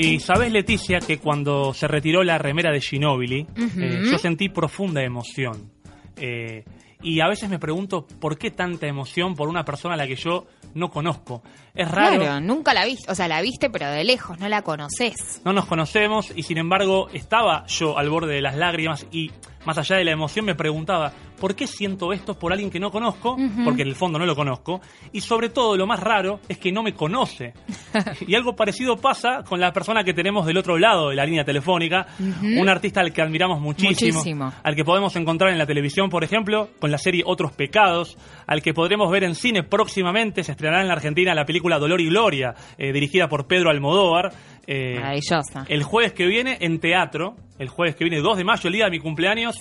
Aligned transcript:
Y 0.00 0.20
sabes, 0.20 0.52
Leticia, 0.52 1.00
que 1.00 1.18
cuando 1.18 1.74
se 1.74 1.88
retiró 1.88 2.22
la 2.22 2.38
remera 2.38 2.70
de 2.70 2.80
Ginóbili, 2.80 3.44
eh, 3.56 4.02
yo 4.08 4.16
sentí 4.16 4.48
profunda 4.48 5.02
emoción. 5.02 5.72
Eh, 6.16 6.64
y 7.02 7.20
a 7.20 7.26
veces 7.26 7.50
me 7.50 7.58
pregunto 7.58 8.06
por 8.20 8.38
qué 8.38 8.52
tanta 8.52 8.86
emoción 8.86 9.34
por 9.34 9.48
una 9.48 9.64
persona 9.64 9.94
a 9.94 9.96
la 9.96 10.06
que 10.06 10.14
yo 10.14 10.46
no 10.74 10.90
conozco. 10.90 11.42
Es 11.74 11.90
raro. 11.90 12.20
Claro, 12.20 12.40
nunca 12.40 12.74
la 12.74 12.84
viste, 12.84 13.10
o 13.10 13.14
sea, 13.14 13.28
la 13.28 13.40
viste 13.40 13.70
pero 13.70 13.90
de 13.90 14.04
lejos, 14.04 14.38
no 14.38 14.48
la 14.48 14.62
conoces. 14.62 15.40
No 15.44 15.52
nos 15.52 15.66
conocemos 15.66 16.32
y 16.34 16.42
sin 16.42 16.58
embargo 16.58 17.08
estaba 17.12 17.66
yo 17.66 17.98
al 17.98 18.10
borde 18.10 18.34
de 18.34 18.42
las 18.42 18.56
lágrimas 18.56 19.06
y 19.12 19.30
más 19.64 19.76
allá 19.78 19.96
de 19.96 20.04
la 20.04 20.12
emoción 20.12 20.46
me 20.46 20.54
preguntaba, 20.54 21.12
¿por 21.38 21.54
qué 21.54 21.66
siento 21.66 22.12
esto 22.12 22.38
por 22.38 22.52
alguien 22.52 22.70
que 22.70 22.80
no 22.80 22.90
conozco? 22.90 23.36
Porque 23.64 23.82
en 23.82 23.88
el 23.88 23.94
fondo 23.96 24.18
no 24.18 24.24
lo 24.24 24.34
conozco. 24.34 24.80
Y 25.12 25.20
sobre 25.20 25.50
todo 25.50 25.76
lo 25.76 25.86
más 25.86 26.00
raro 26.00 26.40
es 26.48 26.56
que 26.58 26.72
no 26.72 26.82
me 26.82 26.94
conoce. 26.94 27.52
y 28.26 28.34
algo 28.34 28.56
parecido 28.56 28.96
pasa 28.96 29.42
con 29.46 29.60
la 29.60 29.72
persona 29.72 30.04
que 30.04 30.14
tenemos 30.14 30.46
del 30.46 30.56
otro 30.56 30.78
lado 30.78 31.10
de 31.10 31.16
la 31.16 31.26
línea 31.26 31.44
telefónica, 31.44 32.06
un 32.18 32.68
artista 32.68 33.00
al 33.00 33.12
que 33.12 33.20
admiramos 33.20 33.60
muchísimo, 33.60 34.18
Muchísimo. 34.18 34.52
al 34.62 34.74
que 34.74 34.84
podemos 34.84 35.14
encontrar 35.16 35.50
en 35.50 35.58
la 35.58 35.66
televisión, 35.66 36.08
por 36.08 36.24
ejemplo, 36.24 36.70
con 36.78 36.90
la 36.90 36.98
serie 36.98 37.22
Otros 37.26 37.52
Pecados, 37.52 38.16
al 38.46 38.62
que 38.62 38.72
podremos 38.72 39.10
ver 39.10 39.24
en 39.24 39.34
cine 39.34 39.64
próximamente, 39.64 40.44
se 40.44 40.52
estrenará 40.58 40.82
en 40.82 40.88
la 40.88 40.94
Argentina 40.94 41.34
la 41.34 41.44
película 41.46 41.78
Dolor 41.78 42.00
y 42.00 42.08
Gloria, 42.08 42.52
eh, 42.76 42.92
dirigida 42.92 43.28
por 43.28 43.46
Pedro 43.46 43.70
Almodóvar. 43.70 44.32
eh, 44.66 44.96
Maravillosa. 44.96 45.64
el 45.68 45.82
jueves 45.82 46.12
que 46.12 46.26
viene 46.26 46.58
en 46.60 46.78
teatro, 46.78 47.36
el 47.58 47.68
jueves 47.68 47.96
que 47.96 48.04
viene 48.04 48.20
2 48.20 48.36
de 48.36 48.44
mayo, 48.44 48.66
el 48.68 48.72
día 48.74 48.84
de 48.84 48.90
mi 48.90 48.98
cumpleaños, 48.98 49.56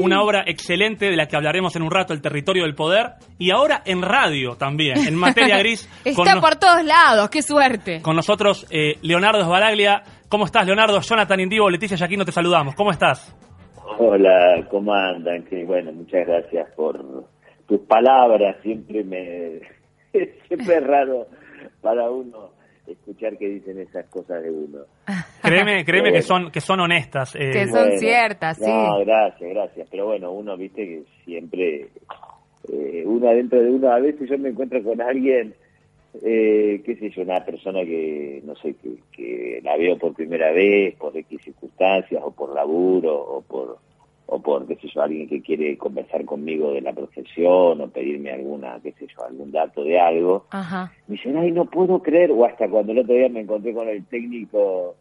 una 0.00 0.20
obra 0.20 0.42
excelente 0.46 1.08
de 1.10 1.14
la 1.16 1.26
que 1.26 1.36
hablaremos 1.36 1.76
en 1.76 1.82
un 1.82 1.90
rato, 1.92 2.12
El 2.12 2.20
territorio 2.20 2.64
del 2.64 2.74
poder, 2.74 3.10
y 3.38 3.50
ahora 3.52 3.82
en 3.84 4.02
radio 4.02 4.56
también, 4.56 4.98
en 5.06 5.14
materia 5.14 5.58
gris, 5.60 5.88
Está 6.04 6.34
no- 6.34 6.40
por 6.40 6.56
todos 6.56 6.82
lados, 6.84 7.28
qué 7.30 7.40
suerte. 7.42 8.00
con 8.02 8.16
nosotros 8.16 8.66
eh, 8.70 8.96
Leonardo 9.02 9.44
Sbaraglia. 9.44 10.02
¿Cómo 10.28 10.44
estás, 10.46 10.66
Leonardo? 10.66 11.00
Jonathan 11.02 11.38
Indivo, 11.40 11.70
Leticia 11.70 11.96
Yaquino, 11.96 12.24
te 12.24 12.32
saludamos. 12.32 12.74
¿Cómo 12.74 12.90
estás? 12.90 13.32
Hola, 13.98 14.66
¿cómo 14.70 14.92
andan? 14.92 15.44
Que 15.44 15.64
bueno, 15.64 15.92
muchas 15.92 16.26
gracias 16.26 16.68
por 16.76 16.98
tus 17.68 17.80
palabras. 17.88 18.56
Siempre 18.62 19.04
me 19.04 19.60
siempre 20.64 20.76
es 20.76 20.86
raro 20.86 21.26
para 21.80 22.10
uno 22.10 22.50
escuchar 22.86 23.36
que 23.36 23.48
dicen 23.48 23.78
esas 23.80 24.06
cosas 24.06 24.42
de 24.42 24.50
uno. 24.50 24.78
Créeme, 25.42 25.84
créeme 25.84 26.12
que 26.12 26.22
son, 26.22 26.50
que 26.50 26.60
son 26.60 26.80
honestas. 26.80 27.34
eh, 27.36 27.50
Que 27.52 27.68
son 27.68 27.92
ciertas, 27.98 28.56
sí. 28.58 28.64
No, 28.66 28.98
gracias, 29.04 29.50
gracias. 29.50 29.88
Pero 29.90 30.06
bueno, 30.06 30.32
uno 30.32 30.56
viste 30.56 30.84
que 30.84 31.02
siempre 31.24 31.88
eh, 32.72 33.02
uno 33.06 33.28
adentro 33.28 33.62
de 33.62 33.70
uno 33.70 33.90
a 33.92 33.98
veces 33.98 34.28
yo 34.28 34.38
me 34.38 34.48
encuentro 34.50 34.82
con 34.82 35.00
alguien 35.00 35.54
eh, 36.22 36.82
qué 36.84 36.96
sé 36.96 37.10
yo, 37.10 37.22
una 37.22 37.44
persona 37.44 37.80
que, 37.84 38.40
no 38.44 38.56
sé, 38.56 38.74
que, 38.82 38.96
que 39.12 39.60
la 39.62 39.76
veo 39.76 39.96
por 39.98 40.14
primera 40.14 40.50
vez, 40.52 40.94
por 40.96 41.16
X 41.16 41.40
circunstancias, 41.44 42.20
o 42.24 42.30
por 42.32 42.54
laburo, 42.54 43.14
o 43.14 43.42
por, 43.42 43.78
o 44.30 44.40
por, 44.42 44.66
qué 44.66 44.76
sé 44.76 44.88
yo, 44.88 45.00
alguien 45.02 45.26
que 45.26 45.40
quiere 45.40 45.78
conversar 45.78 46.22
conmigo 46.26 46.72
de 46.72 46.82
la 46.82 46.92
profesión, 46.92 47.80
o 47.80 47.88
pedirme 47.88 48.30
alguna, 48.30 48.78
qué 48.82 48.92
sé 48.92 49.06
yo, 49.06 49.24
algún 49.24 49.50
dato 49.50 49.82
de 49.84 49.98
algo. 49.98 50.44
Ajá. 50.50 50.92
Me 51.06 51.16
dicen, 51.16 51.38
ay, 51.38 51.50
no 51.50 51.64
puedo 51.64 52.02
creer, 52.02 52.30
o 52.30 52.44
hasta 52.44 52.68
cuando 52.68 52.92
el 52.92 52.98
otro 52.98 53.14
día 53.14 53.30
me 53.30 53.40
encontré 53.40 53.72
con 53.72 53.88
el 53.88 54.04
técnico 54.04 54.96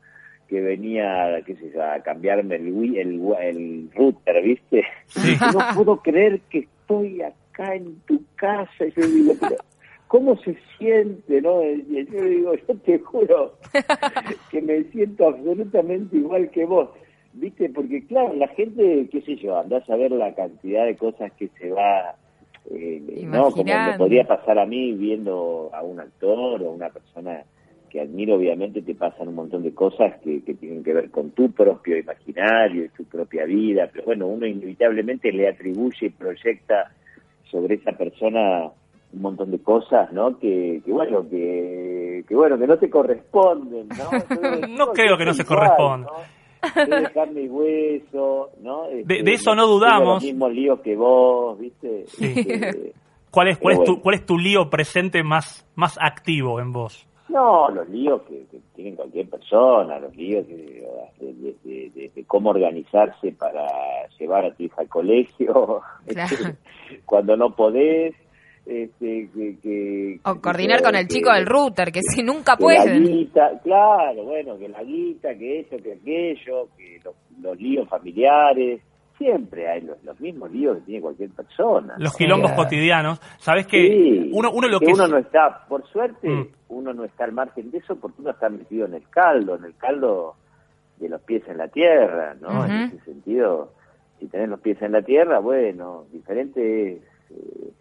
que 0.48 0.62
venía, 0.62 1.42
qué 1.46 1.56
sé 1.58 1.72
yo, 1.74 1.84
a 1.84 2.00
cambiarme 2.02 2.56
el, 2.56 2.72
wi- 2.72 3.00
el, 3.00 3.20
el 3.42 3.90
router, 3.94 4.42
¿viste? 4.42 4.86
No 5.54 5.60
puedo 5.76 5.98
creer 5.98 6.40
que 6.50 6.60
estoy 6.60 7.22
acá 7.22 7.76
en 7.76 8.00
tu 8.08 8.24
casa. 8.36 8.86
Y 8.86 8.92
yo 8.94 9.06
digo, 9.08 9.36
pero, 9.42 9.56
¿cómo 10.08 10.38
se 10.38 10.56
siente, 10.78 11.42
no? 11.42 11.62
Y 11.64 12.08
yo 12.10 12.24
digo, 12.24 12.54
yo 12.56 12.76
te 12.78 12.98
juro 13.00 13.56
que 14.52 14.62
me 14.62 14.84
siento 14.86 15.28
absolutamente 15.28 16.16
igual 16.16 16.50
que 16.52 16.64
vos. 16.64 16.90
¿Viste? 17.40 17.70
Porque, 17.70 18.06
claro, 18.08 18.34
la 18.34 18.48
gente, 18.50 19.08
qué 19.12 19.22
sé 19.22 19.36
yo, 19.36 19.58
andás 19.58 19.88
a 19.90 19.96
ver 19.96 20.12
la 20.12 20.34
cantidad 20.34 20.86
de 20.86 20.96
cosas 20.96 21.32
que 21.34 21.50
se 21.60 21.70
va, 21.70 22.16
eh, 22.72 23.00
¿no? 23.26 23.52
Como 23.52 23.64
me 23.64 23.98
podría 23.98 24.24
pasar 24.24 24.58
a 24.58 24.66
mí 24.66 24.94
viendo 24.94 25.70
a 25.72 25.84
un 25.84 26.00
actor 26.00 26.64
o 26.64 26.72
una 26.72 26.90
persona 26.90 27.44
que 27.92 28.02
admiro, 28.02 28.36
obviamente 28.36 28.82
te 28.82 28.96
pasan 28.96 29.28
un 29.28 29.36
montón 29.36 29.62
de 29.62 29.74
cosas 29.74 30.16
que, 30.24 30.44
que 30.44 30.56
tienen 30.56 30.84
que 30.84 30.94
ver 30.94 31.12
con 31.12 31.30
tu 31.32 31.52
propio 31.52 31.98
imaginario 31.98 32.86
y 32.86 32.90
tu 32.90 33.06
propia 33.06 33.46
vida, 33.46 33.88
pero 33.94 34.06
bueno, 34.06 34.28
uno 34.28 34.48
inevitablemente 34.48 35.32
le 35.32 35.48
atribuye 35.48 36.08
y 36.08 36.10
proyecta 36.10 36.92
sobre 37.52 37.76
esa 37.76 37.92
persona 37.92 38.72
un 39.14 39.22
montón 39.22 39.52
de 39.52 39.60
cosas, 39.60 40.12
¿no? 40.12 40.38
Que, 40.40 40.82
que 40.84 40.92
bueno, 40.92 41.28
que, 41.30 42.26
que 42.28 42.36
bueno, 42.36 42.58
que 42.58 42.68
no 42.68 42.78
te 42.78 42.90
corresponden, 42.90 43.88
¿no? 43.90 44.68
No 44.68 44.88
creo 44.88 45.18
que 45.18 45.26
no 45.26 45.34
se 45.34 45.44
igual, 45.44 45.60
corresponda. 45.60 46.08
¿no? 46.08 46.37
De 46.62 47.12
carne 47.14 47.42
y 47.44 47.48
hueso, 47.50 48.50
¿no? 48.62 48.86
Este, 48.88 49.24
de 49.24 49.34
eso 49.34 49.56
no 49.56 49.64
tengo 49.64 49.76
dudamos. 49.80 50.14
los 50.16 50.24
mismos 50.24 50.52
líos 50.54 50.80
que 50.82 50.96
vos, 50.96 51.60
¿viste? 51.60 52.06
Sí. 52.08 52.34
Este, 52.36 52.94
¿Cuál 53.32 53.50
es, 53.50 53.58
cuál, 53.58 53.74
es 53.76 53.80
tu, 53.84 53.92
bueno. 53.92 54.02
¿Cuál 54.04 54.16
es 54.16 54.26
tu 54.26 54.38
lío 54.38 54.70
presente 54.70 55.22
más, 55.24 55.66
más 55.76 55.98
activo 56.02 56.60
en 56.60 56.72
vos? 56.72 57.06
No, 57.30 57.70
los 57.70 57.88
líos 57.90 58.22
que, 58.24 58.46
que 58.50 58.60
tienen 58.74 58.96
cualquier 58.96 59.30
persona, 59.30 60.00
los 60.00 60.16
líos 60.16 60.48
de, 60.48 60.56
de- 61.20 61.34
de- 61.34 61.56
de- 61.64 61.90
de- 61.94 62.12
de 62.16 62.24
cómo 62.24 62.52
organizarse 62.52 63.34
para 63.34 63.68
llevar 64.18 64.46
a 64.46 64.54
tu 64.56 64.64
hija 64.64 64.82
al 64.82 64.88
colegio, 64.88 65.82
Claro. 66.08 66.36
este, 66.36 66.56
cuando 67.06 67.36
no 67.36 67.54
podés. 67.54 68.16
Este, 68.70 69.30
que, 69.34 69.58
que- 69.64 70.20
O 70.26 70.34
que- 70.34 70.42
coordinar 70.42 70.82
con 70.84 70.94
el 70.96 71.08
que- 71.08 71.14
chico 71.16 71.32
del 71.32 71.46
router, 71.46 71.90
que 71.90 72.02
si 72.02 72.22
nunca 72.22 72.58
que 72.58 72.64
la 72.64 72.84
pueden. 72.84 73.04
guita, 73.06 73.52
claro, 73.64 74.24
bueno, 74.26 74.58
que 74.60 74.68
la 74.68 74.84
guita, 74.84 75.34
que 75.36 75.62
esto, 75.62 75.78
que 75.78 75.94
aquello, 75.94 76.68
que 76.78 77.00
los, 77.04 77.16
los 77.42 77.58
líos 77.62 77.88
familiares, 77.88 78.82
siempre 79.18 79.70
hay 79.70 79.82
los, 79.82 80.04
los 80.04 80.20
mismos 80.20 80.52
líos 80.52 80.78
que 80.80 80.84
tiene 80.84 81.02
cualquier 81.02 81.30
persona. 81.30 81.96
Los 81.98 82.12
¿no? 82.12 82.18
quilombos 82.18 82.52
O 82.52 82.56
sea, 82.56 82.64
cotidianos. 82.66 83.20
Sabes 83.40 83.68
que 83.68 83.88
Sí, 83.88 84.30
uno, 84.34 84.52
uno 84.52 84.68
lo 84.68 84.80
que 84.82 84.88
que 84.88 84.94
uno 84.94 85.06
es- 85.06 85.10
no 85.12 85.18
está, 85.18 85.66
por 85.70 85.88
suerte, 85.88 86.28
Mm. 86.30 86.48
uno 86.70 86.94
no 86.94 87.06
está 87.06 87.24
al 87.24 87.32
margen 87.32 87.72
de 87.72 87.78
eso 87.78 87.96
porque 87.96 88.22
uno 88.22 88.32
está 88.32 88.50
metido 88.50 88.86
en 88.86 88.96
el 88.96 89.08
caldo, 89.10 89.56
en 89.56 89.64
el 89.64 89.76
caldo 89.78 90.36
de 90.98 91.08
los 91.08 91.22
pies 91.22 91.42
en 91.48 91.58
la 91.58 91.70
tierra, 91.70 92.36
¿no? 92.42 92.66
En 92.66 92.72
ese 92.72 93.00
sentido, 93.06 93.72
si 94.20 94.28
tenés 94.28 94.50
los 94.50 94.60
pies 94.60 94.82
en 94.82 94.92
la 94.92 95.02
tierra, 95.04 95.40
bueno, 95.40 96.04
diferente 96.12 96.92
es, 96.94 97.02
eh, 97.32 97.72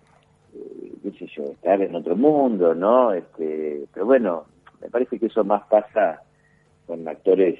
qué 1.03 1.11
sé 1.19 1.27
yo, 1.37 1.45
estar 1.45 1.81
en 1.81 1.95
otro 1.95 2.17
mundo, 2.17 2.75
¿no? 2.75 3.13
Este, 3.13 3.85
pero 3.93 4.07
bueno, 4.07 4.45
me 4.81 4.89
parece 4.91 5.19
que 5.19 5.27
eso 5.27 5.45
más 5.45 5.63
pasa 5.69 6.23
con 6.87 7.07
actores, 7.09 7.59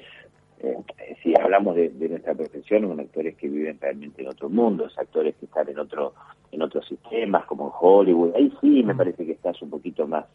eh, 0.59 0.75
si 1.21 1.33
hablamos 1.39 1.75
de, 1.75 1.89
de 1.89 2.09
nuestra 2.09 2.33
profesión, 2.33 2.87
con 2.87 2.99
actores 2.99 3.35
que 3.35 3.47
viven 3.49 3.77
realmente 3.79 4.21
en 4.21 4.29
otro 4.29 4.49
mundo, 4.49 4.87
actores 4.97 5.35
que 5.35 5.45
están 5.45 5.69
en 5.69 5.79
otro 5.79 6.13
en 6.51 6.61
otros 6.61 6.87
sistemas, 6.87 7.45
como 7.45 7.65
en 7.67 7.71
Hollywood, 7.79 8.35
ahí 8.35 8.51
sí 8.61 8.81
me 8.83 8.95
parece 8.95 9.25
que 9.25 9.33
estás 9.33 9.61
un 9.61 9.69
poquito 9.69 10.07
más 10.07 10.25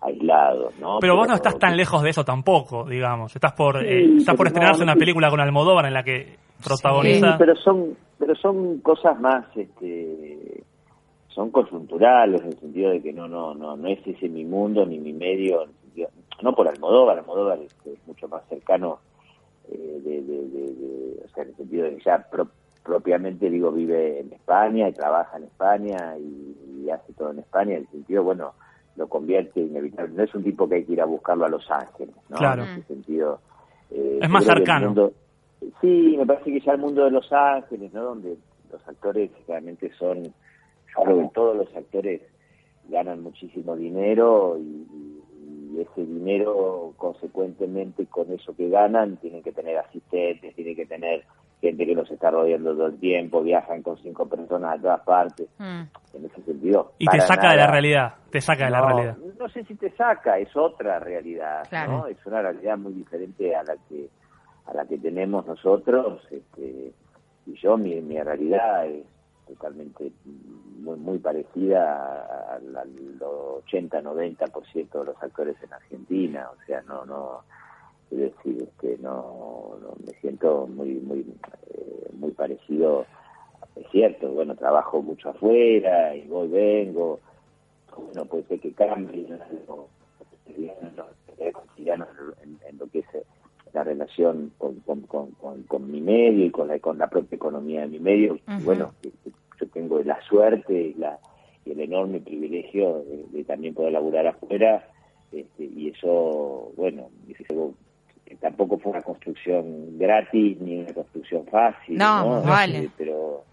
aislado, 0.00 0.70
¿no? 0.80 0.98
Pero 1.00 1.16
vos 1.16 1.28
no 1.28 1.34
estás 1.34 1.58
tan 1.58 1.76
lejos 1.76 2.02
de 2.02 2.10
eso 2.10 2.24
tampoco, 2.24 2.84
digamos. 2.84 3.34
Estás 3.34 3.52
por, 3.52 3.84
eh, 3.84 4.16
estás 4.18 4.34
por 4.36 4.46
estrenarse 4.46 4.80
no, 4.80 4.92
una 4.92 4.96
película 4.96 5.28
con 5.28 5.40
Almodóvar 5.40 5.86
en 5.86 5.94
la 5.94 6.02
que 6.04 6.36
Sí, 6.60 6.64
protagoniza. 6.68 7.36
pero 7.38 7.56
son, 7.56 7.96
pero 8.18 8.34
son 8.34 8.78
cosas 8.80 9.18
más, 9.18 9.44
este, 9.56 10.29
son 11.40 11.50
conjunturales 11.52 12.42
en 12.42 12.48
el 12.50 12.60
sentido 12.60 12.90
de 12.90 13.00
que 13.00 13.14
no, 13.14 13.26
no, 13.26 13.54
no, 13.54 13.74
no 13.74 13.88
es 13.88 13.98
ese 14.06 14.28
mi 14.28 14.44
mundo 14.44 14.84
ni 14.84 14.98
mi 14.98 15.14
medio, 15.14 15.62
en 15.62 15.70
el 15.70 15.74
sentido- 15.76 16.10
no 16.42 16.54
por 16.54 16.68
Almodóvar, 16.68 17.18
Almodóvar 17.18 17.58
es, 17.60 17.70
es 17.86 18.06
mucho 18.06 18.28
más 18.28 18.42
cercano, 18.50 18.98
eh, 19.70 20.00
de, 20.04 20.20
de, 20.20 20.48
de- 20.48 20.74
de- 20.74 21.24
o 21.24 21.28
sea, 21.30 21.44
en 21.44 21.48
el 21.50 21.56
sentido 21.56 21.84
de 21.84 21.96
que 21.96 22.02
ya 22.04 22.26
pro- 22.30 22.50
propiamente 22.84 23.48
digo 23.48 23.72
vive 23.72 24.20
en 24.20 24.32
España 24.34 24.88
y 24.88 24.92
trabaja 24.92 25.38
en 25.38 25.44
España 25.44 26.14
y, 26.18 26.82
y 26.84 26.90
hace 26.90 27.14
todo 27.14 27.30
en 27.30 27.38
España, 27.38 27.72
en 27.76 27.82
el 27.82 27.88
sentido, 27.88 28.22
bueno, 28.22 28.52
lo 28.96 29.08
convierte 29.08 29.60
inevitable, 29.60 30.12
no 30.14 30.22
es 30.24 30.34
un 30.34 30.44
tipo 30.44 30.68
que 30.68 30.74
hay 30.74 30.84
que 30.84 30.92
ir 30.92 31.00
a 31.00 31.06
buscarlo 31.06 31.46
a 31.46 31.48
Los 31.48 31.70
Ángeles, 31.70 32.14
¿no? 32.28 32.36
Claro. 32.36 32.64
En 32.64 32.68
ese 32.70 32.82
sentido. 32.82 33.40
eh, 33.90 34.18
Es 34.20 34.28
más 34.28 34.44
cercano. 34.44 34.86
mundo- 34.88 35.12
Sí, 35.80 36.16
me 36.18 36.26
parece 36.26 36.52
que 36.52 36.60
ya 36.60 36.72
el 36.72 36.78
mundo 36.78 37.04
de 37.04 37.10
Los 37.10 37.30
Ángeles, 37.32 37.92
¿no? 37.94 38.02
Donde 38.04 38.36
los 38.70 38.86
actores 38.88 39.30
realmente 39.48 39.90
son, 39.98 40.32
creo 40.94 41.18
que 41.22 41.28
todos 41.34 41.56
los 41.56 41.76
actores 41.76 42.22
ganan 42.88 43.22
muchísimo 43.22 43.76
dinero 43.76 44.58
y, 44.58 44.86
ese 45.78 46.04
dinero, 46.04 46.92
consecuentemente, 46.96 48.04
con 48.06 48.30
eso 48.32 48.54
que 48.56 48.68
ganan, 48.68 49.16
tienen 49.18 49.42
que 49.42 49.52
tener 49.52 49.78
asistentes, 49.78 50.54
tienen 50.54 50.74
que 50.74 50.84
tener 50.84 51.24
gente 51.60 51.86
que 51.86 51.94
los 51.94 52.10
está 52.10 52.30
rodeando 52.30 52.74
todo 52.74 52.86
el 52.86 52.98
tiempo, 52.98 53.40
viajan 53.42 53.82
con 53.82 53.96
cinco 53.98 54.26
personas 54.28 54.78
a 54.78 54.82
todas 54.82 55.00
partes, 55.02 55.48
Mm. 55.58 55.82
en 56.14 56.24
ese 56.24 56.42
sentido. 56.42 56.92
Y 56.98 57.06
te 57.06 57.20
saca 57.20 57.52
de 57.52 57.56
la 57.58 57.66
realidad. 57.68 58.14
Te 58.30 58.40
saca 58.40 58.64
de 58.64 58.70
la 58.72 58.80
realidad. 58.84 59.16
No 59.38 59.48
sé 59.48 59.64
si 59.64 59.74
te 59.76 59.90
saca, 59.92 60.38
es 60.38 60.54
otra 60.56 60.98
realidad, 60.98 61.62
Claro. 61.68 61.92
¿no? 61.92 62.06
Es 62.08 62.18
una 62.26 62.42
realidad 62.42 62.76
muy 62.76 62.92
diferente 62.92 63.54
a 63.54 63.62
la 63.62 63.76
que 63.88 64.08
a 64.66 64.74
la 64.74 64.84
que 64.86 64.98
tenemos 64.98 65.46
nosotros. 65.46 66.20
Este, 66.30 66.92
y 67.46 67.54
yo, 67.54 67.76
mi, 67.76 68.00
mi 68.00 68.20
realidad 68.20 68.86
es 68.86 69.04
totalmente 69.50 70.12
muy, 70.78 70.96
muy 70.96 71.18
parecida 71.18 72.54
al, 72.54 72.76
al 72.76 73.18
80-90% 73.18 74.98
de 74.98 75.04
los 75.04 75.22
actores 75.22 75.56
en 75.62 75.72
Argentina. 75.72 76.48
O 76.50 76.66
sea, 76.66 76.82
no, 76.82 77.04
no. 77.04 77.42
Es 78.10 78.18
decir, 78.18 78.62
este, 78.62 78.98
no, 79.00 79.76
me 80.04 80.12
siento 80.20 80.66
muy, 80.66 80.94
muy, 80.94 81.20
eh, 81.74 82.08
muy 82.12 82.32
parecido. 82.32 83.06
Es 83.76 83.86
cierto, 83.90 84.30
bueno, 84.30 84.56
trabajo 84.56 85.02
mucho 85.02 85.30
afuera 85.30 86.14
y 86.14 86.26
voy, 86.26 86.48
vengo. 86.48 87.20
Bueno, 87.96 88.24
puede 88.24 88.44
ser 88.44 88.60
que 88.60 88.72
cambie 88.72 89.26
algo 89.32 89.88
en, 90.56 90.70
en, 92.68 92.78
lo 92.78 92.86
que 92.88 93.00
es 93.00 93.14
eh, 93.14 93.24
la 93.72 93.84
relación 93.84 94.52
con, 94.58 94.76
con, 94.80 95.02
con, 95.02 95.62
con, 95.62 95.90
mi 95.90 96.00
medio 96.00 96.46
y 96.46 96.50
con 96.50 96.68
la, 96.68 96.78
con 96.78 96.98
la 96.98 97.08
propia 97.08 97.36
economía 97.36 97.82
de 97.82 97.88
mi 97.88 98.00
medio. 98.00 98.38
Bueno, 98.64 98.92
yo 99.60 99.68
tengo 99.68 100.02
la 100.02 100.20
suerte 100.22 100.72
y, 100.72 100.94
la, 100.94 101.18
y 101.64 101.72
el 101.72 101.80
enorme 101.80 102.20
privilegio 102.20 103.04
de, 103.32 103.44
también 103.44 103.74
poder 103.74 103.92
laburar 103.92 104.26
afuera 104.26 104.88
este, 105.32 105.64
y 105.64 105.88
eso, 105.88 106.72
bueno, 106.76 107.08
tampoco 108.40 108.78
fue 108.78 108.92
una 108.92 109.02
construcción 109.02 109.98
gratis 109.98 110.60
ni 110.60 110.78
una 110.78 110.92
construcción 110.92 111.46
fácil. 111.46 111.96
No, 111.96 112.42
vale. 112.42 112.78
Este, 112.78 112.90
pero, 112.98 113.44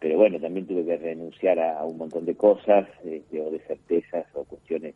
pero 0.00 0.18
bueno, 0.18 0.38
también 0.38 0.66
tuve 0.66 0.84
que 0.84 0.96
renunciar 0.96 1.58
a, 1.58 1.84
un 1.84 1.96
montón 1.98 2.26
de 2.26 2.34
cosas, 2.34 2.86
este, 3.04 3.40
o 3.40 3.50
de 3.50 3.60
certezas, 3.60 4.26
o 4.34 4.44
cuestiones 4.44 4.94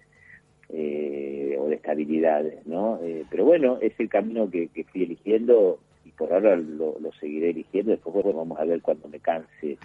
eh, 0.69 1.57
o 1.59 1.69
de 1.69 1.77
estabilidades, 1.77 2.67
¿no? 2.67 2.99
Eh, 3.03 3.25
pero 3.31 3.45
bueno, 3.45 3.79
es 3.81 3.93
el 3.99 4.09
camino 4.09 4.51
que, 4.51 4.69
que 4.69 4.85
fui 4.85 5.05
eligiendo 5.05 5.79
por 6.17 6.33
ahora 6.33 6.57
lo, 6.57 6.95
seguiré 7.19 7.51
eligiendo. 7.51 7.93
Después 7.93 8.25
vamos 8.35 8.59
a 8.59 8.65
ver 8.65 8.81
cuando 8.83 9.09
me 9.09 9.19
canse. 9.21 9.79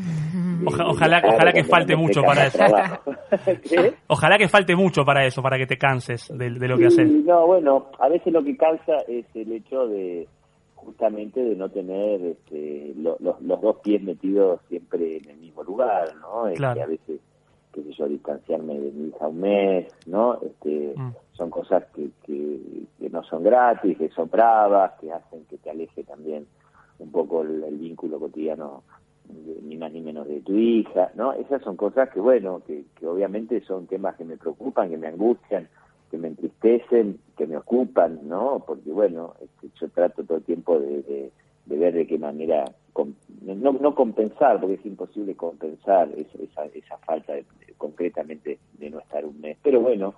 ojalá, 0.66 1.22
ojalá 1.26 1.54
que 1.54 1.64
falte 1.64 1.96
mucho 1.96 2.22
para 2.22 2.48
eso. 2.48 2.64
Ojalá 4.08 4.38
que 4.38 4.48
falte 4.48 4.76
mucho 4.76 5.04
para 5.04 5.26
eso, 5.26 5.42
para 5.42 5.58
que 5.58 5.66
te 5.66 5.78
canses 5.78 6.32
de, 6.36 6.50
lo 6.50 6.78
que 6.78 6.88
haces. 6.88 7.10
No, 7.10 7.46
bueno, 7.46 7.88
a 8.00 8.08
veces 8.10 8.32
lo 8.32 8.44
que 8.44 8.56
cansa 8.56 8.98
es 9.08 9.26
el 9.36 9.52
hecho 9.52 9.88
de 9.88 10.28
justamente 10.76 11.44
de 11.44 11.56
no 11.56 11.70
tener 11.70 12.22
este, 12.22 12.94
los 12.96 13.20
dos 13.62 13.78
pies 13.84 14.02
metidos 14.02 14.62
siempre 14.70 15.18
en 15.18 15.30
el 15.30 15.38
mismo 15.38 15.64
lugar, 15.64 16.16
¿no? 16.22 16.46
que 16.54 16.82
a 16.82 16.86
veces 16.86 17.20
qué 17.78 17.92
sé 17.92 17.98
yo, 17.98 18.08
distanciarme 18.08 18.80
de 18.80 18.92
mi 18.92 19.10
hija 19.10 19.28
un 19.28 19.40
mes, 19.40 19.88
¿no? 20.08 20.40
Este, 20.42 20.94
mm. 20.96 21.14
Son 21.34 21.50
cosas 21.50 21.84
que, 21.94 22.10
que, 22.24 23.10
no 23.10 23.24
son 23.24 23.44
gratis, 23.44 23.98
que 23.98 24.10
son 24.10 24.30
bravas, 24.30 24.94
que 25.00 25.12
hacen 25.12 25.46
que 25.46 25.58
te 25.58 25.70
aleje 25.70 26.04
también 26.04 26.46
un 27.00 27.12
poco 27.12 27.42
el, 27.42 27.78
vínculo 27.78 28.20
cotidiano, 28.20 28.84
ni 29.64 29.78
más 29.78 29.92
ni 29.92 30.02
menos 30.02 30.28
de 30.28 30.42
tu 30.42 30.54
hija, 30.56 31.12
¿no? 31.16 31.34
Esas 31.34 31.62
son 31.62 31.78
cosas 31.78 32.10
que, 32.10 32.20
bueno, 32.20 32.62
que, 32.66 32.84
que 32.96 33.08
obviamente 33.08 33.62
son 33.62 33.88
temas 33.88 34.16
que 34.16 34.26
me 34.26 34.38
preocupan, 34.38 34.90
que 34.90 34.98
me 34.98 35.08
angustian, 35.08 35.70
que 36.12 36.18
me 36.18 36.28
entristecen, 36.30 37.20
que 37.38 37.48
me 37.48 37.58
ocupan, 37.58 38.20
¿no? 38.28 38.64
Porque, 38.66 38.92
bueno, 38.92 39.36
este, 39.42 39.70
yo 39.80 39.90
trato 39.90 40.24
todo 40.24 40.38
el 40.40 40.44
tiempo 40.44 40.80
de 40.80 41.32
de 41.68 41.78
ver 41.78 41.94
de 41.94 42.08
qué 42.08 42.18
manera, 42.18 42.66
no, 43.42 43.74
no 43.74 43.96
compensar, 43.96 44.60
porque 44.60 44.76
es 44.76 44.86
imposible 44.86 45.36
compensar 45.36 46.10
esa, 46.16 46.66
esa, 46.66 46.98
falta 47.00 47.34
concretamente 47.78 48.60
de 48.78 48.90
no 48.90 49.00
estar 49.00 49.26
un 49.26 49.40
mes, 49.40 49.58
pero 49.62 49.82
bueno, 49.82 50.16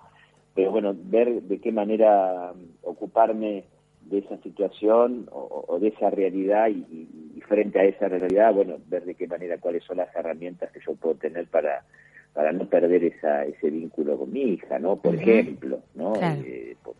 pero 0.54 0.70
bueno, 0.70 0.94
ver 0.96 1.42
de 1.42 1.58
qué 1.60 1.72
manera 1.72 2.52
ocuparme 2.82 3.64
de 4.02 4.18
esa 4.18 4.36
situación 4.38 5.28
o, 5.30 5.78
de 5.80 5.88
esa 5.88 6.10
realidad 6.10 6.68
y, 6.68 7.06
frente 7.46 7.80
a 7.80 7.84
esa 7.84 8.06
realidad, 8.06 8.54
bueno, 8.54 8.76
ver 8.86 9.04
de 9.04 9.14
qué 9.14 9.26
manera 9.26 9.58
cuáles 9.58 9.82
son 9.82 9.96
las 9.96 10.14
herramientas 10.14 10.70
que 10.70 10.80
yo 10.86 10.94
puedo 10.94 11.16
tener 11.16 11.46
para 11.48 11.84
para 12.32 12.52
no 12.52 12.64
perder 12.66 13.02
esa, 13.02 13.44
ese 13.44 13.70
vínculo 13.70 14.16
con 14.16 14.32
mi 14.32 14.42
hija, 14.42 14.78
¿no? 14.78 14.94
Por 14.94 15.16
ejemplo, 15.16 15.80
¿no? 15.96 16.12
Eh, 16.14 16.76
por, 16.80 16.94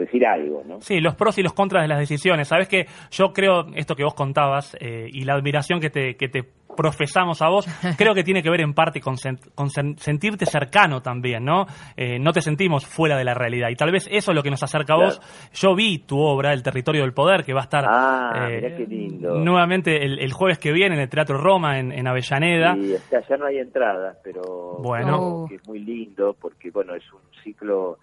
decir 0.00 0.26
algo, 0.26 0.62
¿no? 0.64 0.80
Sí, 0.80 1.00
los 1.00 1.14
pros 1.14 1.38
y 1.38 1.42
los 1.42 1.52
contras 1.52 1.84
de 1.84 1.88
las 1.88 1.98
decisiones. 1.98 2.48
Sabes 2.48 2.68
que 2.68 2.86
yo 3.10 3.32
creo 3.32 3.66
esto 3.74 3.94
que 3.94 4.04
vos 4.04 4.14
contabas 4.14 4.76
eh, 4.80 5.08
y 5.10 5.24
la 5.24 5.34
admiración 5.34 5.80
que 5.80 5.90
te, 5.90 6.16
que 6.16 6.28
te 6.28 6.44
profesamos 6.76 7.42
a 7.42 7.48
vos, 7.48 7.66
creo 7.98 8.14
que 8.14 8.22
tiene 8.22 8.42
que 8.42 8.48
ver 8.48 8.60
en 8.60 8.72
parte 8.72 9.00
con, 9.00 9.16
sentirte 9.18 10.46
cercano 10.46 11.02
también, 11.02 11.44
¿no? 11.44 11.66
Eh, 11.96 12.18
no 12.18 12.32
te 12.32 12.40
sentimos 12.40 12.86
fuera 12.86 13.18
de 13.18 13.24
la 13.24 13.34
realidad. 13.34 13.68
Y 13.70 13.76
tal 13.76 13.92
vez 13.92 14.08
eso 14.10 14.30
es 14.30 14.34
lo 14.34 14.42
que 14.42 14.50
nos 14.50 14.62
acerca 14.62 14.94
a 14.94 14.96
vos. 14.96 15.20
Yo 15.52 15.74
vi 15.74 15.98
tu 15.98 16.18
obra, 16.18 16.52
El 16.52 16.62
Territorio 16.62 17.02
del 17.02 17.12
Poder, 17.12 17.44
que 17.44 17.52
va 17.52 17.60
a 17.60 17.64
estar 17.64 17.84
ah, 17.86 18.48
eh, 18.48 18.86
lindo. 18.88 19.34
nuevamente 19.34 20.04
el, 20.04 20.32
jueves 20.32 20.58
que 20.58 20.72
viene 20.72 20.94
en 20.94 21.02
el 21.02 21.08
Teatro 21.08 21.36
Roma, 21.36 21.78
en, 21.78 22.06
Avellaneda. 22.06 22.74
Sí, 22.74 22.94
ya 23.10 23.36
no 23.36 23.46
hay 23.46 23.58
entradas, 23.58 24.16
pero 24.22 24.78
bueno. 24.78 25.48
es 25.50 25.66
muy 25.66 25.80
lindo 25.80 26.34
porque, 26.40 26.70
bueno, 26.70 26.94
es 26.94 27.04
un 27.12 27.20
ciclo 27.42 27.98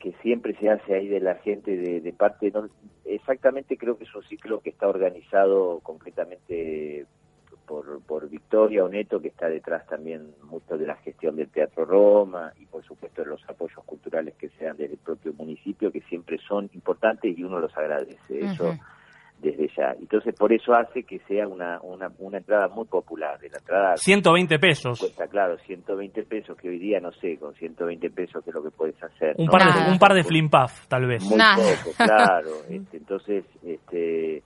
que 0.00 0.12
siempre 0.22 0.56
se 0.58 0.70
hace 0.70 0.94
ahí 0.94 1.08
de 1.08 1.20
la 1.20 1.36
gente 1.36 1.76
de, 1.76 2.12
parte, 2.12 2.50
no, 2.50 2.68
exactamente 3.04 3.76
creo 3.76 3.98
que 3.98 4.04
es 4.04 4.14
un 4.14 4.22
ciclo 4.24 4.60
que 4.60 4.70
está 4.70 4.88
organizado 4.88 5.80
completamente 5.80 7.06
por, 7.66 8.00
por 8.02 8.28
Victoria 8.28 8.84
Oneto, 8.84 9.20
que 9.20 9.28
está 9.28 9.48
detrás 9.48 9.86
también 9.86 10.34
mucho 10.44 10.76
de 10.78 10.86
la 10.86 10.96
gestión 10.96 11.36
del 11.36 11.50
Teatro 11.50 11.84
Roma 11.84 12.52
y 12.58 12.66
por 12.66 12.82
supuesto 12.82 13.22
de 13.22 13.28
los 13.28 13.48
apoyos 13.48 13.84
culturales 13.84 14.34
que 14.34 14.48
sean 14.58 14.76
del 14.76 14.96
propio 14.96 15.34
municipio, 15.34 15.92
que 15.92 16.00
siempre 16.02 16.38
son 16.38 16.70
importantes 16.72 17.38
y 17.38 17.44
uno 17.44 17.60
los 17.60 17.76
agradece. 17.76 18.40
Eso 18.40 18.74
desde 19.40 19.68
ya. 19.76 19.94
Entonces, 19.98 20.34
por 20.34 20.52
eso 20.52 20.74
hace 20.74 21.02
que 21.04 21.18
sea 21.20 21.48
una, 21.48 21.80
una, 21.82 22.10
una 22.18 22.38
entrada 22.38 22.68
muy 22.68 22.86
popular. 22.86 23.38
De 23.40 23.48
la 23.48 23.58
entrada 23.58 23.96
120 23.96 24.58
pesos. 24.58 25.00
Cuesta, 25.00 25.26
claro, 25.28 25.56
120 25.58 26.22
pesos, 26.24 26.56
que 26.56 26.68
hoy 26.68 26.78
día, 26.78 27.00
no 27.00 27.12
sé, 27.12 27.38
con 27.38 27.54
120 27.54 28.10
pesos, 28.10 28.44
¿qué 28.44 28.50
es 28.50 28.54
lo 28.54 28.62
que 28.62 28.70
puedes 28.70 29.02
hacer? 29.02 29.34
Un, 29.38 29.48
par, 29.48 29.62
de, 29.72 29.90
un 29.90 29.98
par 29.98 30.14
de 30.14 30.24
flimpaf, 30.24 30.86
tal 30.86 31.06
vez. 31.06 31.22
Muy 31.24 31.38
poco, 31.38 31.96
claro. 31.96 32.50
Este, 32.70 32.98
entonces, 32.98 33.44
este, 33.64 34.42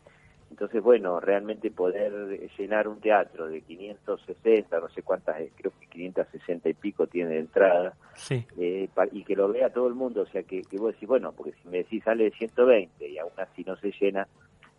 entonces, 0.55 0.83
bueno, 0.83 1.19
realmente 1.19 1.71
poder 1.73 2.13
llenar 2.57 2.87
un 2.87 3.01
teatro 3.01 3.49
de 3.49 3.61
560, 3.63 4.79
no 4.79 4.89
sé 4.89 5.03
cuántas, 5.03 5.37
creo 5.57 5.73
que 5.81 5.87
560 5.89 6.69
y 6.69 6.75
pico 6.75 7.09
tiene 7.09 7.31
de 7.31 7.41
entrada, 7.41 7.95
sí. 8.15 8.47
eh, 8.59 8.89
y 9.11 9.25
que 9.25 9.35
lo 9.35 9.49
vea 9.49 9.71
todo 9.71 9.89
el 9.89 9.95
mundo, 9.95 10.23
o 10.23 10.27
sea, 10.27 10.45
que, 10.45 10.63
que 10.63 10.79
vos 10.79 10.93
decís, 10.95 11.09
bueno, 11.09 11.33
porque 11.33 11.55
si 11.61 11.69
me 11.69 11.79
decís 11.79 12.05
sale 12.05 12.25
de 12.25 12.31
120 12.31 13.09
y 13.09 13.19
aún 13.19 13.33
así 13.37 13.65
no 13.65 13.75
se 13.77 13.93
llena, 14.01 14.29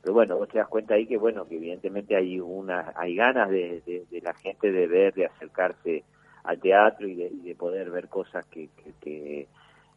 pero 0.06 0.14
bueno, 0.14 0.38
vos 0.38 0.48
te 0.48 0.60
das 0.60 0.68
cuenta 0.68 0.94
ahí 0.94 1.08
que 1.08 1.18
bueno, 1.18 1.48
que 1.48 1.56
evidentemente 1.56 2.16
hay 2.16 2.40
una, 2.40 2.94
hay 2.96 3.16
ganas 3.16 3.50
de, 3.50 3.82
de, 3.88 4.22
la 4.22 4.36
gente 4.36 4.72
de 4.72 4.86
ver, 4.86 5.16
de 5.16 5.26
acercarse 5.26 6.04
al 6.44 6.60
teatro 6.60 7.08
y 7.08 7.16
de, 7.16 7.32
de 7.32 7.56
poder 7.56 7.90
ver 7.90 8.08
cosas 8.08 8.46
que, 8.46 8.70
que, 9.02 9.48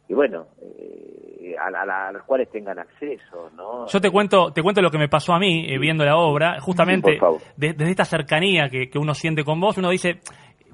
que, 0.07 0.15
bueno, 0.15 0.47
eh, 0.63 1.53
a, 1.59 2.07
a, 2.07 2.11
las 2.11 2.23
cuales 2.23 2.49
tengan 2.49 2.79
acceso, 2.79 3.51
¿no? 3.55 3.85
Yo 3.85 4.01
te 4.01 4.09
cuento, 4.09 4.51
te 4.51 4.63
cuento 4.63 4.81
lo 4.81 4.89
que 4.89 4.97
me 4.97 5.09
pasó 5.09 5.33
a 5.33 5.39
mí 5.39 5.67
eh, 5.71 5.77
viendo 5.77 6.03
la 6.03 6.17
obra, 6.17 6.59
justamente 6.59 7.19
desde 7.55 7.91
esta 7.91 8.05
cercanía 8.05 8.67
que, 8.67 8.89
que 8.89 8.97
uno 8.97 9.13
siente 9.13 9.43
con 9.43 9.59
vos, 9.59 9.77
uno 9.77 9.91
dice, 9.91 10.21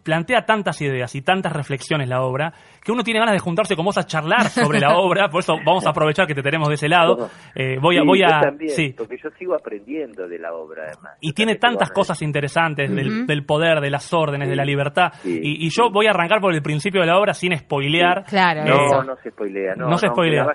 plantea 0.05 0.45
tantas 0.45 0.79
ideas 0.81 1.13
y 1.15 1.21
tantas 1.23 1.51
reflexiones 1.51 2.07
la 2.07 2.21
obra 2.21 2.53
que 2.81 2.91
uno 2.91 3.03
tiene 3.03 3.19
ganas 3.19 3.33
de 3.33 3.39
juntarse 3.39 3.75
con 3.75 3.83
vos 3.83 3.97
a 3.97 4.03
charlar 4.03 4.43
sobre 4.49 4.79
la 4.79 4.95
obra. 4.97 5.27
Por 5.29 5.39
eso 5.39 5.55
vamos 5.65 5.85
a 5.87 5.89
aprovechar 5.89 6.27
que 6.27 6.35
te 6.35 6.43
tenemos 6.43 6.69
de 6.69 6.75
ese 6.75 6.87
lado. 6.87 7.27
Eh, 7.55 7.77
voy 7.81 7.97
a, 7.97 8.03
voy 8.03 8.21
a, 8.21 8.53
sí. 8.67 8.93
porque 8.95 9.17
yo 9.17 9.29
sigo 9.31 9.55
aprendiendo 9.55 10.27
de 10.27 10.37
la 10.37 10.53
obra 10.53 10.83
además. 10.93 11.17
Y 11.19 11.33
tiene 11.33 11.55
tantas 11.55 11.89
cosas 11.89 12.21
interesantes 12.21 12.89
del, 12.89 13.45
poder, 13.45 13.81
de 13.81 13.89
las 13.89 14.13
órdenes, 14.13 14.47
de 14.47 14.55
la 14.55 14.63
libertad. 14.63 15.11
y, 15.23 15.67
yo 15.69 15.89
voy 15.89 16.05
a 16.05 16.11
arrancar 16.11 16.39
por 16.39 16.53
el 16.53 16.61
principio 16.61 17.01
de 17.01 17.07
la 17.07 17.17
obra 17.17 17.33
sin 17.33 17.57
spoilear. 17.57 18.23
Claro. 18.25 18.63
no, 18.63 19.03
no 19.03 19.15
se 19.17 19.31
spoilea. 19.31 19.75
No, 19.75 19.97
se 19.97 20.07
spoilea. 20.07 20.45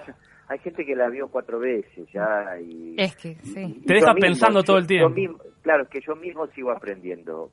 hay 0.49 0.59
gente 0.61 0.87
que 0.87 0.95
la 0.95 1.09
vio 1.09 1.28
cuatro 1.28 1.59
veces 1.59 2.07
ya 2.12 2.57
y... 2.61 2.95
Es 2.97 3.16
que, 3.16 3.35
sí. 3.42 3.83
Te 3.85 3.95
deja 3.95 4.14
pensando 4.14 4.62
todo 4.62 4.78
el 4.78 4.87
tiempo. 4.87 5.42
claro, 5.62 5.83
es 5.83 5.88
que 5.88 6.00
yo 6.07 6.14
mismo 6.14 6.47
sigo 6.49 6.71
aprendiendo 6.71 7.50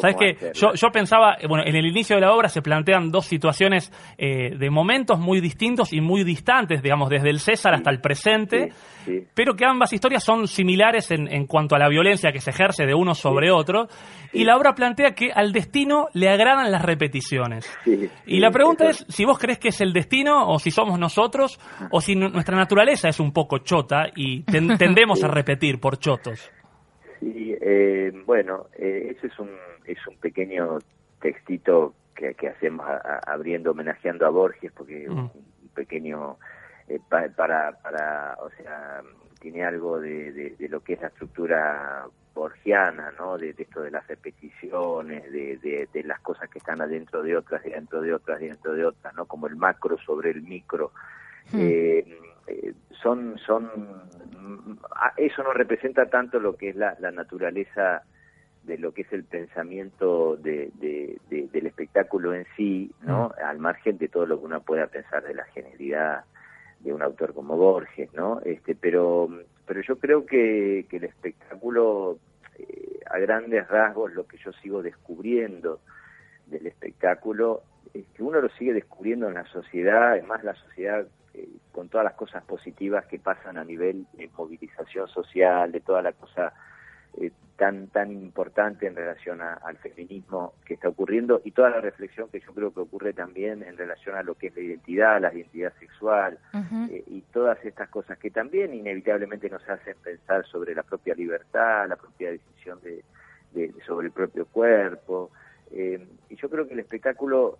¿Sabes 0.00 0.16
qué? 0.16 0.52
Yo, 0.54 0.74
yo 0.74 0.88
pensaba, 0.90 1.36
bueno, 1.48 1.64
en 1.66 1.74
el 1.74 1.86
inicio 1.86 2.16
de 2.16 2.22
la 2.22 2.32
obra 2.32 2.48
se 2.48 2.62
plantean 2.62 3.10
dos 3.10 3.26
situaciones 3.26 3.92
eh, 4.16 4.56
de 4.56 4.70
momentos 4.70 5.18
muy 5.18 5.40
distintos 5.40 5.92
y 5.92 6.00
muy 6.00 6.24
distantes, 6.24 6.82
digamos, 6.82 7.08
desde 7.08 7.30
el 7.30 7.40
César 7.40 7.74
hasta 7.74 7.90
el 7.90 8.00
presente, 8.00 8.72
pero 9.34 9.54
que 9.54 9.64
ambas 9.64 9.92
historias 9.92 10.24
son 10.24 10.46
similares 10.46 11.10
en, 11.10 11.32
en, 11.32 11.46
cuanto 11.46 11.74
a 11.74 11.78
la 11.78 11.88
violencia 11.88 12.32
que 12.32 12.40
se 12.40 12.50
ejerce 12.50 12.86
de 12.86 12.94
uno 12.94 13.14
sobre 13.14 13.50
otro, 13.50 13.88
y 14.32 14.44
la 14.44 14.56
obra 14.56 14.74
plantea 14.74 15.12
que 15.12 15.32
al 15.32 15.52
destino 15.52 16.08
le 16.12 16.28
agradan 16.28 16.70
las 16.70 16.82
repeticiones. 16.82 17.68
y 18.26 18.38
la 18.40 18.50
pregunta 18.50 18.90
es 18.90 19.04
si 19.08 19.24
vos 19.24 19.38
crees 19.38 19.58
que 19.58 19.68
es 19.68 19.80
el 19.80 19.92
destino, 19.92 20.48
o 20.48 20.58
si 20.58 20.70
somos 20.70 20.98
nosotros, 20.98 21.58
o 21.90 22.00
si 22.00 22.14
nuestra 22.14 22.56
naturaleza 22.56 23.08
es 23.08 23.20
un 23.20 23.32
poco 23.32 23.58
chota 23.58 24.06
y 24.14 24.42
tendemos 24.42 25.22
a 25.24 25.28
repetir 25.38 25.80
por 25.80 25.98
chotos. 25.98 26.50
Sí, 27.20 27.56
eh, 27.60 28.12
bueno, 28.26 28.66
eh, 28.76 29.14
ese 29.16 29.28
es 29.28 29.38
un, 29.38 29.50
es 29.84 29.98
un 30.06 30.16
pequeño 30.18 30.78
textito 31.20 31.94
que, 32.14 32.34
que 32.34 32.48
hacemos 32.48 32.86
abriendo, 33.26 33.72
homenajeando 33.72 34.26
a 34.26 34.30
Borges, 34.30 34.72
porque 34.72 35.08
mm. 35.08 35.18
un 35.18 35.68
pequeño, 35.74 36.36
eh, 36.88 37.00
para, 37.08 37.72
para, 37.72 38.36
o 38.40 38.50
sea, 38.50 39.02
tiene 39.40 39.64
algo 39.64 40.00
de, 40.00 40.54
de, 40.58 40.68
lo 40.68 40.80
que 40.80 40.94
es 40.94 41.00
la 41.00 41.08
estructura 41.08 42.06
borgiana, 42.34 43.12
¿no? 43.18 43.36
De, 43.36 43.54
esto 43.56 43.82
de 43.82 43.90
las 43.90 44.06
repeticiones, 44.06 45.30
de, 45.32 45.88
de, 45.92 46.04
las 46.04 46.20
cosas 46.20 46.48
que 46.50 46.58
están 46.58 46.80
adentro 46.80 47.22
de 47.22 47.36
otras, 47.36 47.62
dentro 47.62 48.00
de 48.00 48.14
otras, 48.14 48.40
dentro 48.40 48.74
de 48.74 48.84
otras, 48.84 49.14
¿no? 49.14 49.26
Como 49.26 49.46
el 49.46 49.56
macro 49.56 49.98
sobre 49.98 50.30
el 50.30 50.42
micro. 50.42 50.92
Mm. 51.52 52.27
Eh, 52.48 52.72
son, 53.02 53.38
son, 53.38 53.70
eso 55.16 55.42
no 55.42 55.52
representa 55.52 56.06
tanto 56.06 56.40
lo 56.40 56.56
que 56.56 56.70
es 56.70 56.76
la, 56.76 56.96
naturaleza 57.12 58.02
de 58.64 58.78
lo 58.78 58.92
que 58.92 59.02
es 59.02 59.12
el 59.12 59.24
pensamiento 59.24 60.36
de, 60.36 60.70
del 61.28 61.66
espectáculo 61.66 62.34
en 62.34 62.46
sí, 62.56 62.90
¿no? 63.02 63.28
Mm. 63.28 63.44
Al 63.44 63.58
margen 63.58 63.98
de 63.98 64.08
todo 64.08 64.26
lo 64.26 64.38
que 64.38 64.46
uno 64.46 64.60
pueda 64.60 64.86
pensar 64.88 65.22
de 65.24 65.34
la 65.34 65.44
genialidad 65.44 66.24
de 66.80 66.92
un 66.92 67.02
autor 67.02 67.34
como 67.34 67.56
Borges, 67.56 68.12
¿no? 68.14 68.40
Este, 68.44 68.74
pero, 68.74 69.28
pero 69.66 69.80
yo 69.82 69.98
creo 69.98 70.26
que, 70.26 70.86
que 70.88 70.98
el 70.98 71.04
espectáculo, 71.04 72.18
eh, 72.58 73.00
a 73.10 73.18
grandes 73.18 73.66
rasgos, 73.68 74.12
lo 74.12 74.26
que 74.26 74.38
yo 74.38 74.52
sigo 74.54 74.82
descubriendo 74.82 75.80
del 76.46 76.66
espectáculo, 76.66 77.62
es 77.94 78.06
que 78.14 78.22
uno 78.22 78.40
lo 78.40 78.48
sigue 78.50 78.72
descubriendo 78.72 79.28
en 79.28 79.34
la 79.34 79.46
sociedad, 79.46 80.12
además 80.12 80.44
la 80.44 80.54
sociedad 80.54 81.06
eh, 81.34 81.48
con 81.72 81.88
todas 81.88 82.04
las 82.04 82.14
cosas 82.14 82.42
positivas 82.44 83.06
que 83.06 83.18
pasan 83.18 83.58
a 83.58 83.64
nivel 83.64 84.06
de 84.14 84.28
movilización 84.36 85.08
social, 85.08 85.72
de 85.72 85.80
toda 85.80 86.02
la 86.02 86.12
cosa 86.12 86.52
eh, 87.16 87.30
tan 87.56 87.88
tan 87.88 88.12
importante 88.12 88.86
en 88.86 88.94
relación 88.94 89.40
al 89.40 89.76
feminismo 89.78 90.54
que 90.64 90.74
está 90.74 90.88
ocurriendo 90.88 91.40
y 91.44 91.50
toda 91.50 91.70
la 91.70 91.80
reflexión 91.80 92.28
que 92.28 92.38
yo 92.38 92.54
creo 92.54 92.72
que 92.72 92.80
ocurre 92.80 93.12
también 93.12 93.64
en 93.64 93.76
relación 93.76 94.14
a 94.14 94.22
lo 94.22 94.36
que 94.36 94.46
es 94.46 94.54
la 94.54 94.62
identidad, 94.62 95.20
la 95.20 95.34
identidad 95.34 95.72
sexual 95.80 96.38
eh, 96.88 97.02
y 97.08 97.22
todas 97.32 97.58
estas 97.64 97.88
cosas 97.88 98.16
que 98.18 98.30
también 98.30 98.74
inevitablemente 98.74 99.50
nos 99.50 99.68
hacen 99.68 99.96
pensar 100.04 100.46
sobre 100.46 100.72
la 100.72 100.84
propia 100.84 101.16
libertad, 101.16 101.88
la 101.88 101.96
propia 101.96 102.30
decisión 102.30 102.78
de, 102.80 103.02
sobre 103.84 104.06
el 104.06 104.12
propio 104.12 104.46
cuerpo. 104.46 105.32
Eh, 105.70 106.06
y 106.28 106.36
yo 106.36 106.48
creo 106.48 106.66
que 106.66 106.74
el 106.74 106.80
espectáculo 106.80 107.58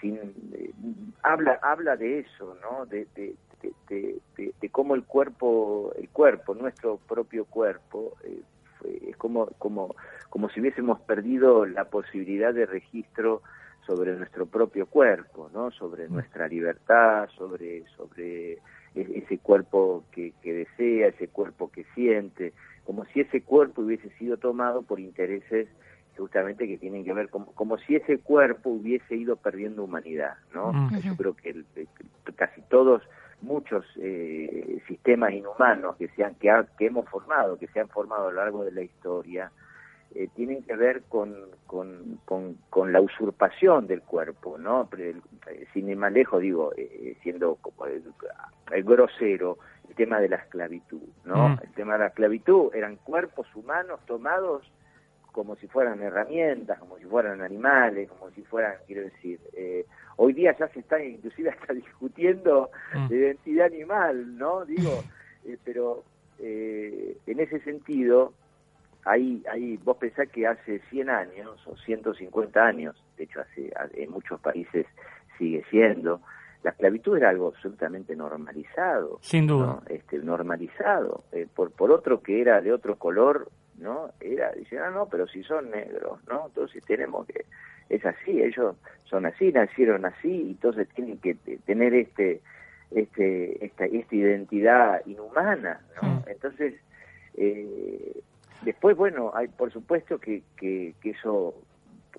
sin, 0.00 0.18
habla 1.22 1.58
habla 1.62 1.96
de 1.96 2.20
eso, 2.20 2.56
¿no? 2.60 2.86
de, 2.86 3.06
de, 3.14 4.68
cómo 4.70 4.94
el 4.94 5.04
cuerpo, 5.04 5.92
el 5.96 6.08
cuerpo, 6.08 6.54
nuestro 6.54 6.98
propio 6.98 7.44
cuerpo, 7.44 8.14
eh, 8.24 8.40
es 9.08 9.16
como, 9.16 9.46
como, 9.58 9.94
como 10.28 10.48
si 10.50 10.60
hubiésemos 10.60 11.00
perdido 11.00 11.64
la 11.64 11.84
posibilidad 11.84 12.52
de 12.52 12.66
registro 12.66 13.42
sobre 13.86 14.14
nuestro 14.14 14.46
propio 14.46 14.86
cuerpo, 14.86 15.50
¿no? 15.52 15.70
Sobre 15.70 16.08
nuestra 16.08 16.48
libertad, 16.48 17.28
sobre, 17.36 17.84
sobre 17.96 18.58
ese 18.94 19.38
cuerpo 19.38 20.04
que, 20.10 20.32
que 20.42 20.52
desea, 20.52 21.08
ese 21.08 21.28
cuerpo 21.28 21.70
que 21.70 21.84
siente, 21.94 22.52
como 22.84 23.04
si 23.06 23.20
ese 23.20 23.42
cuerpo 23.42 23.82
hubiese 23.82 24.10
sido 24.18 24.36
tomado 24.36 24.82
por 24.82 25.00
intereses 25.00 25.68
justamente 26.16 26.66
que 26.66 26.78
tienen 26.78 27.04
que 27.04 27.12
ver 27.12 27.28
como, 27.28 27.46
como 27.54 27.78
si 27.78 27.96
ese 27.96 28.18
cuerpo 28.18 28.70
hubiese 28.70 29.16
ido 29.16 29.36
perdiendo 29.36 29.84
humanidad, 29.84 30.34
¿no? 30.52 30.72
Yo 31.00 31.16
creo 31.16 31.34
que 31.34 31.64
casi 32.36 32.60
todos 32.62 33.02
muchos 33.44 33.84
eh, 33.96 34.80
sistemas 34.88 35.32
inhumanos 35.32 35.96
que, 35.96 36.08
se 36.08 36.24
han, 36.24 36.34
que, 36.36 36.50
que, 36.78 36.86
hemos 36.86 37.08
formado, 37.08 37.58
que 37.58 37.68
se 37.68 37.80
han 37.80 37.88
formado 37.88 38.28
a 38.28 38.32
lo 38.32 38.36
largo 38.36 38.64
de 38.64 38.72
la 38.72 38.82
historia, 38.82 39.52
eh, 40.14 40.28
tienen 40.34 40.62
que 40.62 40.76
ver 40.76 41.02
con, 41.08 41.34
con, 41.66 42.18
con, 42.24 42.92
la 42.92 43.00
usurpación 43.00 43.86
del 43.86 44.02
cuerpo, 44.02 44.58
¿no? 44.58 44.88
Eh, 44.98 45.14
sin 45.72 45.88
ir 45.88 45.96
más 45.96 46.12
lejos, 46.12 46.40
digo, 46.40 46.72
siendo 47.22 47.56
como 47.56 47.86
el, 47.86 48.84
grosero, 48.84 49.58
el 49.88 49.94
tema 49.94 50.20
de 50.20 50.28
la 50.28 50.36
esclavitud, 50.36 51.02
¿no? 51.24 51.50
Mm. 51.50 51.58
El 51.62 51.72
tema 51.72 51.94
de 51.94 51.98
la 52.00 52.06
esclavitud 52.06 52.74
eran 52.74 52.96
cuerpos 52.96 53.46
humanos 53.54 54.00
tomados 54.06 54.70
como 55.34 55.56
si 55.56 55.66
fueran 55.66 56.00
herramientas, 56.00 56.78
como 56.78 56.96
si 56.96 57.04
fueran 57.06 57.42
animales, 57.42 58.08
como 58.08 58.30
si 58.30 58.42
fueran, 58.42 58.74
quiero 58.86 59.02
decir, 59.02 59.40
eh, 59.52 59.84
hoy 60.16 60.32
día 60.32 60.56
ya 60.56 60.68
se 60.68 60.78
está 60.78 61.02
inclusive 61.02 61.50
hasta 61.60 61.74
discutiendo 61.74 62.70
mm. 62.94 63.08
de 63.08 63.16
identidad 63.16 63.66
animal, 63.66 64.38
¿no? 64.38 64.64
Digo, 64.64 65.02
eh, 65.44 65.58
pero 65.64 66.04
eh, 66.38 67.16
en 67.26 67.40
ese 67.40 67.58
sentido, 67.60 68.32
ahí, 69.04 69.42
ahí 69.50 69.76
vos 69.78 69.96
pensás 69.96 70.28
que 70.28 70.46
hace 70.46 70.78
100 70.90 71.10
años 71.10 71.66
o 71.66 71.76
150 71.78 72.64
años, 72.64 72.94
de 73.16 73.24
hecho 73.24 73.40
hace, 73.40 73.72
en 73.94 74.12
muchos 74.12 74.40
países 74.40 74.86
sigue 75.36 75.64
siendo, 75.68 76.20
la 76.62 76.70
esclavitud 76.70 77.16
era 77.16 77.30
algo 77.30 77.48
absolutamente 77.48 78.14
normalizado. 78.14 79.18
Sin 79.20 79.48
duda. 79.48 79.82
Este, 79.88 80.18
normalizado. 80.18 81.24
por, 81.54 81.72
por 81.72 81.90
otro 81.90 82.22
que 82.22 82.40
era 82.40 82.60
de 82.60 82.72
otro 82.72 82.96
color, 82.96 83.50
¿no? 83.84 84.10
Era, 84.20 84.50
dice, 84.52 84.78
ah, 84.78 84.90
no, 84.90 85.06
pero 85.06 85.28
si 85.28 85.44
son 85.44 85.70
negros, 85.70 86.18
¿no? 86.26 86.46
Entonces 86.46 86.82
tenemos 86.84 87.26
que, 87.26 87.44
es 87.90 88.04
así, 88.04 88.42
ellos 88.42 88.74
son 89.04 89.26
así, 89.26 89.52
nacieron 89.52 90.06
así, 90.06 90.28
y 90.28 90.50
entonces 90.52 90.88
tienen 90.88 91.18
que 91.18 91.34
tener 91.66 91.94
este, 91.94 92.40
este, 92.90 93.64
esta, 93.64 93.84
esta 93.84 94.16
identidad 94.16 95.06
inhumana, 95.06 95.80
¿no? 96.02 96.24
Entonces, 96.26 96.74
eh, 97.36 98.20
después, 98.62 98.96
bueno, 98.96 99.32
hay 99.34 99.48
por 99.48 99.70
supuesto 99.70 100.18
que, 100.18 100.42
que, 100.56 100.94
que 101.02 101.10
eso 101.10 101.54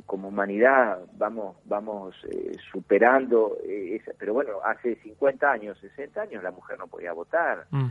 como 0.06 0.28
humanidad 0.28 1.00
vamos 1.18 1.58
vamos 1.66 2.16
eh, 2.30 2.56
superando 2.72 3.58
eh, 3.66 4.02
pero 4.18 4.34
bueno 4.34 4.54
hace 4.64 4.96
50 4.96 5.50
años 5.50 5.78
60 5.80 6.22
años 6.22 6.44
la 6.44 6.52
mujer 6.52 6.78
no 6.78 6.88
podía 6.88 7.14
votar. 7.14 7.66
Mm. 7.72 7.88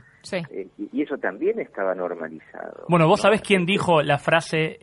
eh, 0.50 0.68
y, 0.78 1.02
eso 1.02 1.18
también 1.18 1.60
estaba 1.60 1.94
normalizado. 1.94 2.86
Bueno 2.88 3.06
vos 3.06 3.20
sabés 3.20 3.42
quién 3.42 3.66
dijo 3.66 4.02
la 4.02 4.18
frase 4.18 4.78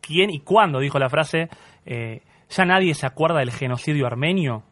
quién 0.00 0.30
y 0.30 0.40
cuándo 0.40 0.78
dijo 0.80 0.98
la 0.98 1.08
frase 1.08 1.48
ya 1.84 2.64
nadie 2.64 2.94
se 2.94 3.06
acuerda 3.06 3.38
del 3.38 3.50
genocidio 3.50 4.06
armenio 4.06 4.62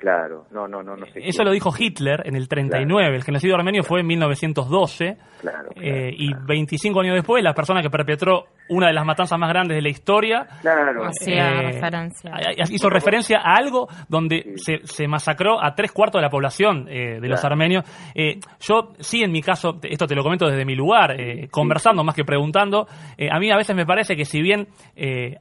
Claro, 0.00 0.46
no, 0.50 0.66
no, 0.66 0.82
no, 0.82 0.96
no 0.96 1.04
sé 1.06 1.20
Eso 1.22 1.44
lo 1.44 1.50
dijo 1.50 1.70
Hitler 1.78 2.22
en 2.24 2.34
el 2.34 2.48
39. 2.48 3.16
El 3.16 3.22
genocidio 3.22 3.54
armenio 3.54 3.82
fue 3.82 4.00
en 4.00 4.06
1912. 4.06 5.18
Claro, 5.40 5.70
y 5.76 6.32
25 6.34 7.00
años 7.00 7.14
después, 7.16 7.44
la 7.44 7.52
persona 7.52 7.82
que 7.82 7.90
perpetró 7.90 8.46
una 8.70 8.86
de 8.86 8.92
las 8.92 9.04
matanzas 9.04 9.38
más 9.38 9.50
grandes 9.50 9.76
de 9.76 9.82
la 9.82 9.88
historia. 9.88 10.46
Claro. 10.62 11.10
Eh, 11.26 11.80
hizo 12.70 12.88
referencia 12.88 13.38
a 13.38 13.56
algo 13.56 13.88
donde 14.08 14.54
se, 14.56 15.08
masacró 15.08 15.62
a 15.62 15.74
tres 15.74 15.92
cuartos 15.92 16.20
de 16.20 16.22
la 16.22 16.30
población 16.30 16.86
eh, 16.88 17.18
de 17.20 17.28
los 17.28 17.44
armenios. 17.44 17.84
Eh, 18.14 18.38
yo 18.60 18.92
sí, 19.00 19.22
en 19.22 19.32
mi 19.32 19.42
caso, 19.42 19.78
esto 19.82 20.06
te 20.06 20.14
lo 20.14 20.22
comento 20.22 20.46
desde 20.46 20.64
mi 20.64 20.74
lugar, 20.74 21.16
conversando 21.50 22.04
más 22.04 22.14
que 22.14 22.24
preguntando, 22.24 22.86
a 23.30 23.38
mí 23.38 23.50
a 23.50 23.56
veces 23.56 23.74
me 23.74 23.84
parece 23.84 24.16
que 24.16 24.24
si 24.24 24.40
bien 24.40 24.68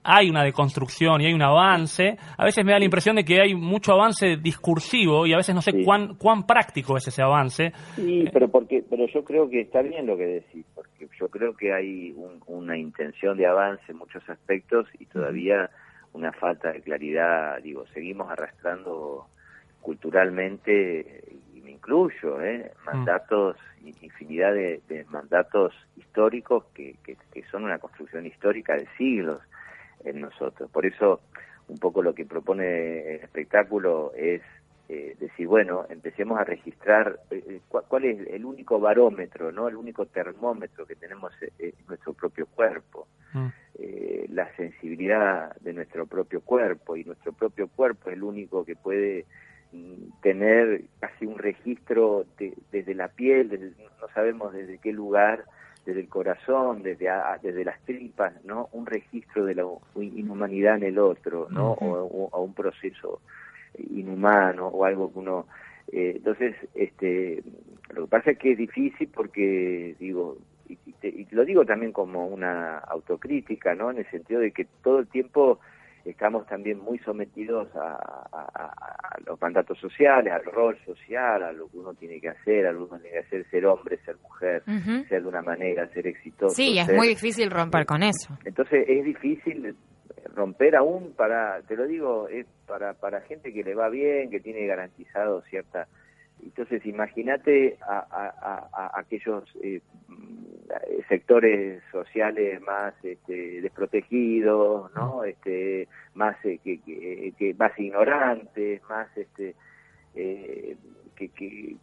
hay 0.03 0.29
una 0.29 0.43
deconstrucción 0.43 1.21
y 1.21 1.27
hay 1.27 1.33
un 1.33 1.43
avance, 1.43 2.17
a 2.37 2.43
veces 2.43 2.65
me 2.65 2.71
da 2.71 2.79
la 2.79 2.85
impresión 2.85 3.15
de 3.15 3.23
que 3.23 3.41
hay 3.41 3.53
mucho 3.53 3.93
avance 3.93 4.37
discursivo 4.49 5.27
y 5.27 5.33
a 5.33 5.37
veces 5.37 5.53
no 5.53 5.61
sé 5.61 5.83
cuán, 5.83 6.15
cuán 6.15 6.45
práctico 6.45 6.97
es 6.97 7.07
ese 7.07 7.21
avance. 7.21 7.71
Sí, 7.95 8.25
pero, 8.33 8.47
porque, 8.49 8.83
pero 8.89 9.05
yo 9.07 9.23
creo 9.23 9.49
que 9.49 9.61
está 9.61 9.81
bien 9.81 10.05
lo 10.07 10.17
que 10.17 10.25
decís, 10.25 10.65
porque 10.73 11.07
yo 11.19 11.27
creo 11.27 11.55
que 11.55 11.73
hay 11.73 12.15
una 12.47 12.77
intención 12.77 13.37
de 13.37 13.45
avance 13.45 13.83
en 13.91 13.97
muchos 13.97 14.27
aspectos 14.29 14.87
y 14.99 15.05
todavía 15.05 15.69
una 16.13 16.31
falta 16.31 16.71
de 16.71 16.81
claridad, 16.81 17.61
digo, 17.61 17.85
seguimos 17.93 18.29
arrastrando 18.31 19.27
culturalmente, 19.81 21.23
y 21.55 21.61
me 21.61 21.71
incluyo, 21.71 22.41
¿eh? 22.41 22.71
Mm. 22.81 22.85
mandatos, 22.85 23.57
infinidad 24.01 24.53
de, 24.53 25.05
mandatos 25.09 25.73
históricos 25.97 26.65
que, 26.73 26.95
que, 27.03 27.43
son 27.51 27.63
una 27.63 27.79
construcción 27.79 28.25
histórica 28.25 28.75
de 28.75 28.87
siglos 28.97 29.41
en 30.03 30.21
nosotros. 30.21 30.69
Por 30.71 30.85
eso, 30.85 31.21
un 31.69 31.77
poco 31.77 32.01
lo 32.01 32.13
que 32.13 32.25
propone 32.25 33.15
el 33.15 33.21
espectáculo 33.21 34.11
es 34.15 34.41
eh, 34.91 35.15
decir, 35.19 35.45
bueno, 35.45 35.85
empecemos 35.87 36.39
a 36.39 36.43
registrar 36.43 37.19
eh, 37.29 37.43
eh, 37.47 37.61
cuál, 37.69 38.05
es 38.05 38.27
el 38.27 38.43
único 38.43 38.79
barómetro, 38.79 39.51
no 39.51 39.67
el 39.67 39.75
único 39.75 40.07
termómetro 40.07 40.87
que 40.87 40.95
tenemos 40.95 41.31
en 41.59 41.73
nuestro 41.87 42.13
propio 42.13 42.47
cuerpo, 42.47 43.07
mm. 43.33 43.47
la 44.29 44.51
sensibilidad 44.55 45.55
de 45.57 45.73
nuestro 45.73 46.07
propio 46.07 46.41
cuerpo, 46.41 46.97
y 46.97 47.03
nuestro 47.03 47.33
propio 47.33 47.67
cuerpo 47.67 48.09
es 48.09 48.15
el 48.15 48.23
único 48.23 48.65
que 48.65 48.75
puede 48.75 49.25
mm, 49.73 50.21
tener 50.23 50.81
casi 50.99 51.27
un 51.27 51.37
registro 51.37 52.25
desde 52.71 52.95
la 52.95 53.09
piel, 53.09 53.75
no 54.01 54.07
sabemos 54.15 54.53
desde 54.53 54.79
qué 54.79 54.91
lugar, 54.91 55.45
desde 55.89 56.01
el 56.01 56.09
corazón, 56.09 56.83
desde, 56.83 57.09
desde 57.41 57.65
las 57.65 57.79
tripas, 57.81 58.33
¿no? 58.45 58.69
Un 58.71 58.85
registro 58.85 59.45
de 59.45 59.55
la 59.55 59.65
inhumanidad 59.95 60.77
en 60.77 60.83
el 60.83 60.99
otro, 60.99 61.47
¿no? 61.49 61.71
o, 61.73 62.41
un 62.41 62.53
proceso 62.53 63.21
inhumano 63.77 64.67
o 64.67 64.85
algo 64.85 65.11
que 65.11 65.19
uno 65.19 65.45
eh, 65.91 66.13
entonces 66.15 66.55
este 66.73 67.43
lo 67.93 68.03
que 68.03 68.09
pasa 68.09 68.31
es 68.31 68.37
que 68.37 68.51
es 68.53 68.57
difícil 68.57 69.09
porque 69.13 69.95
digo 69.99 70.37
y, 70.67 71.27
lo 71.31 71.45
digo 71.45 71.65
también 71.65 71.91
como 71.91 72.27
una 72.27 72.79
autocrítica 72.79 73.75
no 73.75 73.91
en 73.91 73.99
el 73.99 74.09
sentido 74.09 74.41
de 74.41 74.51
que 74.51 74.65
todo 74.83 74.99
el 74.99 75.07
tiempo 75.07 75.59
estamos 76.05 76.45
también 76.47 76.79
muy 76.79 76.97
sometidos 76.99 77.67
a, 77.75 79.17
los 79.25 79.39
mandatos 79.41 79.77
sociales, 79.79 80.33
al 80.33 80.45
rol 80.45 80.77
social, 80.85 81.43
a 81.43 81.51
lo 81.51 81.67
que 81.67 81.77
uno 81.77 81.93
tiene 81.93 82.19
que 82.19 82.29
hacer, 82.29 82.65
a 82.65 82.71
lo 82.71 82.87
que 82.87 82.93
uno 82.93 83.01
tiene 83.01 83.19
que 83.19 83.25
hacer, 83.25 83.49
ser 83.49 83.65
hombre, 83.65 83.97
ser 84.05 84.17
mujer, 84.17 84.63
ser 85.07 85.21
de 85.21 85.27
una 85.27 85.41
manera, 85.41 85.87
ser 85.89 86.07
exitoso. 86.07 86.55
Sí, 86.55 86.77
es 86.79 86.91
muy 86.93 87.09
difícil 87.09 87.51
romper 87.51 87.85
con 87.85 88.03
eso. 88.03 88.37
Entonces 88.45 88.85
es 88.87 89.03
difícil 89.03 89.75
romper 90.35 90.75
aún 90.75 91.13
para, 91.15 91.61
te 91.63 91.75
lo 91.75 91.85
digo, 91.85 92.27
es 92.29 92.45
para, 92.65 92.93
para 92.93 93.21
gente 93.21 93.53
que 93.53 93.63
le 93.63 93.75
va 93.75 93.89
bien, 93.89 94.29
que 94.29 94.39
tiene 94.39 94.65
garantizado 94.65 95.41
cierta 95.43 95.87
Entonces, 96.41 96.85
imagínate 96.85 97.77
a, 97.81 98.91
aquellos 98.93 99.43
eh, 99.61 99.81
sectores 101.07 101.81
sociales 101.91 102.61
más 102.61 102.93
este, 103.03 103.61
desprotegidos, 103.61 104.93
¿no? 104.93 105.23
Este, 105.23 105.87
más 106.13 106.35
eh, 106.43 106.59
que, 106.63 106.79
que, 107.37 107.55
más 107.57 107.77
ignorantes, 107.79 108.81
más 108.89 109.07
este, 109.17 109.55
eh, 110.15 110.75
que, 111.15 111.29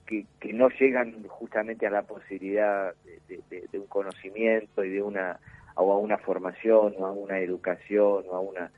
que, 0.07 0.27
que, 0.41 0.53
no 0.53 0.69
llegan 0.71 1.23
justamente 1.29 1.87
a 1.87 1.91
la 1.91 2.03
posibilidad 2.03 2.95
de, 3.29 3.79
un 3.79 3.87
conocimiento 3.87 4.85
y 4.85 4.91
de 4.91 5.03
una 5.03 5.39
o 5.75 5.93
a 5.93 5.99
una 5.99 6.19
formación 6.19 6.95
o 6.99 7.07
a 7.07 7.13
una 7.13 7.39
educación 7.39 8.25
o 8.29 8.35
a 8.35 8.41
una 8.41 8.71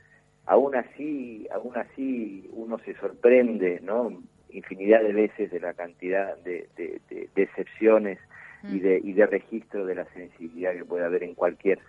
aún 0.45 0.75
así 0.75 1.47
aún 1.53 1.77
así 1.77 2.49
uno 2.51 2.77
se 2.79 2.93
sorprende 2.95 3.79
no 3.81 4.21
infinidad 4.49 5.01
de 5.01 5.13
veces 5.13 5.51
de 5.51 5.59
la 5.61 5.73
cantidad 5.73 6.37
de, 6.39 6.67
de, 6.75 7.29
excepciones 7.35 8.19
y 8.63 8.75
mm. 8.75 8.81
de, 8.81 9.01
y 9.03 9.13
de 9.13 9.25
registro 9.25 9.85
de 9.85 9.95
la 9.95 10.05
sensibilidad 10.13 10.73
que 10.73 10.85
puede 10.85 11.05
haber 11.05 11.23
en 11.23 11.35
cualquier 11.35 11.79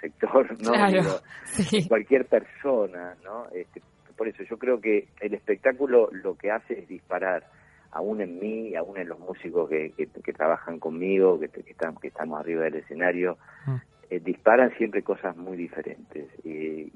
sector, 0.00 0.56
¿no? 0.60 0.72
En 0.74 1.84
cualquier 1.88 2.26
persona, 2.26 3.16
¿no? 3.24 3.46
Este, 3.52 3.82
por 4.16 4.28
eso 4.28 4.42
yo 4.44 4.58
creo 4.58 4.80
que 4.80 5.08
el 5.20 5.34
espectáculo 5.34 6.08
lo 6.12 6.36
que 6.36 6.50
hace 6.50 6.78
es 6.78 6.88
disparar, 6.88 7.44
aún 7.90 8.20
en 8.20 8.38
mí, 8.38 8.74
aún 8.74 8.98
en 8.98 9.08
los 9.08 9.18
músicos 9.18 9.68
que, 9.68 9.92
que, 9.96 10.32
trabajan 10.32 10.78
conmigo, 10.78 11.40
que, 11.40 11.48
que, 11.48 11.70
están, 11.70 11.96
que 11.96 12.08
estamos 12.08 12.38
arriba 12.38 12.64
del 12.64 12.76
escenario, 12.76 13.36
mm. 13.66 13.76
eh, 14.10 14.20
disparan 14.20 14.70
siempre 14.76 15.02
cosas 15.02 15.36
muy 15.36 15.56
diferentes. 15.56 16.28
y, 16.44 16.90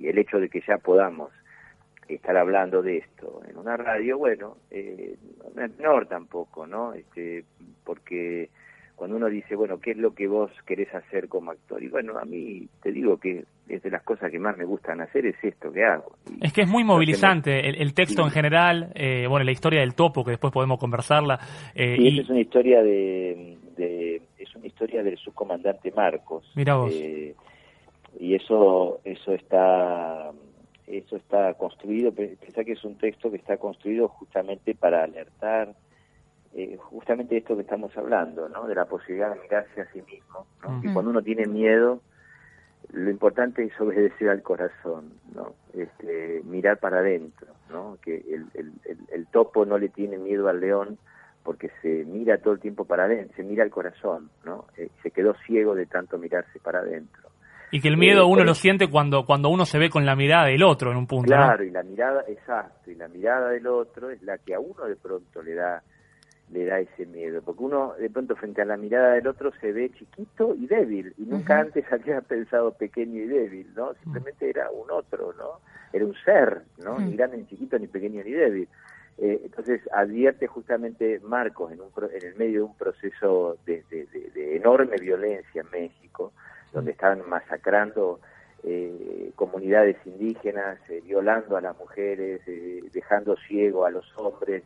y 0.00 0.08
el 0.08 0.18
hecho 0.18 0.38
de 0.38 0.48
que 0.48 0.60
ya 0.66 0.76
podamos 0.78 1.30
estar 2.08 2.36
hablando 2.36 2.82
de 2.82 2.98
esto 2.98 3.42
en 3.48 3.56
una 3.56 3.76
radio, 3.76 4.18
bueno, 4.18 4.56
eh, 4.70 5.16
no 5.54 5.64
es 5.64 5.76
menor 5.78 6.06
tampoco, 6.06 6.66
¿no? 6.66 6.92
Este, 6.92 7.44
porque 7.84 8.50
cuando 8.96 9.16
uno 9.16 9.28
dice, 9.28 9.56
bueno, 9.56 9.80
¿qué 9.80 9.92
es 9.92 9.96
lo 9.96 10.14
que 10.14 10.28
vos 10.28 10.50
querés 10.66 10.94
hacer 10.94 11.28
como 11.28 11.50
actor? 11.50 11.82
Y 11.82 11.88
bueno, 11.88 12.18
a 12.18 12.24
mí 12.24 12.68
te 12.82 12.92
digo 12.92 13.18
que 13.18 13.44
es 13.68 13.82
de 13.82 13.90
las 13.90 14.02
cosas 14.02 14.30
que 14.30 14.38
más 14.38 14.56
me 14.56 14.64
gustan 14.64 15.00
hacer 15.00 15.26
es 15.26 15.34
esto 15.42 15.72
que 15.72 15.84
hago. 15.84 16.16
es 16.40 16.52
que 16.52 16.62
es 16.62 16.68
muy 16.68 16.84
movilizante 16.84 17.68
el, 17.68 17.92
texto 17.94 18.22
en 18.22 18.30
general, 18.30 18.92
eh, 18.94 19.26
bueno, 19.28 19.44
la 19.44 19.52
historia 19.52 19.80
del 19.80 19.94
topo, 19.94 20.24
que 20.24 20.32
después 20.32 20.52
podemos 20.52 20.78
conversarla. 20.78 21.40
Eh, 21.74 21.96
y, 21.98 22.20
es 22.20 22.28
una 22.28 22.40
historia 22.40 22.82
de, 22.82 23.58
es 24.38 24.54
una 24.54 24.66
historia 24.66 25.02
del 25.02 25.18
subcomandante 25.18 25.90
Marcos. 25.90 26.50
Mira 26.54 26.76
vos. 26.76 26.92
Eh, 26.94 27.34
y 28.20 28.34
eso, 28.36 29.00
eso 29.04 29.32
está 29.32 30.30
eso 30.86 31.16
está 31.16 31.54
construido, 31.54 32.12
pensá 32.12 32.64
que 32.64 32.72
es 32.72 32.84
un 32.84 32.96
texto 32.96 33.30
que 33.30 33.36
está 33.36 33.56
construido 33.56 34.08
justamente 34.08 34.74
para 34.74 35.04
alertar 35.04 35.74
eh, 36.56 36.76
justamente 36.78 37.36
esto 37.36 37.56
que 37.56 37.62
estamos 37.62 37.96
hablando, 37.96 38.48
¿no? 38.48 38.66
De 38.68 38.76
la 38.76 38.84
posibilidad 38.84 39.34
de 39.34 39.40
mirarse 39.40 39.80
a 39.80 39.90
sí 39.92 40.00
mismo, 40.02 40.46
¿no? 40.62 40.80
Y 40.84 40.92
cuando 40.92 41.10
uno 41.10 41.20
tiene 41.20 41.46
miedo, 41.46 42.00
lo 42.92 43.10
importante 43.10 43.64
es 43.64 43.80
obedecer 43.80 44.28
al 44.28 44.42
corazón, 44.42 45.14
¿no? 45.34 45.54
Este, 45.72 46.42
mirar 46.44 46.78
para 46.78 46.98
adentro, 46.98 47.48
¿no? 47.70 47.98
Que 48.02 48.18
el, 48.18 48.46
el, 48.54 48.72
el, 49.12 49.26
topo 49.26 49.66
no 49.66 49.78
le 49.78 49.88
tiene 49.88 50.16
miedo 50.16 50.48
al 50.48 50.60
león 50.60 50.98
porque 51.42 51.70
se 51.82 52.04
mira 52.04 52.38
todo 52.38 52.54
el 52.54 52.60
tiempo 52.60 52.84
para 52.84 53.04
adentro, 53.04 53.34
se 53.34 53.42
mira 53.42 53.64
al 53.64 53.70
corazón, 53.70 54.30
¿no? 54.44 54.66
Eh, 54.76 54.90
se 55.02 55.10
quedó 55.10 55.34
ciego 55.46 55.74
de 55.74 55.86
tanto 55.86 56.18
mirarse 56.18 56.60
para 56.60 56.80
adentro. 56.80 57.23
Y 57.74 57.80
que 57.80 57.88
el 57.88 57.96
miedo 57.96 58.28
uno 58.28 58.44
lo 58.44 58.54
siente 58.54 58.86
cuando, 58.86 59.26
cuando 59.26 59.48
uno 59.48 59.66
se 59.66 59.80
ve 59.80 59.90
con 59.90 60.06
la 60.06 60.14
mirada 60.14 60.46
del 60.46 60.62
otro 60.62 60.92
en 60.92 60.96
un 60.96 61.08
punto. 61.08 61.26
Claro, 61.26 61.64
y 61.64 61.72
la 61.72 61.82
mirada, 61.82 62.22
exacto, 62.28 62.88
y 62.88 62.94
la 62.94 63.08
mirada 63.08 63.48
del 63.48 63.66
otro 63.66 64.10
es 64.10 64.22
la 64.22 64.38
que 64.38 64.54
a 64.54 64.60
uno 64.60 64.84
de 64.84 64.94
pronto 64.94 65.42
le 65.42 65.54
da 65.54 65.82
le 66.52 66.66
da 66.66 66.78
ese 66.78 67.04
miedo, 67.04 67.42
porque 67.42 67.64
uno 67.64 67.94
de 67.98 68.08
pronto 68.10 68.36
frente 68.36 68.62
a 68.62 68.64
la 68.64 68.76
mirada 68.76 69.14
del 69.14 69.26
otro 69.26 69.50
se 69.60 69.72
ve 69.72 69.90
chiquito 69.90 70.54
y 70.54 70.68
débil, 70.68 71.14
y 71.18 71.22
nunca 71.22 71.58
antes 71.58 71.84
había 71.92 72.20
pensado 72.20 72.70
pequeño 72.74 73.20
y 73.20 73.26
débil, 73.26 73.66
¿no? 73.74 73.92
Simplemente 74.04 74.50
era 74.50 74.70
un 74.70 74.88
otro, 74.92 75.34
¿no? 75.36 75.58
Era 75.92 76.04
un 76.04 76.14
ser, 76.24 76.62
¿no? 76.78 77.00
Ni 77.00 77.16
grande, 77.16 77.38
ni 77.38 77.46
chiquito, 77.46 77.76
ni 77.76 77.88
pequeño, 77.88 78.22
ni 78.22 78.30
débil. 78.30 78.68
Eh, 79.18 79.40
entonces 79.46 79.80
advierte 79.92 80.46
justamente 80.46 81.20
Marcos 81.24 81.72
en, 81.72 81.80
un, 81.80 81.90
en 82.12 82.24
el 82.24 82.36
medio 82.36 82.60
de 82.60 82.66
un 82.66 82.76
proceso 82.76 83.58
de, 83.66 83.82
de 83.90 84.56
enorme 84.56 84.96
violencia 84.96 85.62
en 85.62 85.70
México, 85.72 86.32
donde 86.74 86.90
estaban 86.90 87.26
masacrando 87.28 88.20
eh, 88.64 89.30
comunidades 89.36 89.96
indígenas, 90.04 90.78
eh, 90.88 91.00
violando 91.04 91.56
a 91.56 91.60
las 91.60 91.78
mujeres, 91.78 92.40
eh, 92.46 92.82
dejando 92.92 93.36
ciego 93.36 93.86
a 93.86 93.90
los 93.90 94.06
hombres 94.18 94.62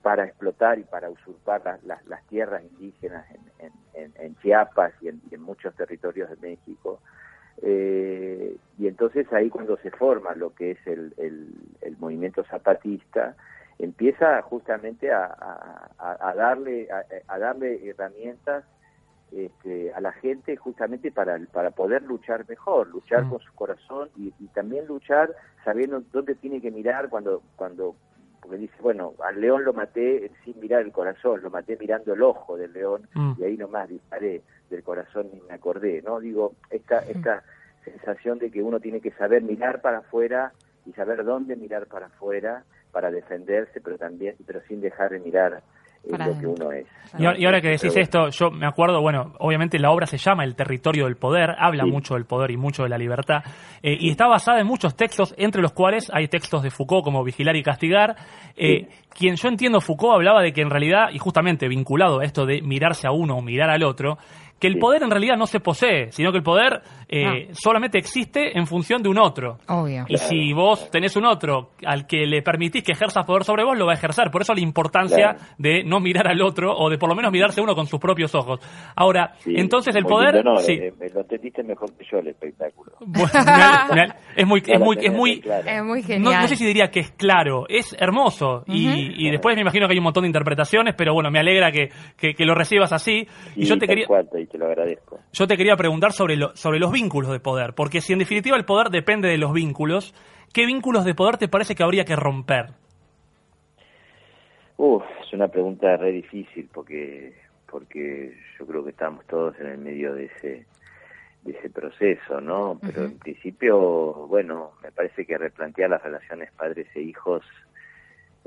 para 0.00 0.24
explotar 0.24 0.78
y 0.78 0.84
para 0.84 1.10
usurpar 1.10 1.78
las, 1.84 2.26
tierras 2.28 2.62
indígenas 2.62 3.26
en, 3.94 4.34
Chiapas 4.36 4.94
y 5.02 5.08
en, 5.08 5.42
muchos 5.42 5.74
territorios 5.74 6.30
de 6.30 6.36
México. 6.36 7.00
y 7.62 8.88
entonces 8.88 9.30
ahí 9.34 9.50
cuando 9.50 9.76
se 9.76 9.90
forma 9.90 10.34
lo 10.34 10.54
que 10.54 10.70
es 10.70 10.78
el, 10.86 11.12
movimiento 11.98 12.44
zapatista, 12.44 13.36
empieza 13.78 14.40
justamente 14.40 15.12
a, 15.12 16.32
darle, 16.34 16.88
a 17.28 17.38
darle 17.38 17.90
herramientas 17.90 18.64
este, 19.32 19.92
a 19.92 20.00
la 20.00 20.12
gente 20.12 20.56
justamente 20.56 21.10
para, 21.10 21.38
para 21.52 21.70
poder 21.72 22.02
luchar 22.02 22.44
mejor, 22.48 22.88
luchar 22.88 23.24
mm. 23.24 23.30
con 23.30 23.40
su 23.40 23.52
corazón 23.54 24.08
y, 24.16 24.30
también 24.54 24.86
luchar 24.86 25.34
sabiendo 25.64 26.02
dónde 26.12 26.34
tiene 26.34 26.60
que 26.60 26.70
mirar 26.70 27.08
cuando, 27.10 27.42
cuando 27.56 27.94
porque 28.40 28.58
dice, 28.58 28.76
bueno, 28.80 29.14
al 29.24 29.40
león 29.40 29.64
lo 29.64 29.72
maté 29.72 30.30
sin 30.44 30.58
mirar 30.60 30.82
el 30.82 30.92
corazón, 30.92 31.42
lo 31.42 31.50
maté 31.50 31.76
mirando 31.76 32.14
el 32.14 32.22
ojo 32.22 32.56
del 32.56 32.72
león 32.72 33.08
mm. 33.14 33.32
y 33.38 33.44
ahí 33.44 33.56
nomás 33.56 33.88
disparé 33.88 34.42
del 34.70 34.82
corazón 34.82 35.28
y 35.32 35.40
me 35.48 35.54
acordé, 35.54 36.02
¿no? 36.02 36.20
Digo, 36.20 36.54
esta, 36.70 37.00
esta 37.00 37.42
sensación 37.84 38.38
de 38.38 38.50
que 38.50 38.62
uno 38.62 38.80
tiene 38.80 39.00
que 39.00 39.10
saber 39.12 39.42
mirar 39.42 39.80
para 39.80 39.98
afuera 39.98 40.52
y 40.86 40.92
saber 40.92 41.24
dónde 41.24 41.56
mirar 41.56 41.86
para 41.86 42.06
afuera 42.06 42.64
para 42.92 43.10
defenderse, 43.10 43.80
pero 43.80 43.98
también, 43.98 44.36
pero 44.46 44.60
sin 44.68 44.80
dejar 44.80 45.10
de 45.10 45.18
mirar 45.18 45.62
lo 46.06 46.38
que 46.38 46.46
uno 46.46 46.72
es. 46.72 46.86
Y, 47.18 47.24
ahora 47.24 47.60
que 47.60 47.68
decís 47.68 47.96
esto, 47.96 48.28
yo 48.28 48.50
me 48.50 48.66
acuerdo, 48.66 49.00
bueno, 49.00 49.32
obviamente 49.38 49.78
la 49.78 49.90
obra 49.90 50.06
se 50.06 50.18
llama 50.18 50.44
El 50.44 50.54
territorio 50.54 51.04
del 51.04 51.16
poder, 51.16 51.54
habla 51.58 51.86
mucho 51.86 52.14
del 52.14 52.26
poder 52.26 52.50
y 52.50 52.56
mucho 52.56 52.82
de 52.82 52.88
la 52.88 52.98
libertad, 52.98 53.42
eh, 53.82 53.96
y 53.98 54.10
está 54.10 54.26
basada 54.26 54.60
en 54.60 54.66
muchos 54.66 54.96
textos, 54.96 55.34
entre 55.38 55.62
los 55.62 55.72
cuales 55.72 56.10
hay 56.12 56.28
textos 56.28 56.62
de 56.62 56.70
Foucault 56.70 57.04
como 57.04 57.24
Vigilar 57.24 57.56
y 57.56 57.62
Castigar. 57.62 58.16
Eh, 58.56 58.88
quien 59.08 59.36
yo 59.36 59.48
entiendo 59.48 59.80
Foucault 59.80 60.14
hablaba 60.14 60.42
de 60.42 60.52
que 60.52 60.60
en 60.60 60.70
realidad, 60.70 61.08
y 61.12 61.18
justamente 61.18 61.68
vinculado 61.68 62.20
a 62.20 62.24
esto 62.24 62.44
de 62.44 62.60
mirarse 62.60 63.06
a 63.06 63.12
uno 63.12 63.36
o 63.36 63.42
mirar 63.42 63.70
al 63.70 63.82
otro, 63.82 64.18
que 64.58 64.66
el 64.66 64.78
poder 64.78 65.02
en 65.02 65.10
realidad 65.10 65.36
no 65.36 65.46
se 65.46 65.60
posee, 65.60 66.10
sino 66.12 66.32
que 66.32 66.38
el 66.38 66.44
poder 66.44 66.82
eh, 67.08 67.48
solamente 67.52 67.98
existe 67.98 68.58
en 68.58 68.66
función 68.66 69.02
de 69.02 69.08
un 69.08 69.18
otro. 69.18 69.58
Obvio. 69.68 70.06
Y 70.08 70.16
si 70.16 70.52
vos 70.52 70.90
tenés 70.90 71.14
un 71.16 71.26
otro 71.26 71.70
al 71.84 72.06
que 72.06 72.26
le 72.26 72.42
permitís 72.42 72.82
que 72.82 72.92
ejerza 72.92 73.22
poder 73.22 73.44
sobre 73.44 73.64
vos, 73.64 73.76
lo 73.76 73.86
va 73.86 73.92
a 73.92 73.96
ejercer. 73.96 74.30
Por 74.30 74.42
eso 74.42 74.54
la 74.54 74.60
importancia 74.60 75.36
de 75.58 75.84
no 75.84 76.00
mirar 76.00 76.28
al 76.28 76.40
otro 76.42 76.74
o 76.74 76.88
de 76.88 76.98
por 76.98 77.08
lo 77.08 77.14
menos 77.14 77.32
mirarse 77.32 77.60
uno 77.60 77.74
con 77.74 77.86
sus 77.86 78.00
propios 78.00 78.34
ojos. 78.34 78.60
Ahora, 78.96 79.34
entonces 79.44 79.94
el 79.94 80.04
poder... 80.04 80.44
no, 80.44 80.56
sí. 80.56 80.72
Eh, 80.72 80.92
lo 81.14 81.20
entendiste 81.20 81.62
mejor 81.62 81.92
que 81.92 82.04
yo 82.10 82.18
el 82.18 82.28
espectáculo. 82.28 82.92
es 84.36 84.46
muy, 84.46 84.62
es 84.66 84.80
muy, 84.80 84.96
es 85.00 85.12
muy, 85.12 85.42
es 85.66 85.84
muy 85.84 86.02
genial. 86.02 86.42
No, 86.42 86.48
sé 86.48 86.56
si 86.56 86.64
diría 86.64 86.88
que 86.88 87.00
es 87.00 87.10
claro, 87.12 87.66
es 87.68 87.94
hermoso. 87.98 88.64
y, 88.66 89.30
después 89.30 89.54
me 89.54 89.62
imagino 89.62 89.86
que 89.86 89.92
hay 89.92 89.98
un 89.98 90.04
montón 90.04 90.22
de 90.22 90.28
interpretaciones, 90.28 90.94
pero 90.96 91.12
bueno, 91.12 91.30
me 91.30 91.38
alegra 91.38 91.70
que, 91.70 91.90
que, 92.16 92.44
lo 92.44 92.54
recibas 92.54 92.92
así. 92.92 93.26
Y, 93.54 93.66
yo 93.66 93.76
te 93.78 93.86
quería 93.86 94.06
te 94.46 94.58
lo 94.58 94.66
agradezco. 94.66 95.20
Yo 95.32 95.46
te 95.46 95.56
quería 95.56 95.76
preguntar 95.76 96.12
sobre, 96.12 96.36
lo, 96.36 96.54
sobre 96.56 96.78
los 96.78 96.92
vínculos 96.92 97.30
de 97.30 97.40
poder, 97.40 97.74
porque 97.74 98.00
si 98.00 98.12
en 98.12 98.18
definitiva 98.18 98.56
el 98.56 98.64
poder 98.64 98.90
depende 98.90 99.28
de 99.28 99.38
los 99.38 99.52
vínculos, 99.52 100.14
¿qué 100.52 100.66
vínculos 100.66 101.04
de 101.04 101.14
poder 101.14 101.36
te 101.36 101.48
parece 101.48 101.74
que 101.74 101.82
habría 101.82 102.04
que 102.04 102.16
romper? 102.16 102.66
Es 105.26 105.32
una 105.32 105.48
pregunta 105.48 105.96
re 105.96 106.12
difícil 106.12 106.68
porque 106.72 107.34
porque 107.68 108.32
yo 108.56 108.66
creo 108.66 108.84
que 108.84 108.90
estamos 108.90 109.26
todos 109.26 109.58
en 109.58 109.66
el 109.66 109.78
medio 109.78 110.14
de 110.14 110.26
ese 110.26 110.66
de 111.42 111.52
ese 111.52 111.68
proceso, 111.68 112.40
¿no? 112.40 112.78
Pero 112.80 113.04
en 113.04 113.18
principio, 113.18 114.26
bueno, 114.28 114.72
me 114.82 114.92
parece 114.92 115.26
que 115.26 115.36
replantear 115.36 115.90
las 115.90 116.02
relaciones 116.02 116.52
padres 116.52 116.86
e 116.94 117.00
hijos, 117.02 117.44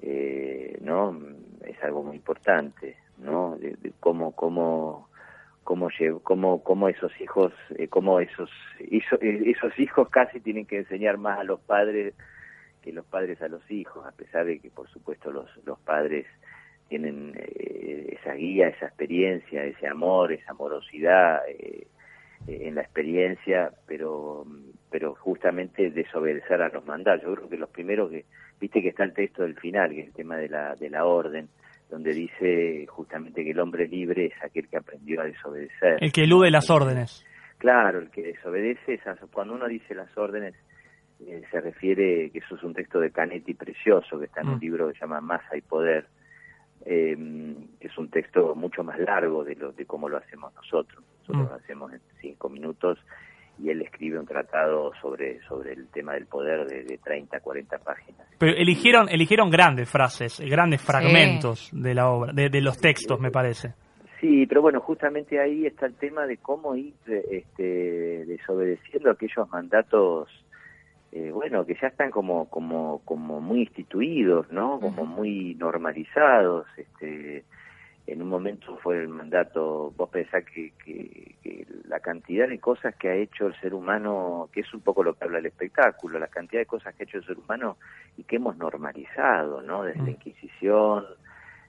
eh, 0.01 0.77
¿no? 0.81 1.17
Es 1.65 1.81
algo 1.83 2.03
muy 2.03 2.15
importante, 2.15 2.95
¿no? 3.17 3.57
De, 3.57 3.75
de 3.75 3.91
cómo, 3.99 4.31
cómo 4.33 5.09
cómo, 5.69 5.89
cómo, 6.23 6.63
cómo 6.63 6.89
esos 6.89 7.11
hijos, 7.21 7.53
eh, 7.77 7.87
cómo 7.89 8.19
esos, 8.19 8.49
eh, 8.79 9.03
esos 9.45 9.77
hijos 9.77 10.09
casi 10.09 10.39
tienen 10.39 10.65
que 10.65 10.77
enseñar 10.77 11.19
más 11.19 11.37
a 11.37 11.43
los 11.43 11.59
padres 11.59 12.15
que 12.81 12.91
los 12.91 13.05
padres 13.05 13.39
a 13.43 13.49
los 13.49 13.69
hijos, 13.69 14.03
a 14.03 14.11
pesar 14.11 14.47
de 14.47 14.57
que 14.57 14.71
por 14.71 14.89
supuesto 14.89 15.31
los, 15.31 15.47
los 15.67 15.77
padres 15.81 16.25
tienen 16.87 17.35
eh, 17.35 18.17
esa 18.19 18.33
guía, 18.33 18.69
esa 18.69 18.87
experiencia, 18.87 19.63
ese 19.63 19.85
amor, 19.85 20.31
esa 20.31 20.53
amorosidad, 20.53 21.41
eh, 21.47 21.85
en 22.47 22.73
la 22.73 22.81
experiencia, 22.81 23.71
pero 23.85 24.47
pero 24.89 25.13
justamente 25.13 25.91
desobedecer 25.91 26.63
a 26.63 26.69
los 26.69 26.83
mandatos. 26.83 27.27
Yo 27.27 27.35
creo 27.35 27.49
que 27.49 27.57
los 27.57 27.69
primeros 27.69 28.09
que, 28.09 28.25
viste 28.59 28.81
que 28.81 28.89
está 28.89 29.03
el 29.03 29.13
texto 29.13 29.43
del 29.43 29.55
final, 29.59 29.91
que 29.91 29.99
es 29.99 30.07
el 30.07 30.13
tema 30.13 30.35
de 30.37 30.49
la, 30.49 30.73
de 30.73 30.89
la 30.89 31.05
orden, 31.05 31.47
donde 31.89 32.13
dice 32.13 32.85
justamente 32.87 33.43
que 33.43 33.51
el 33.51 33.59
hombre 33.59 33.87
libre 33.87 34.27
es 34.27 34.43
aquel 34.43 34.67
que 34.67 34.77
aprendió 34.77 35.21
a 35.21 35.25
desobedecer. 35.25 35.97
El 36.01 36.11
que 36.11 36.23
elude 36.23 36.51
las 36.51 36.69
órdenes. 36.69 37.25
Claro, 37.57 37.99
el 37.99 38.09
que 38.09 38.21
desobedece, 38.21 38.99
cuando 39.31 39.55
uno 39.55 39.67
dice 39.67 39.93
las 39.95 40.15
órdenes, 40.17 40.55
eh, 41.25 41.41
se 41.51 41.59
refiere 41.59 42.29
que 42.29 42.39
eso 42.39 42.55
es 42.55 42.63
un 42.63 42.73
texto 42.73 42.99
de 42.99 43.11
Canetti 43.11 43.53
precioso, 43.53 44.17
que 44.17 44.25
está 44.25 44.41
en 44.41 44.49
un 44.49 44.57
mm. 44.57 44.61
libro 44.61 44.87
que 44.87 44.93
se 44.93 45.01
llama 45.01 45.19
Masa 45.19 45.57
y 45.57 45.61
Poder, 45.61 46.07
eh, 46.85 47.17
que 47.79 47.87
es 47.87 47.97
un 47.97 48.09
texto 48.09 48.55
mucho 48.55 48.83
más 48.83 48.97
largo 48.99 49.43
de, 49.43 49.55
lo, 49.55 49.73
de 49.73 49.85
cómo 49.85 50.07
lo 50.07 50.17
hacemos 50.17 50.53
nosotros. 50.53 51.03
Nosotros 51.21 51.47
mm. 51.47 51.49
lo 51.49 51.55
hacemos 51.55 51.93
en 51.93 52.01
cinco 52.21 52.49
minutos 52.49 52.99
y 53.61 53.69
él 53.69 53.81
escribe 53.81 54.19
un 54.19 54.25
tratado 54.25 54.91
sobre, 55.01 55.41
sobre 55.41 55.73
el 55.73 55.87
tema 55.89 56.13
del 56.13 56.25
poder 56.25 56.65
de, 56.67 56.83
de 56.83 56.97
30, 56.97 57.39
40 57.39 57.77
páginas. 57.79 58.27
Pero 58.37 58.53
eligieron, 58.55 59.09
eligieron 59.09 59.49
grandes 59.49 59.89
frases, 59.89 60.39
grandes 60.39 60.81
fragmentos 60.81 61.69
de 61.73 61.93
la 61.93 62.09
obra, 62.09 62.31
de, 62.33 62.49
de, 62.49 62.61
los 62.61 62.77
textos, 62.77 63.19
me 63.19 63.31
parece. 63.31 63.73
Sí, 64.19 64.45
pero 64.47 64.61
bueno, 64.61 64.79
justamente 64.81 65.39
ahí 65.39 65.65
está 65.65 65.85
el 65.85 65.95
tema 65.95 66.25
de 66.25 66.37
cómo 66.37 66.75
ir 66.75 66.93
este, 67.07 68.25
desobedeciendo 68.25 69.11
aquellos 69.11 69.49
mandatos, 69.49 70.29
eh, 71.11 71.31
bueno, 71.31 71.65
que 71.65 71.75
ya 71.81 71.87
están 71.87 72.11
como, 72.11 72.49
como, 72.49 73.01
como 73.05 73.39
muy 73.39 73.61
instituidos, 73.61 74.51
¿no? 74.51 74.79
Como 74.79 75.05
muy 75.05 75.55
normalizados, 75.55 76.67
este, 76.77 77.43
en 78.07 78.21
un 78.21 78.29
momento 78.29 78.77
fue 78.77 78.99
el 78.99 79.07
mandato, 79.07 79.93
vos 79.95 80.09
pensás 80.09 80.43
que, 80.45 80.73
que, 80.83 81.65
la 81.87 81.99
cantidad 81.99 82.47
de 82.47 82.59
cosas 82.59 82.95
que 82.95 83.09
ha 83.09 83.15
hecho 83.15 83.47
el 83.47 83.59
ser 83.59 83.73
humano, 83.73 84.49
que 84.51 84.61
es 84.61 84.73
un 84.73 84.81
poco 84.81 85.03
lo 85.03 85.13
que 85.15 85.23
habla 85.23 85.39
el 85.39 85.45
espectáculo, 85.47 86.19
la 86.19 86.27
cantidad 86.27 86.61
de 86.61 86.65
cosas 86.65 86.93
que 86.95 87.03
ha 87.03 87.05
hecho 87.05 87.17
el 87.17 87.25
ser 87.25 87.37
humano 87.37 87.77
y 88.17 88.23
que 88.23 88.35
hemos 88.35 88.57
normalizado, 88.57 89.61
¿no? 89.61 89.83
Desde 89.83 89.99
la 89.99 90.05
mm. 90.05 90.09
Inquisición, 90.09 91.05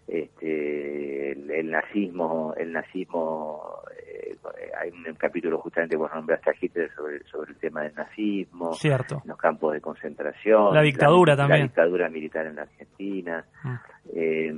este, 0.06 1.32
el, 1.32 1.70
nazismo, 1.70 2.54
el 2.56 2.72
nazismo, 2.72 3.80
eh, 3.96 4.36
hay 4.78 4.90
un 4.90 5.14
capítulo 5.14 5.58
justamente 5.58 5.96
vos 5.96 6.10
nombraste 6.14 6.50
a 6.50 6.54
Hitler 6.60 6.90
sobre, 6.94 7.22
sobre 7.24 7.52
el 7.52 7.58
tema 7.58 7.82
del 7.82 7.94
nazismo, 7.94 8.74
Cierto. 8.74 9.22
los 9.24 9.38
campos 9.38 9.72
de 9.72 9.80
concentración, 9.80 10.74
la 10.74 10.82
dictadura 10.82 11.36
también, 11.36 11.60
la 11.60 11.66
dictadura 11.66 12.08
militar 12.08 12.46
en 12.46 12.56
la 12.56 12.62
Argentina. 12.62 13.44
Mm. 13.62 13.74
Eh, 14.14 14.54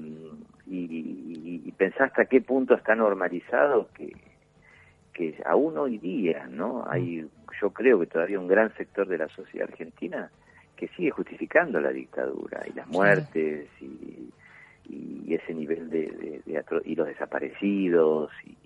y, 0.66 1.62
y, 1.64 1.72
pensar 1.72 2.08
hasta 2.08 2.26
qué 2.26 2.40
punto 2.40 2.74
está 2.74 2.94
normalizado 2.94 3.88
que, 3.94 4.12
que 5.12 5.36
aún 5.44 5.76
hoy 5.76 5.98
día, 5.98 6.46
¿no? 6.48 6.84
Hay, 6.88 7.26
yo 7.60 7.70
creo 7.70 7.98
que 8.00 8.06
todavía 8.06 8.38
un 8.38 8.48
gran 8.48 8.74
sector 8.76 9.08
de 9.08 9.18
la 9.18 9.28
sociedad 9.28 9.68
argentina 9.68 10.30
que 10.76 10.88
sigue 10.88 11.10
justificando 11.10 11.80
la 11.80 11.90
dictadura 11.90 12.62
y 12.68 12.72
las 12.74 12.86
muertes 12.88 13.68
y, 13.80 14.30
y, 14.88 15.34
ese 15.34 15.54
nivel 15.54 15.90
de, 15.90 16.42
de, 16.44 16.64
y 16.84 16.94
los 16.94 17.06
desaparecidos 17.06 18.30
y, 18.44 18.56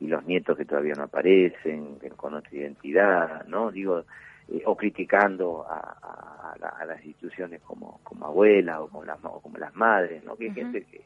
y, 0.00 0.06
los 0.06 0.24
nietos 0.26 0.56
que 0.56 0.64
todavía 0.64 0.94
no 0.94 1.04
aparecen 1.04 1.98
con 2.16 2.34
otra 2.34 2.50
identidad, 2.52 3.46
¿no? 3.46 3.70
Digo, 3.70 4.04
eh, 4.48 4.62
o 4.66 4.76
criticando 4.76 5.64
a, 5.68 6.54
a, 6.60 6.84
las 6.84 7.04
instituciones 7.04 7.62
como, 7.62 8.00
como 8.02 8.26
abuela 8.26 8.82
o 8.82 8.88
como 8.88 9.04
las, 9.04 9.18
como 9.18 9.56
las 9.56 9.74
madres, 9.74 10.22
¿no? 10.24 10.36
Que 10.36 10.44
hay 10.46 10.54
gente 10.54 10.82
que 10.84 11.00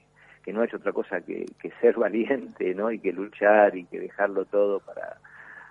que 0.49 0.55
no 0.55 0.65
es 0.65 0.73
otra 0.73 0.93
cosa 0.95 1.21
que, 1.21 1.45
ser 1.83 1.97
valiente, 1.99 2.75
¿no? 2.75 2.91
Y 2.91 3.01
que 3.01 3.13
luchar 3.13 3.77
y 3.77 3.85
que 3.85 4.01
dejarlo 4.01 4.47
todo 4.47 4.81
para 4.81 5.19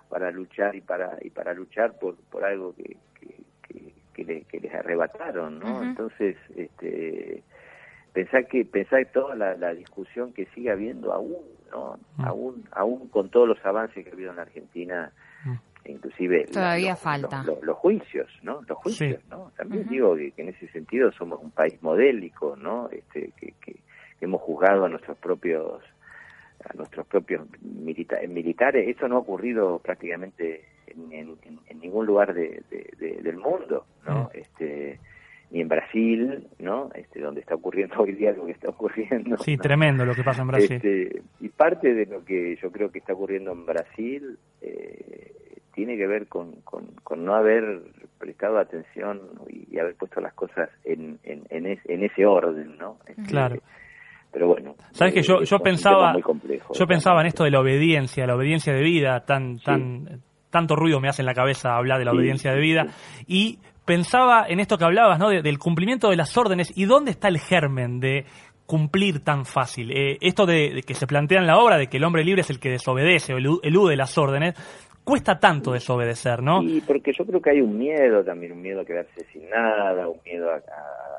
para 0.07 0.29
luchar 0.29 0.75
y 0.75 0.81
para 0.81 1.17
y 1.21 1.31
para 1.31 1.51
luchar 1.55 1.97
por 1.97 2.15
por 2.29 2.45
algo 2.45 2.75
que 2.75 2.95
que, 4.13 4.59
les 4.59 4.73
arrebataron, 4.73 5.59
¿no? 5.59 5.83
Entonces, 5.83 6.37
este 6.55 7.43
pensar 8.13 8.47
que 8.47 8.65
pensar 8.65 9.03
toda 9.11 9.35
la, 9.35 9.73
discusión 9.73 10.31
que 10.33 10.45
sigue 10.53 10.71
habiendo 10.71 11.11
aún, 11.11 11.41
¿no? 11.71 11.97
Mm. 12.17 12.25
Aún 12.25 12.63
aún 12.71 13.07
con 13.09 13.29
todos 13.29 13.47
los 13.47 13.65
avances 13.65 14.03
que 14.03 14.11
ha 14.11 14.13
habido 14.13 14.29
en 14.29 14.35
la 14.35 14.43
Argentina, 14.43 15.11
mm. 15.43 15.55
inclusive 15.85 16.45
todavía 16.45 16.95
falta 16.95 17.43
los, 17.63 17.77
juicios 17.77 18.29
no 18.43 18.61
los 18.67 18.77
juicios 18.77 19.23
no 19.29 19.51
también 19.55 19.87
digo 19.87 20.15
que, 20.15 20.33
en 20.37 20.49
ese 20.49 20.67
sentido 20.69 21.11
somos 21.13 21.41
un 21.41 21.51
país 21.51 21.81
modélico 21.81 22.55
no 22.55 22.89
este 22.89 23.31
que, 23.39 23.53
que, 23.63 23.77
hemos 24.21 24.41
juzgado 24.41 24.85
a 24.85 24.89
nuestros 24.89 25.17
propios 25.17 25.81
a 26.65 26.75
nuestros 26.75 27.05
propios 27.07 27.47
militares. 27.61 28.87
Eso 28.87 29.07
no 29.07 29.17
ha 29.17 29.19
ocurrido 29.19 29.79
prácticamente 29.79 30.65
en, 30.87 31.37
ningún 31.79 32.05
lugar 32.05 32.33
de, 32.33 32.63
del 32.99 33.37
mundo, 33.37 33.85
¿no? 34.05 34.23
Mm. 34.23 34.29
Este, 34.33 34.99
ni 35.51 35.61
en 35.61 35.69
Brasil, 35.69 36.47
¿no? 36.59 36.89
Este, 36.93 37.21
donde 37.21 37.41
está 37.41 37.55
ocurriendo 37.55 37.95
hoy 37.99 38.13
día 38.13 38.31
lo 38.33 38.45
que 38.45 38.51
está 38.51 38.69
ocurriendo. 38.69 39.37
Sí, 39.37 39.57
tremendo 39.57 40.05
lo 40.05 40.15
que 40.15 40.23
pasa 40.23 40.41
en 40.41 40.47
Brasil. 40.47 40.73
Este, 40.73 41.21
y 41.39 41.49
parte 41.49 41.93
de 41.93 42.05
lo 42.05 42.25
que 42.25 42.57
yo 42.61 42.71
creo 42.71 42.91
que 42.91 42.99
está 42.99 43.13
ocurriendo 43.13 43.51
en 43.51 43.65
Brasil 43.65 44.37
eh, 44.61 45.31
tiene 45.73 45.95
que 45.95 46.07
ver 46.07 46.27
con, 46.27 46.53
con, 46.63 47.23
no 47.23 47.35
haber 47.35 47.81
prestado 48.17 48.57
atención 48.57 49.21
y, 49.47 49.77
haber 49.77 49.95
puesto 49.95 50.19
las 50.21 50.33
cosas 50.33 50.69
en, 50.83 51.19
en, 51.23 51.45
en, 51.49 52.03
ese 52.03 52.25
orden, 52.25 52.77
¿no? 52.79 52.97
Este, 53.07 53.21
claro 53.23 53.61
pero 54.31 54.47
bueno. 54.47 54.75
Sabes 54.91 55.13
que 55.13 55.21
yo, 55.21 55.41
yo 55.43 55.59
pensaba, 55.59 56.15
yo 56.73 56.87
pensaba 56.87 57.21
en 57.21 57.27
esto 57.27 57.43
de 57.43 57.51
la 57.51 57.59
obediencia, 57.59 58.25
la 58.27 58.35
obediencia 58.35 58.73
de 58.73 58.81
vida, 58.81 59.25
tan, 59.25 59.59
tan, 59.59 60.21
tanto 60.49 60.75
ruido 60.75 60.99
me 60.99 61.09
hace 61.09 61.21
en 61.21 61.27
la 61.27 61.33
cabeza 61.33 61.75
hablar 61.75 61.99
de 61.99 62.05
la 62.05 62.11
obediencia 62.11 62.51
de 62.51 62.59
vida 62.59 62.87
y 63.25 63.59
pensaba 63.85 64.45
en 64.47 64.59
esto 64.59 64.77
que 64.77 64.85
hablabas, 64.85 65.17
¿no? 65.17 65.29
del 65.29 65.59
cumplimiento 65.59 66.09
de 66.09 66.17
las 66.17 66.37
órdenes 66.37 66.71
y 66.75 66.85
dónde 66.85 67.11
está 67.11 67.29
el 67.29 67.39
germen 67.39 67.99
de 67.99 68.25
cumplir 68.65 69.23
tan 69.23 69.45
fácil. 69.45 69.91
Eh, 69.91 70.17
esto 70.19 70.45
de, 70.45 70.83
que 70.85 70.93
se 70.93 71.07
plantea 71.07 71.39
en 71.39 71.47
la 71.47 71.57
obra 71.57 71.77
de 71.77 71.87
que 71.87 71.97
el 71.97 72.03
hombre 72.03 72.23
libre 72.23 72.41
es 72.41 72.49
el 72.49 72.59
que 72.59 72.69
desobedece 72.69 73.33
o 73.33 73.37
elude 73.37 73.95
las 73.95 74.17
órdenes, 74.17 74.55
cuesta 75.05 75.39
tanto 75.39 75.71
desobedecer, 75.71 76.43
¿no? 76.43 76.61
Sí, 76.61 76.83
porque 76.85 77.13
yo 77.17 77.25
creo 77.25 77.41
que 77.41 77.51
hay 77.51 77.61
un 77.61 77.77
miedo 77.77 78.25
también, 78.25 78.51
un 78.51 78.61
miedo 78.61 78.81
a 78.81 78.85
quedarse 78.85 79.23
sin 79.31 79.49
nada, 79.49 80.09
un 80.09 80.19
miedo 80.25 80.51
a 80.51 80.57
a 80.57 81.16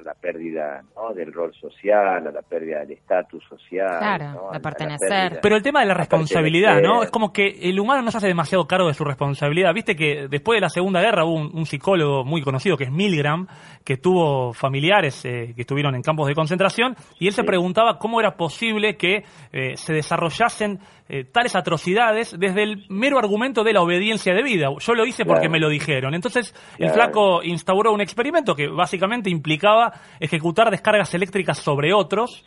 la 0.00 0.14
pérdida 0.14 0.82
¿no? 0.96 1.14
del 1.14 1.32
rol 1.32 1.52
social, 1.54 2.26
a 2.26 2.30
la 2.30 2.42
pérdida 2.42 2.80
del 2.80 2.92
estatus 2.92 3.42
social. 3.48 3.98
Claro, 3.98 4.50
de 4.52 4.60
pertenecer. 4.60 5.38
Pero 5.40 5.56
el 5.56 5.62
tema 5.62 5.80
de 5.80 5.86
la 5.86 5.94
responsabilidad, 5.94 6.80
¿no? 6.80 7.02
Es 7.02 7.10
como 7.10 7.32
que 7.32 7.48
el 7.62 7.78
humano 7.78 8.02
no 8.02 8.10
se 8.10 8.18
hace 8.18 8.28
demasiado 8.28 8.66
cargo 8.66 8.88
de 8.88 8.94
su 8.94 9.04
responsabilidad. 9.04 9.72
Viste 9.74 9.94
que 9.96 10.28
después 10.28 10.56
de 10.56 10.60
la 10.60 10.68
Segunda 10.68 11.00
Guerra 11.00 11.24
hubo 11.24 11.34
un, 11.34 11.66
psicólogo 11.66 12.24
muy 12.24 12.42
conocido 12.42 12.76
que 12.76 12.84
es 12.84 12.90
Milgram, 12.90 13.46
que 13.84 13.96
tuvo 13.96 14.52
familiares 14.52 15.24
eh, 15.24 15.52
que 15.54 15.62
estuvieron 15.62 15.94
en 15.94 16.02
campos 16.02 16.28
de 16.28 16.34
concentración, 16.34 16.94
y 17.18 17.26
él 17.26 17.32
se 17.32 17.44
preguntaba 17.44 17.98
cómo 17.98 18.20
era 18.20 18.36
posible 18.36 18.96
que 18.96 19.24
eh, 19.52 19.76
se 19.76 19.92
desarrollasen 19.92 20.80
eh, 21.06 21.24
tales 21.24 21.54
atrocidades 21.54 22.34
desde 22.38 22.62
el 22.62 22.86
mero 22.88 23.18
argumento 23.18 23.62
de 23.62 23.74
la 23.74 23.82
obediencia 23.82 24.32
de 24.32 24.42
vida. 24.42 24.68
Yo 24.78 24.94
lo 24.94 25.04
hice 25.04 25.26
porque 25.26 25.50
me 25.50 25.60
lo 25.60 25.68
dijeron. 25.68 26.14
Entonces 26.14 26.54
el 26.78 26.90
flaco 26.90 27.42
instauró 27.42 27.92
un 27.92 28.00
experimento 28.00 28.54
que 28.54 28.68
básicamente 28.68 29.28
implicaba 29.28 29.83
ejecutar 30.20 30.70
descargas 30.70 31.14
eléctricas 31.14 31.58
sobre 31.58 31.92
otros 31.92 32.44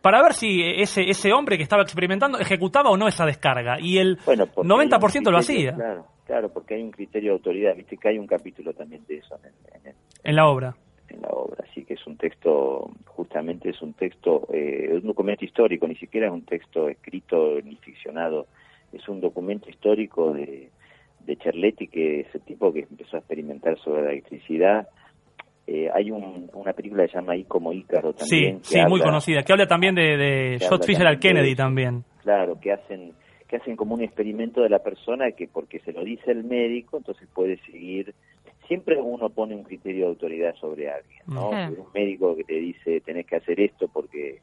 para 0.00 0.22
ver 0.22 0.34
si 0.34 0.62
ese, 0.62 1.08
ese 1.08 1.32
hombre 1.32 1.56
que 1.56 1.62
estaba 1.62 1.82
experimentando 1.82 2.38
ejecutaba 2.38 2.90
o 2.90 2.96
no 2.96 3.08
esa 3.08 3.24
descarga. 3.24 3.78
Y 3.80 3.98
el 3.98 4.18
90% 4.18 5.30
lo 5.30 5.38
hacía. 5.38 5.74
Claro, 5.74 6.06
claro, 6.26 6.52
porque 6.52 6.74
hay 6.74 6.82
un 6.82 6.90
criterio 6.90 7.30
de 7.32 7.36
autoridad. 7.36 7.74
Viste 7.74 7.96
que 7.96 8.08
hay 8.08 8.18
un 8.18 8.26
capítulo 8.26 8.72
también 8.72 9.04
de 9.06 9.18
eso 9.18 9.36
en 10.22 10.36
la 10.36 10.46
obra 10.46 10.74
en 11.08 11.22
la 11.22 11.28
obra. 11.28 11.64
Así 11.68 11.84
que 11.84 11.94
es 11.94 12.06
un 12.06 12.16
texto, 12.16 12.90
justamente 13.06 13.70
es 13.70 13.80
un 13.82 13.94
texto, 13.94 14.48
eh, 14.52 14.90
un 14.92 15.06
documento 15.06 15.44
histórico, 15.44 15.86
ni 15.86 15.96
siquiera 15.96 16.28
es 16.28 16.32
un 16.32 16.44
texto 16.44 16.88
escrito 16.88 17.60
ni 17.62 17.76
ficcionado, 17.76 18.46
es 18.92 19.08
un 19.08 19.20
documento 19.20 19.68
histórico 19.68 20.32
de, 20.32 20.70
de 21.20 21.36
Cherletti, 21.36 21.88
que 21.88 22.20
es 22.20 22.34
el 22.34 22.42
tipo 22.42 22.72
que 22.72 22.80
empezó 22.80 23.16
a 23.16 23.20
experimentar 23.20 23.78
sobre 23.78 24.02
la 24.02 24.10
electricidad. 24.12 24.88
Eh, 25.66 25.88
hay 25.94 26.10
una 26.10 26.72
película 26.74 27.04
que 27.04 27.12
se 27.12 27.16
llama 27.16 27.32
Ahí 27.32 27.44
como 27.44 27.72
Ícaro 27.72 28.12
también. 28.12 28.62
Sí, 28.62 28.76
sí 28.78 28.86
muy 28.86 29.00
conocida, 29.00 29.42
que 29.42 29.52
habla 29.52 29.66
también 29.66 29.94
de, 29.94 30.16
de 30.16 30.58
Scott 30.60 30.84
Fisher 30.84 31.18
Kennedy 31.18 31.54
también. 31.54 32.04
Claro, 32.22 32.58
que 32.60 32.72
hacen 32.72 33.12
que 33.48 33.56
hacen 33.56 33.76
como 33.76 33.94
un 33.94 34.02
experimento 34.02 34.62
de 34.62 34.70
la 34.70 34.78
persona 34.80 35.32
que 35.32 35.46
porque 35.46 35.78
se 35.80 35.92
lo 35.92 36.02
dice 36.02 36.30
el 36.30 36.44
médico, 36.44 36.96
entonces 36.96 37.28
puede 37.32 37.58
seguir 37.64 38.14
siempre 38.66 39.00
uno 39.00 39.28
pone 39.30 39.54
un 39.54 39.62
criterio 39.62 40.06
de 40.06 40.10
autoridad 40.10 40.54
sobre 40.56 40.90
alguien, 40.90 41.22
¿no? 41.26 41.50
Un 41.50 41.86
médico 41.94 42.36
que 42.36 42.44
te 42.44 42.54
dice 42.54 43.00
tenés 43.00 43.26
que 43.26 43.36
hacer 43.36 43.60
esto 43.60 43.88
porque 43.88 44.40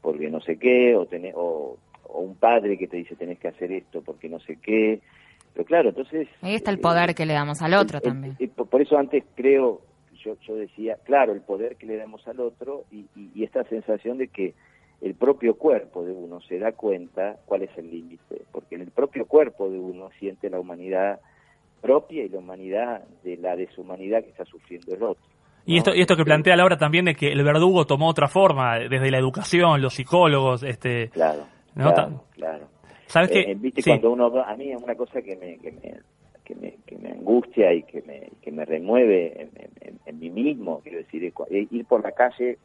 porque 0.00 0.28
no 0.28 0.40
sé 0.40 0.58
qué, 0.58 0.94
o, 0.96 1.06
tenés, 1.06 1.32
o, 1.34 1.78
un 2.10 2.36
padre 2.36 2.76
que 2.76 2.86
te 2.86 2.98
dice 2.98 3.16
tenés 3.16 3.38
que 3.38 3.48
hacer 3.48 3.72
esto 3.72 4.02
porque 4.02 4.28
no 4.28 4.38
sé 4.40 4.58
qué. 4.62 5.00
Pero 5.54 5.64
claro, 5.64 5.88
entonces... 5.90 6.28
Ahí 6.42 6.54
está 6.54 6.70
el 6.70 6.78
poder 6.78 7.10
eh, 7.10 7.14
que 7.14 7.24
le 7.24 7.32
damos 7.32 7.62
al 7.62 7.74
otro 7.74 8.00
también. 8.00 8.36
por 8.70 8.82
eso 8.82 8.98
antes 8.98 9.24
creo, 9.34 9.80
yo, 10.24 10.36
yo 10.46 10.56
decía, 10.56 10.96
claro, 11.04 11.32
el 11.32 11.40
poder 11.40 11.76
que 11.76 11.86
le 11.86 11.96
damos 11.96 12.26
al 12.26 12.40
otro 12.40 12.84
y, 12.90 13.06
y, 13.14 13.44
esta 13.44 13.64
sensación 13.64 14.18
de 14.18 14.28
que 14.28 14.54
el 15.00 15.14
propio 15.14 15.56
cuerpo 15.56 16.04
de 16.04 16.12
uno 16.12 16.40
se 16.40 16.58
da 16.58 16.72
cuenta 16.72 17.36
cuál 17.44 17.62
es 17.62 17.70
el 17.76 17.90
límite, 17.90 18.42
porque 18.52 18.76
en 18.76 18.82
el 18.82 18.90
propio 18.90 19.26
cuerpo 19.26 19.70
de 19.70 19.78
uno 19.78 20.10
siente 20.18 20.48
la 20.48 20.58
humanidad 20.58 21.20
propia 21.80 22.24
y 22.24 22.28
la 22.30 22.38
humanidad 22.38 23.02
de 23.22 23.36
la 23.36 23.56
deshumanidad 23.56 24.22
que 24.22 24.30
está 24.30 24.44
sufriendo 24.46 24.94
el 24.94 25.02
otro. 25.02 25.24
Y 25.66 25.78
esto, 25.78 25.94
y 25.94 26.00
esto 26.00 26.16
que 26.16 26.24
plantea 26.24 26.56
Laura 26.56 26.76
también 26.76 27.06
de 27.06 27.14
que 27.14 27.32
el 27.32 27.42
verdugo 27.42 27.86
tomó 27.86 28.08
otra 28.08 28.28
forma, 28.28 28.78
desde 28.78 29.10
la 29.10 29.18
educación, 29.18 29.80
los 29.80 29.94
psicólogos, 29.94 30.62
este... 30.62 31.08
Claro, 31.10 31.44
claro, 31.74 32.68
¿Sabes? 33.06 33.30
Eh, 33.32 33.54
viste, 33.56 33.82
cuando 33.82 34.12
uno... 34.12 34.42
A 34.42 34.56
mí 34.56 34.72
es 34.72 34.82
una 34.82 34.94
cosa 34.94 35.20
que 35.22 35.36
me, 35.36 35.58
que 35.58 35.72
me, 35.72 36.00
que 36.44 36.54
me, 36.54 36.76
que 36.86 36.96
me 36.98 37.10
angustia 37.12 37.72
y 37.72 37.82
que 37.84 38.02
me, 38.02 38.30
que 38.42 38.52
me 38.52 38.64
remueve 38.64 39.42
en, 39.42 39.98
en 40.04 40.18
mí 40.18 40.30
mismo, 40.30 40.80
quiero 40.82 40.98
decir, 40.98 41.32
ir 41.50 41.84
por 41.86 42.02
la 42.02 42.12
calle 42.12 42.58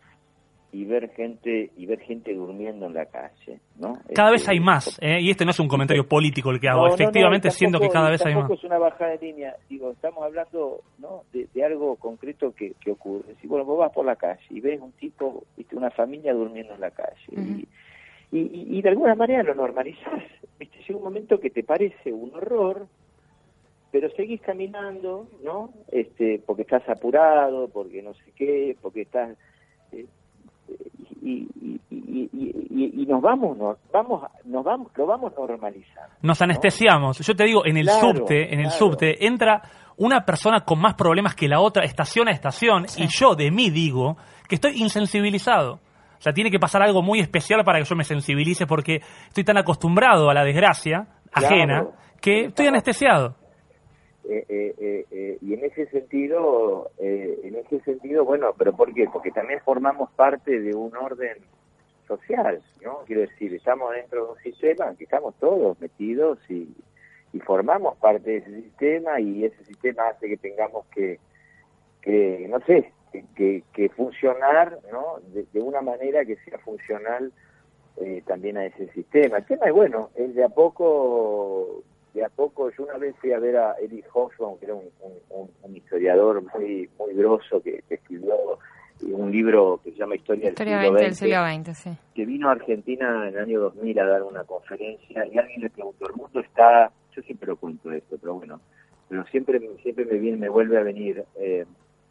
y 0.72 0.86
ver 0.86 1.10
gente 1.16 1.72
y 1.78 1.86
ver 1.88 2.00
gente 2.00 2.34
durmiendo 2.34 2.86
en 2.86 2.94
la 2.94 3.06
calle, 3.06 3.60
¿no? 3.78 3.98
Cada 4.14 4.32
vez 4.32 4.42
este, 4.42 4.52
hay 4.52 4.60
más, 4.60 5.00
¿eh? 5.02 5.20
y 5.20 5.32
este 5.32 5.44
no 5.44 5.52
es 5.52 5.60
un 5.60 5.68
comentario 5.68 6.08
político 6.08 6.52
el 6.52 6.60
que 6.60 6.70
hago, 6.70 6.88
efectivamente 6.88 7.50
siento 7.50 7.80
que 7.80 7.90
cada 7.90 8.10
vez 8.10 8.24
hay 8.26 8.36
más. 8.36 8.52
es 8.52 8.64
una 8.64 8.78
bajada 8.78 9.12
de 9.12 9.26
línea, 9.26 9.56
digo, 9.68 9.92
estamos 9.92 10.24
hablando, 10.24 10.82
¿no? 11.00 11.24
De, 11.34 11.48
algo 11.64 11.98
concreto 11.98 12.54
que, 12.56 12.74
que 12.80 12.92
ocurre. 12.92 13.36
Si 13.42 13.48
bueno, 13.48 13.66
vos 13.66 13.80
vas 13.80 13.92
por 13.92 14.06
la 14.06 14.16
calle 14.16 14.42
y 14.50 14.62
ves 14.62 14.80
un 14.80 14.94
tipo, 14.94 15.44
viste, 15.58 15.76
una 15.76 15.92
familia 15.92 16.34
durmiendo 16.34 16.74
en 16.74 16.82
la 16.82 16.92
calle 16.92 17.68
y, 18.32 18.78
y, 18.78 18.82
de 18.82 18.90
alguna 18.90 19.16
manera 19.16 19.42
lo 19.44 19.56
normalizás, 19.56 20.24
viste, 20.60 20.78
llega 20.80 20.98
un 20.98 21.04
momento 21.04 21.40
que 21.40 21.50
te 21.50 21.64
parece 21.64 22.14
un 22.14 22.34
horror, 22.36 22.88
pero 23.92 24.10
seguís 24.12 24.42
caminando, 24.42 25.28
¿no? 25.44 25.70
Este, 25.92 26.42
porque 26.46 26.62
estás 26.62 26.88
apurado, 26.88 27.68
porque 27.70 28.02
no 28.02 28.14
sé 28.14 28.32
qué, 28.36 28.76
porque 28.82 29.02
estás 29.02 29.38
eh, 29.92 30.06
y, 31.22 31.48
y, 31.92 33.06
nos 33.06 33.22
vamos, 33.22 33.58
nos 33.58 33.78
vamos, 33.92 34.24
nos 34.46 34.64
vamos, 34.64 34.92
lo 34.96 35.06
vamos 35.08 35.34
normalizando. 35.36 36.16
Nos 36.22 36.42
anestesiamos. 36.42 37.20
Yo 37.20 37.36
te 37.36 37.44
digo, 37.44 37.66
en 37.66 37.78
el 37.78 37.90
subte, 37.90 38.54
en 38.54 38.60
el 38.60 38.70
subte 38.70 39.26
entra 39.26 39.62
una 39.98 40.24
persona 40.26 40.62
con 40.62 40.80
más 40.80 40.94
problemas 40.94 41.36
que 41.36 41.48
la 41.48 41.60
otra, 41.60 41.84
estación 41.84 42.28
a 42.28 42.32
estación, 42.32 42.86
y 42.98 43.08
yo 43.08 43.36
de 43.36 43.52
mí 43.52 43.70
digo 43.70 44.18
que 44.48 44.56
estoy 44.56 44.80
insensibilizado. 44.80 45.80
O 46.20 46.22
sea, 46.22 46.34
tiene 46.34 46.52
que 46.52 46.60
pasar 46.60 46.82
algo 46.82 47.02
muy 47.02 47.20
especial 47.20 47.64
para 47.64 47.80
que 47.80 47.86
yo 47.86 47.96
me 47.96 48.04
sensibilice 48.04 48.68
porque 48.68 49.02
estoy 49.28 49.44
tan 49.44 49.58
acostumbrado 49.58 50.30
a 50.30 50.34
la 50.34 50.44
desgracia 50.44 51.08
ajena 51.32 51.88
que 52.22 52.46
estoy 52.46 52.68
anestesiado. 52.68 53.36
Eh, 54.26 54.46
eh, 54.50 55.06
eh, 55.12 55.38
y 55.42 55.54
en 55.54 55.64
ese 55.64 55.88
sentido, 55.88 56.92
en 57.00 57.56
ese 57.56 57.80
sentido, 57.82 58.26
bueno, 58.26 58.54
pero 58.58 58.76
¿por 58.76 58.94
qué? 58.94 59.08
Porque 59.12 59.32
también 59.32 59.62
formamos 59.62 60.12
parte 60.12 60.60
de 60.60 60.76
un 60.76 60.96
orden 60.96 61.38
social, 62.08 62.62
¿no? 62.84 63.00
Quiero 63.06 63.22
decir, 63.22 63.54
estamos 63.54 63.94
dentro 63.94 64.26
de 64.26 64.32
un 64.32 64.38
sistema 64.40 64.94
que 64.96 65.06
estamos 65.06 65.36
todos 65.40 65.80
metidos 65.80 66.40
y, 66.50 66.68
formamos 67.46 67.96
parte 67.98 68.32
de 68.32 68.38
ese 68.38 68.62
sistema 68.64 69.20
y 69.20 69.46
ese 69.46 69.64
sistema 69.66 70.10
hace 70.10 70.28
que 70.28 70.38
tengamos 70.38 70.86
que, 70.88 71.20
que 72.02 72.48
no 72.50 72.60
sé, 72.62 72.92
que, 73.36 73.64
que 73.72 73.90
funcionar, 73.90 74.80
¿no? 74.92 75.20
De, 75.34 75.62
una 75.62 75.82
manera 75.82 76.26
que 76.26 76.36
sea 76.38 76.58
funcional 76.60 77.32
también 78.26 78.58
a 78.58 78.66
ese 78.66 78.90
sistema. 78.94 79.38
El 79.38 79.46
tema 79.46 79.68
es, 79.68 79.74
bueno, 79.74 80.10
es 80.16 80.34
de 80.34 80.44
a 80.44 80.50
poco 80.50 81.84
de 82.20 82.26
a 82.26 82.30
poco, 82.30 82.70
yo 82.72 82.84
una 82.84 82.98
vez 82.98 83.16
fui 83.20 83.32
a 83.32 83.40
ver 83.40 83.58
a 83.58 83.76
Eddie 83.80 84.04
Hobsbawm, 84.12 84.60
que 84.60 84.66
era 84.66 84.76
un, 84.76 85.76
historiador 85.76 86.44
muy 86.54 86.90
muy 86.98 87.14
grosso 87.14 87.62
que, 87.62 87.84
escribió 87.90 88.36
un 89.02 89.32
libro 89.32 89.80
que 89.84 89.92
se 89.92 89.98
llama 89.98 90.16
Historia, 90.16 90.52
del 90.52 91.16
siglo 91.16 91.46
XX, 91.46 91.98
que 92.14 92.26
vino 92.26 92.50
a 92.50 92.52
Argentina 92.52 93.28
en 93.28 93.36
el 93.36 93.40
año 93.40 93.62
2000 93.62 94.00
a 94.00 94.06
dar 94.06 94.24
una 94.24 94.44
conferencia 94.44 95.26
y 95.26 95.38
alguien 95.38 95.62
le 95.62 95.70
preguntó, 95.70 96.08
el 96.08 96.16
mundo 96.16 96.40
está, 96.42 96.92
yo 97.16 97.22
siempre 97.22 97.48
lo 97.48 97.56
cuento 97.56 97.92
esto, 97.92 98.18
pero 98.20 98.36
bueno, 98.36 98.60
pero 99.08 99.26
siempre, 99.28 99.62
siempre 99.82 100.06
me 100.06 100.18
viene, 100.18 100.38
me 100.38 100.50
vuelve 100.50 100.78
a 100.78 100.84
venir, 100.84 101.24
eh, 101.36 101.66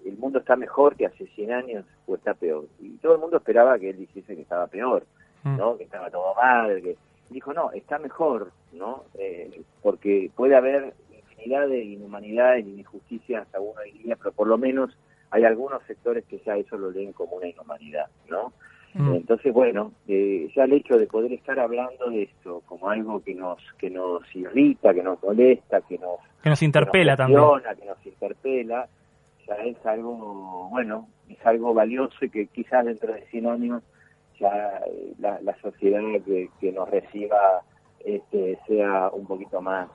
el 0.06 0.16
mundo 0.16 0.38
está 0.38 0.56
mejor 0.56 0.96
que 0.96 1.06
hace 1.06 1.26
100 1.26 1.52
años 1.52 1.84
o 2.06 2.14
está 2.14 2.32
peor. 2.32 2.66
Y 2.80 2.96
todo 2.98 3.14
el 3.14 3.20
mundo 3.20 3.36
esperaba 3.36 3.78
que 3.78 3.90
él 3.90 3.98
dijese 3.98 4.34
que 4.34 4.42
estaba 4.42 4.66
peor, 4.68 5.04
¿no? 5.44 5.74
Mm. 5.74 5.78
Que 5.78 5.84
estaba 5.84 6.10
todo 6.10 6.34
mal, 6.34 6.80
que 6.80 6.96
dijo, 7.30 7.52
no, 7.52 7.72
está 7.72 7.98
mejor, 7.98 8.52
¿no? 8.72 9.04
Eh, 9.18 9.62
porque 9.82 10.30
puede 10.34 10.56
haber 10.56 10.94
infinidad 11.12 11.68
de 11.68 11.82
inhumanidades 11.82 12.66
y 12.66 12.80
injusticias, 12.80 13.46
a 13.54 13.60
uno 13.60 13.80
diría, 13.84 14.16
pero 14.16 14.32
por 14.32 14.48
lo 14.48 14.58
menos 14.58 14.96
hay 15.30 15.44
algunos 15.44 15.82
sectores 15.84 16.24
que 16.24 16.38
ya 16.44 16.56
eso 16.56 16.76
lo 16.76 16.90
leen 16.90 17.12
como 17.12 17.36
una 17.36 17.48
inhumanidad, 17.48 18.06
¿no? 18.28 18.52
Mm. 18.94 19.16
Entonces, 19.16 19.52
bueno, 19.52 19.92
eh, 20.06 20.50
ya 20.56 20.64
el 20.64 20.72
hecho 20.72 20.96
de 20.96 21.06
poder 21.06 21.32
estar 21.32 21.58
hablando 21.60 22.08
de 22.10 22.22
esto 22.22 22.62
como 22.66 22.88
algo 22.88 23.22
que 23.22 23.34
nos 23.34 23.58
que 23.78 23.90
nos 23.90 24.22
irrita, 24.34 24.94
que 24.94 25.02
nos 25.02 25.22
molesta, 25.22 25.82
que 25.82 25.98
nos 25.98 26.18
que 26.42 26.48
nos 26.48 26.62
interpela 26.62 27.14
que 27.14 27.22
nos 27.22 27.62
también, 27.62 27.78
que 27.78 27.86
nos 27.86 28.06
interpela, 28.06 28.88
ya 29.46 29.54
es 29.56 29.84
algo 29.84 30.68
bueno, 30.70 31.06
es 31.28 31.38
algo 31.44 31.74
valioso 31.74 32.24
y 32.24 32.30
que 32.30 32.46
quizás 32.46 32.86
dentro 32.86 33.12
de 33.12 33.26
100 33.26 33.46
años 33.46 33.82
ya 34.40 34.80
eh, 34.86 35.14
la, 35.18 35.40
la 35.40 35.56
sociedad 35.60 36.00
que, 36.24 36.48
que 36.60 36.72
nos 36.72 36.88
reciba 36.90 37.62
este, 38.04 38.58
sea 38.66 39.10
un 39.10 39.26
poquito 39.26 39.60
más 39.60 39.88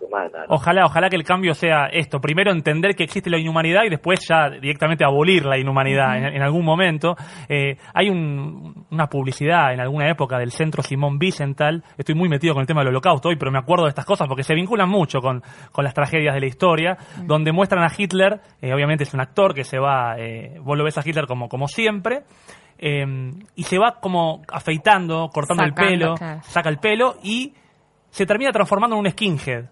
humana. 0.00 0.44
Ojalá, 0.48 0.84
ojalá 0.84 1.08
que 1.08 1.16
el 1.16 1.24
cambio 1.24 1.54
sea 1.54 1.86
esto. 1.86 2.20
Primero 2.20 2.52
entender 2.52 2.94
que 2.94 3.04
existe 3.04 3.30
la 3.30 3.38
inhumanidad 3.38 3.84
y 3.84 3.90
después 3.90 4.26
ya 4.28 4.48
directamente 4.50 5.04
abolir 5.04 5.44
la 5.44 5.58
inhumanidad 5.58 6.16
en, 6.16 6.42
algún 6.42 6.64
momento. 6.64 7.16
Eh, 7.48 7.76
hay 7.94 8.08
una 8.08 9.06
publicidad 9.08 9.72
en 9.72 9.80
alguna 9.80 10.08
época 10.08 10.38
del 10.38 10.50
centro 10.50 10.82
Simón 10.82 11.18
Wiesenthal. 11.20 11.82
Estoy 11.96 12.14
muy 12.14 12.28
metido 12.28 12.54
con 12.54 12.60
el 12.60 12.66
tema 12.66 12.80
del 12.80 12.88
holocausto 12.88 13.28
hoy, 13.28 13.36
pero 13.36 13.50
me 13.50 13.58
acuerdo 13.58 13.84
de 13.84 13.90
estas 13.90 14.04
cosas 14.04 14.28
porque 14.28 14.42
se 14.42 14.54
vinculan 14.54 14.88
mucho 14.88 15.20
con, 15.20 15.42
con 15.72 15.84
las 15.84 15.94
tragedias 15.94 16.34
de 16.34 16.40
la 16.40 16.46
historia, 16.46 16.96
donde 17.24 17.52
muestran 17.52 17.82
a 17.82 17.90
Hitler, 17.96 18.40
eh, 18.60 18.72
obviamente 18.72 19.04
es 19.04 19.14
un 19.14 19.20
actor 19.20 19.54
que 19.54 19.64
se 19.64 19.78
va, 19.78 20.16
eh, 20.18 20.58
vos 20.60 20.76
lo 20.76 20.84
ves 20.84 20.98
a 20.98 21.02
Hitler 21.04 21.26
como, 21.26 21.48
como 21.48 21.66
siempre, 21.66 22.22
eh, 22.84 23.06
y 23.54 23.62
se 23.62 23.78
va 23.78 24.00
como 24.00 24.42
afeitando, 24.48 25.30
cortando 25.32 25.62
el 25.62 25.72
pelo, 25.72 26.16
saca 26.42 26.68
el 26.68 26.78
pelo 26.78 27.14
y 27.22 27.54
se 28.10 28.26
termina 28.26 28.50
transformando 28.50 28.96
en 28.96 29.06
un 29.06 29.10
skinhead. 29.10 29.66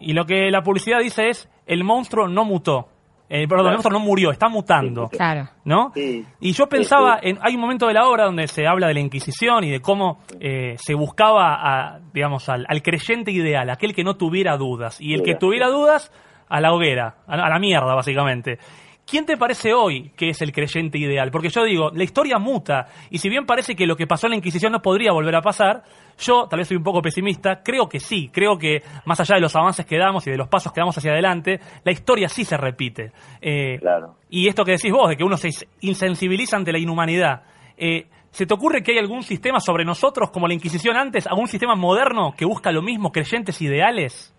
Y 0.00 0.14
lo 0.14 0.24
que 0.24 0.50
la 0.50 0.62
publicidad 0.62 1.00
dice 1.00 1.28
es, 1.28 1.46
el 1.66 1.84
monstruo 1.84 2.26
no 2.26 2.46
mutó. 2.46 2.88
Eh, 3.28 3.46
perdón, 3.46 3.66
el 3.66 3.72
monstruo 3.72 3.98
no 3.98 4.02
murió, 4.02 4.30
está 4.30 4.48
mutando. 4.48 5.08
Claro. 5.08 5.50
¿No? 5.64 5.92
Y 5.94 6.52
yo 6.52 6.66
pensaba, 6.68 7.18
en, 7.20 7.38
hay 7.42 7.56
un 7.56 7.60
momento 7.60 7.86
de 7.86 7.92
la 7.92 8.08
obra 8.08 8.24
donde 8.24 8.46
se 8.46 8.66
habla 8.66 8.86
de 8.86 8.94
la 8.94 9.00
Inquisición 9.00 9.64
y 9.64 9.70
de 9.70 9.80
cómo 9.80 10.20
eh, 10.40 10.76
se 10.78 10.94
buscaba, 10.94 11.56
a, 11.60 12.00
digamos, 12.14 12.48
al, 12.48 12.64
creyente 12.82 13.30
ideal, 13.30 13.68
aquel 13.68 13.94
que 13.94 14.04
no 14.04 14.16
tuviera 14.16 14.56
dudas. 14.56 15.02
Y 15.02 15.12
el 15.12 15.22
que 15.22 15.34
tuviera 15.34 15.68
dudas, 15.68 16.10
a 16.48 16.60
la 16.60 16.72
hoguera, 16.72 17.16
a 17.26 17.36
la 17.36 17.58
mierda, 17.58 17.94
básicamente. 17.94 18.58
¿Quién 19.08 19.24
te 19.24 19.36
parece 19.36 19.72
hoy 19.72 20.10
que 20.16 20.30
es 20.30 20.42
el 20.42 20.50
creyente 20.50 20.98
ideal? 20.98 21.30
Porque 21.30 21.48
yo 21.48 21.62
digo, 21.62 21.90
la 21.94 22.02
historia 22.02 22.40
muta, 22.40 22.88
y 23.08 23.18
si 23.18 23.28
bien 23.28 23.46
parece 23.46 23.76
que 23.76 23.86
lo 23.86 23.94
que 23.94 24.08
pasó 24.08 24.26
en 24.26 24.32
la 24.32 24.36
Inquisición 24.38 24.72
no 24.72 24.82
podría 24.82 25.12
volver 25.12 25.36
a 25.36 25.42
pasar, 25.42 25.84
yo 26.18 26.48
tal 26.48 26.58
vez 26.58 26.66
soy 26.66 26.76
un 26.76 26.82
poco 26.82 27.00
pesimista, 27.00 27.62
creo 27.62 27.88
que 27.88 28.00
sí, 28.00 28.30
creo 28.32 28.58
que 28.58 28.82
más 29.04 29.20
allá 29.20 29.36
de 29.36 29.42
los 29.42 29.54
avances 29.54 29.86
que 29.86 29.96
damos 29.96 30.26
y 30.26 30.32
de 30.32 30.36
los 30.36 30.48
pasos 30.48 30.72
que 30.72 30.80
damos 30.80 30.98
hacia 30.98 31.12
adelante, 31.12 31.60
la 31.84 31.92
historia 31.92 32.28
sí 32.28 32.44
se 32.44 32.56
repite. 32.56 33.12
Eh, 33.40 33.78
claro. 33.78 34.16
Y 34.28 34.48
esto 34.48 34.64
que 34.64 34.72
decís 34.72 34.90
vos, 34.90 35.08
de 35.08 35.16
que 35.16 35.22
uno 35.22 35.36
se 35.36 35.50
insensibiliza 35.82 36.56
ante 36.56 36.72
la 36.72 36.78
inhumanidad, 36.80 37.44
eh, 37.76 38.08
¿se 38.30 38.44
te 38.44 38.54
ocurre 38.54 38.82
que 38.82 38.90
hay 38.90 38.98
algún 38.98 39.22
sistema 39.22 39.60
sobre 39.60 39.84
nosotros, 39.84 40.32
como 40.32 40.48
la 40.48 40.54
Inquisición 40.54 40.96
antes, 40.96 41.28
algún 41.28 41.46
sistema 41.46 41.76
moderno 41.76 42.34
que 42.36 42.44
busca 42.44 42.72
lo 42.72 42.82
mismo, 42.82 43.12
creyentes 43.12 43.62
ideales? 43.62 44.34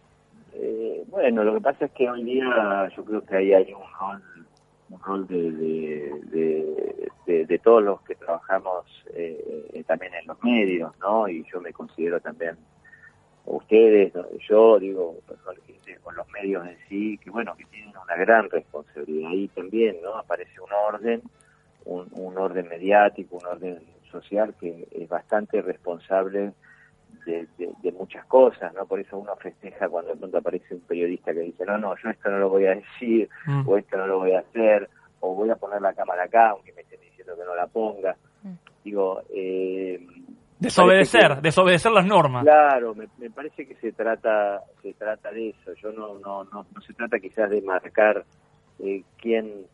Eh, 0.55 1.03
bueno, 1.07 1.45
lo 1.45 1.53
que 1.53 1.61
pasa 1.61 1.85
es 1.85 1.91
que 1.93 2.09
hoy 2.09 2.25
día 2.25 2.89
yo 2.97 3.05
creo 3.05 3.21
que 3.21 3.37
ahí 3.37 3.53
hay 3.53 3.71
un 3.71 4.36
un 4.89 4.99
rol 4.99 5.27
de, 5.27 5.51
de, 7.25 7.45
de, 7.45 7.59
todos 7.59 7.83
los 7.83 8.01
que 8.01 8.15
trabajamos 8.15 8.85
eh, 9.13 9.83
también 9.85 10.13
en 10.13 10.27
los 10.27 10.41
medios, 10.43 10.97
¿no? 10.99 11.27
Y 11.27 11.45
yo 11.51 11.59
me 11.59 11.73
considero 11.73 12.19
también 12.19 12.57
ustedes, 13.45 14.13
yo 14.47 14.79
digo, 14.79 15.17
con 16.03 16.15
los 16.15 16.27
medios 16.29 16.65
en 16.67 16.77
sí, 16.87 17.17
que 17.17 17.29
bueno, 17.29 17.55
que 17.55 17.65
tienen 17.65 17.93
una 17.97 18.15
gran 18.15 18.49
responsabilidad. 18.49 19.31
Ahí 19.31 19.47
también, 19.49 19.97
¿no? 20.01 20.15
Aparece 20.15 20.59
un 20.59 20.71
orden, 20.71 21.21
un, 21.85 22.07
un 22.11 22.37
orden 22.37 22.67
mediático, 22.67 23.37
un 23.37 23.45
orden 23.45 23.79
social 24.11 24.53
que 24.59 24.87
es 24.91 25.09
bastante 25.09 25.61
responsable 25.61 26.53
de, 27.27 27.91
muchas 27.91 28.25
cosas, 28.25 28.73
¿no? 28.73 28.85
Por 28.85 28.99
eso 28.99 29.17
uno 29.17 29.35
festeja 29.35 29.89
cuando 29.89 30.11
de 30.11 30.17
pronto 30.17 30.37
aparece 30.37 30.75
un 30.75 30.81
periodista 30.81 31.33
que 31.33 31.41
dice, 31.41 31.65
no, 31.65 31.77
no, 31.77 31.95
yo 32.01 32.09
esto 32.09 32.29
no 32.29 32.39
lo 32.39 32.49
voy 32.49 32.65
a 32.65 32.75
decir, 32.75 33.29
mm. 33.45 33.67
o 33.67 33.77
esto 33.77 33.97
no 33.97 34.07
lo 34.07 34.19
voy 34.19 34.31
a 34.31 34.39
hacer, 34.39 34.89
o 35.19 35.35
voy 35.35 35.49
a 35.49 35.55
poner 35.55 35.81
la 35.81 35.93
cámara 35.93 36.23
acá, 36.23 36.49
aunque 36.49 36.73
me 36.73 36.81
estén 36.81 36.99
diciendo 37.01 37.35
que 37.35 37.43
no 37.43 37.55
la 37.55 37.67
ponga. 37.67 38.15
Mm. 38.43 38.53
Digo, 38.83 39.21
eh, 39.33 39.99
desobedecer, 40.59 41.41
desobedecer 41.41 41.91
las 41.91 42.05
normas. 42.05 42.43
Claro, 42.43 42.95
me, 42.95 43.29
parece 43.29 43.67
que 43.67 43.75
se 43.75 43.91
trata, 43.91 44.61
se 44.81 44.93
trata 44.93 45.31
de 45.31 45.49
eso. 45.49 45.73
Yo 45.81 45.91
no, 45.91 46.19
no, 46.19 46.45
no, 46.45 46.65
no 46.73 46.81
se 46.81 46.93
trata 46.93 47.19
quizás 47.19 47.49
de 47.49 47.61
marcar 47.61 48.23
eh, 48.79 49.03
quién, 49.17 49.65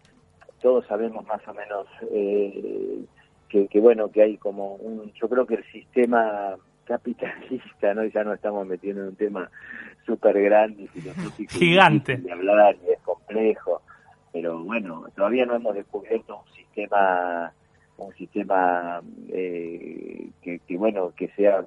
todos 0.62 0.86
sabemos 0.88 1.26
más 1.28 1.46
o 1.48 1.54
menos 1.54 1.88
eh, 2.12 3.06
que, 3.50 3.68
que, 3.68 3.80
bueno, 3.80 4.10
que 4.10 4.24
hay 4.24 4.38
como 4.38 4.76
un, 4.76 5.12
yo 5.14 5.30
creo 5.30 5.46
que 5.46 5.56
el 5.56 5.66
sistema 5.72 6.56
capitalista, 6.86 7.94
¿no? 7.94 8.06
Ya 8.06 8.24
no 8.24 8.34
estamos 8.34 8.68
metiendo 8.68 9.02
en 9.02 9.08
un 9.10 9.16
tema 9.16 9.50
súper 10.06 10.42
grande, 10.42 10.88
gigante, 11.50 12.18
de 12.18 12.32
hablar 12.32 12.76
y 12.88 12.92
es 12.92 13.00
complejo, 13.02 13.82
pero 14.32 14.64
bueno, 14.64 15.06
todavía 15.16 15.46
no 15.46 15.56
hemos 15.56 15.76
descubierto 15.76 16.42
un 16.46 16.54
sistema 16.54 17.54
un 17.98 18.14
sistema 18.16 19.02
eh, 19.30 20.30
que, 20.42 20.60
bueno 20.78 21.14
que 21.16 21.30
sea 21.30 21.66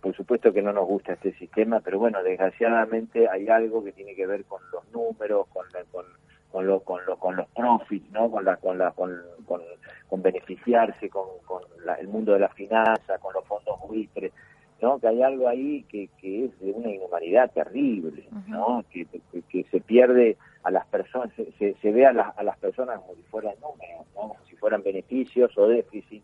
por, 0.00 0.16
supuesto 0.16 0.52
que 0.52 0.62
no 0.62 0.72
nos 0.72 0.86
gusta 0.86 1.12
este 1.12 1.32
sistema 1.34 1.80
pero 1.80 1.98
bueno 1.98 2.22
desgraciadamente 2.22 3.28
hay 3.28 3.48
algo 3.48 3.84
que 3.84 3.92
tiene 3.92 4.14
que 4.14 4.26
ver 4.26 4.44
con 4.44 4.60
los 4.72 4.90
números 4.92 5.46
con 5.48 5.66
con 5.92 6.04
con, 6.50 6.66
lo, 6.66 6.80
con, 6.80 7.04
lo, 7.04 7.16
con 7.18 7.36
los 7.36 7.46
profits 7.48 8.10
no 8.12 8.30
con 8.30 8.44
la 8.44 8.56
con 8.56 8.78
la 8.78 8.90
con, 8.92 9.14
con, 9.46 10.22
beneficiarse 10.22 11.10
con, 11.10 11.26
con 11.44 11.62
el 11.98 12.08
mundo 12.08 12.32
de 12.32 12.40
la 12.40 12.48
finanza 12.48 13.18
con 13.18 13.34
los 13.34 13.44
fondos 13.44 13.78
buitres 13.86 14.32
¿no? 14.80 14.98
que 14.98 15.08
hay 15.08 15.22
algo 15.22 15.48
ahí 15.48 15.84
que, 15.88 16.08
que 16.20 16.46
es 16.46 16.60
de 16.60 16.72
una 16.72 16.90
inhumanidad 16.90 17.50
terrible, 17.52 18.28
¿no? 18.46 18.84
que, 18.90 19.06
que, 19.48 19.64
se 19.70 19.80
pierde 19.80 20.36
a 20.62 20.70
las 20.70 20.86
personas, 20.86 21.32
se, 21.58 21.74
se 21.74 21.92
ve 21.92 22.06
a, 22.06 22.10
a, 22.10 22.42
las 22.42 22.58
personas 22.58 23.00
como 23.00 23.14
si 23.14 23.22
fueran 23.22 23.54
números, 23.60 24.06
¿no? 24.14 24.20
como 24.20 24.44
si 24.48 24.56
fueran 24.56 24.82
beneficios 24.82 25.56
o 25.56 25.66
déficit. 25.68 26.22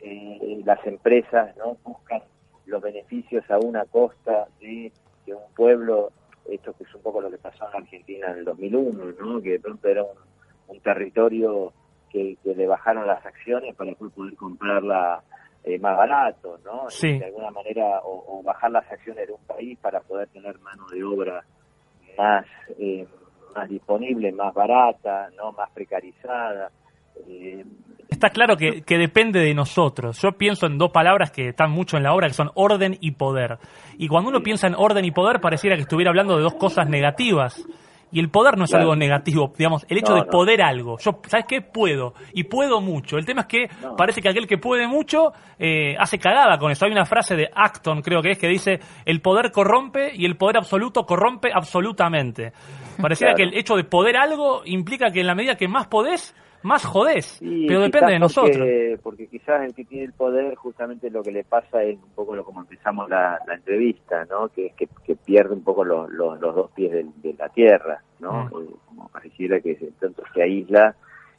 Eh, 0.00 0.62
las 0.64 0.84
empresas 0.86 1.56
no 1.56 1.76
buscan 1.84 2.22
los 2.66 2.82
beneficios 2.82 3.48
a 3.50 3.58
una 3.58 3.84
costa 3.84 4.48
de, 4.60 4.90
de, 5.26 5.34
un 5.34 5.52
pueblo, 5.54 6.10
esto 6.50 6.72
que 6.72 6.84
es 6.84 6.94
un 6.94 7.02
poco 7.02 7.20
lo 7.20 7.30
que 7.30 7.38
pasó 7.38 7.68
en 7.68 7.82
Argentina 7.82 8.30
en 8.30 8.38
el 8.38 8.44
2001, 8.44 9.04
¿no? 9.20 9.42
que 9.42 9.50
de 9.50 9.60
pronto 9.60 9.88
era 9.88 10.02
un, 10.02 10.16
un 10.68 10.80
territorio 10.80 11.72
que, 12.10 12.36
que, 12.42 12.54
le 12.54 12.66
bajaron 12.66 13.06
las 13.06 13.24
acciones 13.24 13.74
para 13.74 13.92
poder 13.94 14.34
comprarla 14.34 15.22
eh, 15.64 15.78
más 15.78 15.96
barato, 15.96 16.58
¿no? 16.64 16.86
De 17.00 17.24
alguna 17.24 17.50
manera, 17.50 18.00
o, 18.04 18.42
bajar 18.42 18.70
las 18.70 18.90
acciones 18.90 19.26
de 19.26 19.32
un 19.32 19.44
país 19.46 19.78
para 19.80 20.00
poder 20.00 20.28
tener 20.28 20.58
mano 20.58 20.86
de 20.88 21.04
obra 21.04 21.44
más, 22.18 22.44
eh, 22.78 23.06
más 23.54 23.68
disponible, 23.68 24.32
más 24.32 24.52
barata, 24.52 25.30
¿no? 25.36 25.52
Más 25.52 25.70
precarizada. 25.70 26.70
Eh, 27.28 27.64
Está 28.08 28.30
claro 28.30 28.56
que, 28.56 28.82
que, 28.82 28.98
depende 28.98 29.40
de 29.40 29.54
nosotros. 29.54 30.20
Yo 30.20 30.32
pienso 30.32 30.66
en 30.66 30.78
dos 30.78 30.90
palabras 30.90 31.30
que 31.30 31.48
están 31.48 31.70
mucho 31.70 31.96
en 31.96 32.02
la 32.02 32.12
obra, 32.12 32.26
que 32.26 32.34
son 32.34 32.50
orden 32.54 32.96
y 33.00 33.12
poder. 33.12 33.58
Y 33.98 34.08
cuando 34.08 34.30
uno 34.30 34.42
piensa 34.42 34.66
en 34.66 34.74
orden 34.74 35.04
y 35.04 35.12
poder, 35.12 35.40
pareciera 35.40 35.76
que 35.76 35.82
estuviera 35.82 36.10
hablando 36.10 36.36
de 36.36 36.42
dos 36.42 36.54
cosas 36.54 36.88
negativas. 36.88 37.64
Y 38.12 38.20
el 38.20 38.28
poder 38.28 38.58
no 38.58 38.64
es 38.64 38.74
algo 38.74 38.94
negativo, 38.94 39.52
digamos, 39.56 39.86
el 39.88 39.98
hecho 39.98 40.14
de 40.14 40.24
poder 40.24 40.62
algo. 40.62 40.98
Yo, 40.98 41.20
¿sabes 41.26 41.46
qué? 41.48 41.62
Puedo. 41.62 42.12
Y 42.34 42.44
puedo 42.44 42.82
mucho. 42.82 43.16
El 43.16 43.24
tema 43.24 43.42
es 43.42 43.46
que 43.46 43.70
parece 43.96 44.20
que 44.20 44.28
aquel 44.28 44.46
que 44.46 44.58
puede 44.58 44.86
mucho 44.86 45.32
eh, 45.58 45.96
hace 45.98 46.18
cagada 46.18 46.58
con 46.58 46.70
eso. 46.70 46.84
Hay 46.84 46.92
una 46.92 47.06
frase 47.06 47.34
de 47.34 47.48
Acton, 47.54 48.02
creo 48.02 48.20
que 48.20 48.32
es, 48.32 48.38
que 48.38 48.48
dice, 48.48 48.80
el 49.06 49.22
poder 49.22 49.50
corrompe 49.50 50.12
y 50.14 50.26
el 50.26 50.36
poder 50.36 50.58
absoluto 50.58 51.06
corrompe 51.06 51.50
absolutamente. 51.54 52.52
Pareciera 53.00 53.34
que 53.34 53.44
el 53.44 53.54
hecho 53.54 53.76
de 53.76 53.84
poder 53.84 54.18
algo 54.18 54.62
implica 54.66 55.10
que 55.10 55.20
en 55.20 55.26
la 55.26 55.34
medida 55.34 55.56
que 55.56 55.66
más 55.66 55.86
podés, 55.86 56.34
más 56.62 56.84
jodés, 56.84 57.40
pero 57.40 57.80
depende 57.80 58.12
de 58.12 58.18
nosotros. 58.18 58.66
Porque 59.02 59.26
quizás 59.26 59.64
el 59.64 59.74
que 59.74 59.84
tiene 59.84 60.04
el 60.04 60.12
poder, 60.12 60.54
justamente 60.54 61.10
lo 61.10 61.22
que 61.22 61.32
le 61.32 61.44
pasa 61.44 61.82
es 61.82 61.96
un 61.96 62.10
poco 62.14 62.36
lo 62.36 62.44
como 62.44 62.60
empezamos 62.60 63.08
la, 63.08 63.38
entrevista, 63.52 64.24
¿no? 64.26 64.48
Que 64.48 64.66
es 64.66 64.74
que, 64.74 64.88
pierde 65.16 65.54
un 65.54 65.64
poco 65.64 65.84
los, 65.84 66.10
los, 66.10 66.40
dos 66.40 66.70
pies 66.72 66.92
de, 66.92 67.34
la 67.34 67.48
tierra, 67.48 68.02
¿no? 68.20 68.44
Mm. 68.44 68.62
Eh, 68.62 68.74
como 68.86 69.08
pareciera 69.08 69.60
que 69.60 69.76
entonces 69.80 70.24
se 70.34 70.42
aísla 70.42 70.94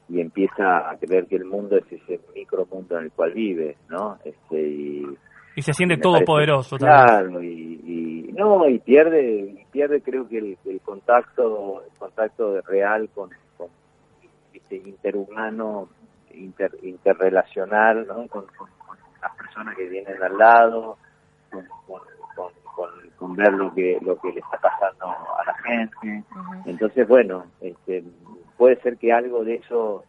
y 0.10 0.20
empieza 0.20 0.90
a 0.90 0.98
creer 0.98 1.28
que 1.28 1.38
el 1.38 1.46
mundo 1.46 1.78
es 1.78 1.92
ese 1.92 2.20
micromundo 2.36 2.98
en 2.98 3.06
el 3.06 3.12
cual 3.12 3.34
vive, 3.34 3.78
¿no? 3.90 4.18
Este, 4.24 4.62
y, 4.62 5.62
se 5.62 5.74
siente 5.74 5.98
todopoderoso. 5.98 6.78
Claro, 6.78 7.42
y, 7.42 8.34
no, 8.36 8.68
y 8.68 8.80
pierde, 8.80 9.66
pierde 9.72 10.02
creo 10.02 10.28
que 10.28 10.40
el, 10.40 10.58
el 10.66 10.82
contacto, 10.82 11.84
el 11.84 11.98
contacto 11.98 12.60
real 12.62 13.10
con 13.14 13.30
este, 14.54 14.76
interhumano, 14.76 15.90
inter, 16.34 16.72
interrelacional, 16.84 18.08
¿no? 18.08 18.28
Con, 18.28 18.46
las 19.22 19.36
personas 19.38 19.76
que 19.78 19.88
vienen 19.88 20.22
al 20.22 20.38
lado, 20.38 20.98
con, 21.50 21.66
con, 23.18 23.36
ver 23.36 23.54
lo 23.54 23.74
que 23.74 23.98
lo 24.02 24.20
que 24.20 24.34
le 24.34 24.42
está 24.42 24.58
pasando 24.58 25.06
a 25.06 25.46
la 25.46 25.54
gente. 25.64 26.24
Entonces, 26.66 27.08
bueno, 27.08 27.46
este, 27.62 28.04
puede 28.58 28.76
ser 28.82 28.98
que 28.98 29.14
algo 29.14 29.46
de 29.46 29.56
eso 29.56 30.04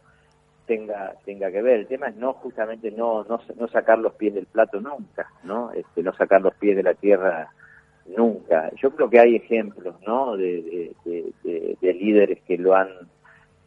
tenga 0.65 1.13
tenga 1.23 1.49
que 1.49 1.61
ver. 1.61 1.79
El 1.79 1.87
tema 1.87 2.07
es 2.07 2.17
no 2.17 2.33
justamente 2.33 2.91
no 2.91 3.23
no, 3.23 3.39
no 3.57 3.67
sacar 3.69 3.99
los 3.99 4.13
pies 4.15 4.33
del 4.33 4.47
plato 4.47 4.81
nunca, 4.81 5.31
¿no? 5.43 5.71
Este, 5.71 6.03
no 6.03 6.13
sacar 6.13 6.41
los 6.41 6.53
pies 6.55 6.75
de 6.75 6.83
la 6.83 6.93
tierra 6.93 7.49
nunca. 8.17 8.69
Yo 8.75 8.91
creo 8.91 9.09
que 9.09 9.19
hay 9.19 9.37
ejemplos, 9.37 9.95
¿no? 10.05 10.35
de, 10.35 10.93
de 11.05 11.93
líderes 11.93 12.41
que 12.41 12.57
lo 12.57 12.75
han 12.75 12.89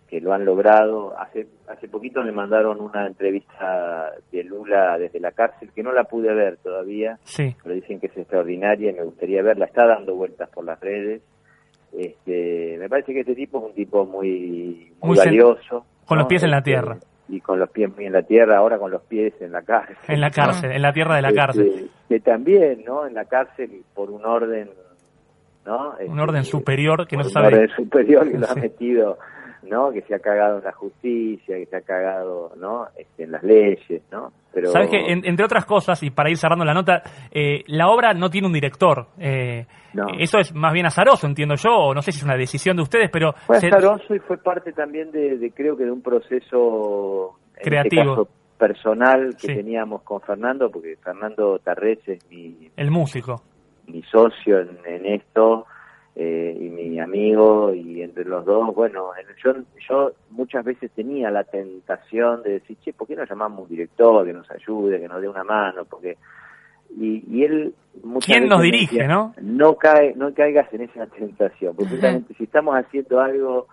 que 0.08 0.20
lo 0.20 0.32
han 0.32 0.44
logrado. 0.44 1.16
Hace 1.18 1.46
hace 1.68 1.88
poquito 1.88 2.22
me 2.22 2.32
mandaron 2.32 2.80
una 2.80 3.06
entrevista 3.06 4.10
de 4.32 4.42
Lula 4.42 4.98
desde 4.98 5.20
la 5.20 5.32
cárcel, 5.32 5.70
que 5.74 5.82
no 5.82 5.92
la 5.92 6.04
pude 6.04 6.32
ver 6.34 6.56
todavía, 6.58 7.18
sí. 7.24 7.54
pero 7.62 7.74
dicen 7.74 8.00
que 8.00 8.06
es 8.06 8.16
extraordinaria 8.16 8.90
y 8.90 8.94
me 8.94 9.04
gustaría 9.04 9.42
verla. 9.42 9.66
Está 9.66 9.86
dando 9.86 10.14
vueltas 10.14 10.48
por 10.48 10.64
las 10.64 10.80
redes. 10.80 11.22
Este, 11.96 12.76
me 12.78 12.88
parece 12.88 13.12
que 13.12 13.20
este 13.20 13.34
tipo 13.34 13.58
es 13.58 13.64
un 13.64 13.74
tipo 13.74 14.04
muy, 14.06 14.92
muy, 15.00 15.16
valioso. 15.16 15.84
Con 16.06 16.18
los 16.18 16.26
pies 16.26 16.42
en 16.42 16.50
la 16.50 16.58
este, 16.58 16.70
tierra. 16.70 16.98
Y 17.28 17.40
con 17.40 17.58
los 17.58 17.68
pies 17.70 17.94
muy 17.94 18.06
en 18.06 18.14
la 18.14 18.22
tierra, 18.22 18.56
ahora 18.56 18.78
con 18.78 18.90
los 18.90 19.02
pies 19.02 19.34
en 19.40 19.52
la 19.52 19.62
cárcel. 19.62 19.96
En 20.08 20.20
la 20.20 20.30
cárcel, 20.30 20.72
en 20.72 20.82
la 20.82 20.92
tierra 20.92 21.16
de 21.16 21.22
la 21.22 21.28
este, 21.28 21.38
cárcel. 21.38 21.90
Que 22.08 22.20
también, 22.20 22.82
¿no? 22.86 23.06
En 23.06 23.14
la 23.14 23.26
cárcel 23.26 23.82
por 23.94 24.10
un 24.10 24.24
orden, 24.24 24.70
¿no? 25.66 25.94
un 26.06 26.18
orden 26.18 26.40
este, 26.40 26.52
superior 26.52 27.06
que 27.06 27.18
no 27.18 27.24
se 27.24 27.30
sabe. 27.30 27.48
Un 27.48 27.54
orden 27.54 27.70
superior 27.76 28.30
que 28.30 28.38
lo 28.38 28.48
ha 28.48 28.54
metido 28.54 29.18
¿no? 29.68 29.90
Que 29.90 30.02
se 30.02 30.14
ha 30.14 30.18
cagado 30.18 30.58
en 30.58 30.64
la 30.64 30.72
justicia, 30.72 31.56
que 31.56 31.66
se 31.66 31.76
ha 31.76 31.80
cagado, 31.82 32.52
¿no? 32.56 32.86
Este, 32.96 33.24
en 33.24 33.32
las 33.32 33.42
leyes, 33.42 34.02
¿no? 34.10 34.32
Pero... 34.52 34.70
Sabes 34.70 34.90
que, 34.90 34.98
entre 35.06 35.44
otras 35.44 35.64
cosas, 35.64 36.02
y 36.02 36.10
para 36.10 36.30
ir 36.30 36.36
cerrando 36.36 36.64
la 36.64 36.74
nota, 36.74 37.02
eh, 37.30 37.62
la 37.66 37.88
obra 37.88 38.14
no 38.14 38.30
tiene 38.30 38.46
un 38.46 38.52
director. 38.52 39.06
Eh, 39.18 39.66
Eso 40.18 40.38
es 40.38 40.54
más 40.54 40.72
bien 40.72 40.86
azaroso, 40.86 41.26
entiendo 41.26 41.54
yo, 41.56 41.70
o 41.70 41.94
no 41.94 42.02
sé 42.02 42.12
si 42.12 42.18
es 42.18 42.24
una 42.24 42.36
decisión 42.36 42.76
de 42.76 42.82
ustedes, 42.82 43.10
pero... 43.10 43.32
Fue 43.46 43.56
azaroso 43.58 44.14
y 44.14 44.18
fue 44.20 44.38
parte 44.38 44.72
también 44.72 45.10
de, 45.12 45.52
creo 45.54 45.76
que 45.76 45.84
de 45.84 45.92
un 45.92 46.02
proceso... 46.02 47.38
Este 47.56 47.70
Creativo. 47.70 48.28
personal 48.56 49.36
que 49.36 49.54
teníamos 49.54 50.02
con 50.02 50.20
Fernando, 50.20 50.70
porque 50.70 50.96
Fernando 51.02 51.58
Tarrés 51.58 51.98
es 52.06 52.24
mi... 52.30 52.70
El 52.76 52.90
músico. 52.90 53.42
Mi 53.86 54.02
socio 54.02 54.60
en, 54.60 54.78
en 54.86 55.06
esto 55.06 55.66
eh, 56.20 56.58
y 56.60 56.68
mi 56.68 56.98
amigo 56.98 57.72
y 57.72 58.02
entre 58.02 58.24
los 58.24 58.44
dos, 58.44 58.74
bueno, 58.74 59.10
yo, 59.44 59.54
yo 59.88 60.10
muchas 60.30 60.64
veces 60.64 60.90
tenía 60.90 61.30
la 61.30 61.44
tentación 61.44 62.42
de 62.42 62.54
decir, 62.54 62.76
che, 62.80 62.92
¿por 62.92 63.06
qué 63.06 63.14
no 63.14 63.24
llamamos 63.24 63.62
un 63.62 63.68
director 63.68 64.26
que 64.26 64.32
nos 64.32 64.50
ayude, 64.50 64.98
que 64.98 65.06
nos 65.06 65.20
dé 65.20 65.28
una 65.28 65.44
mano? 65.44 65.84
Porque 65.84 66.16
y, 66.90 67.22
y 67.30 67.44
él 67.44 67.72
¿Quién 68.26 68.48
nos 68.48 68.62
dirige, 68.62 69.06
no? 69.06 69.32
No 69.40 69.76
cae, 69.76 70.14
no 70.16 70.34
caigas 70.34 70.72
en 70.74 70.80
esa 70.80 71.06
tentación, 71.18 71.76
porque 71.76 71.92
justamente 71.92 72.34
si 72.34 72.44
estamos 72.44 72.74
haciendo 72.74 73.20
algo 73.20 73.68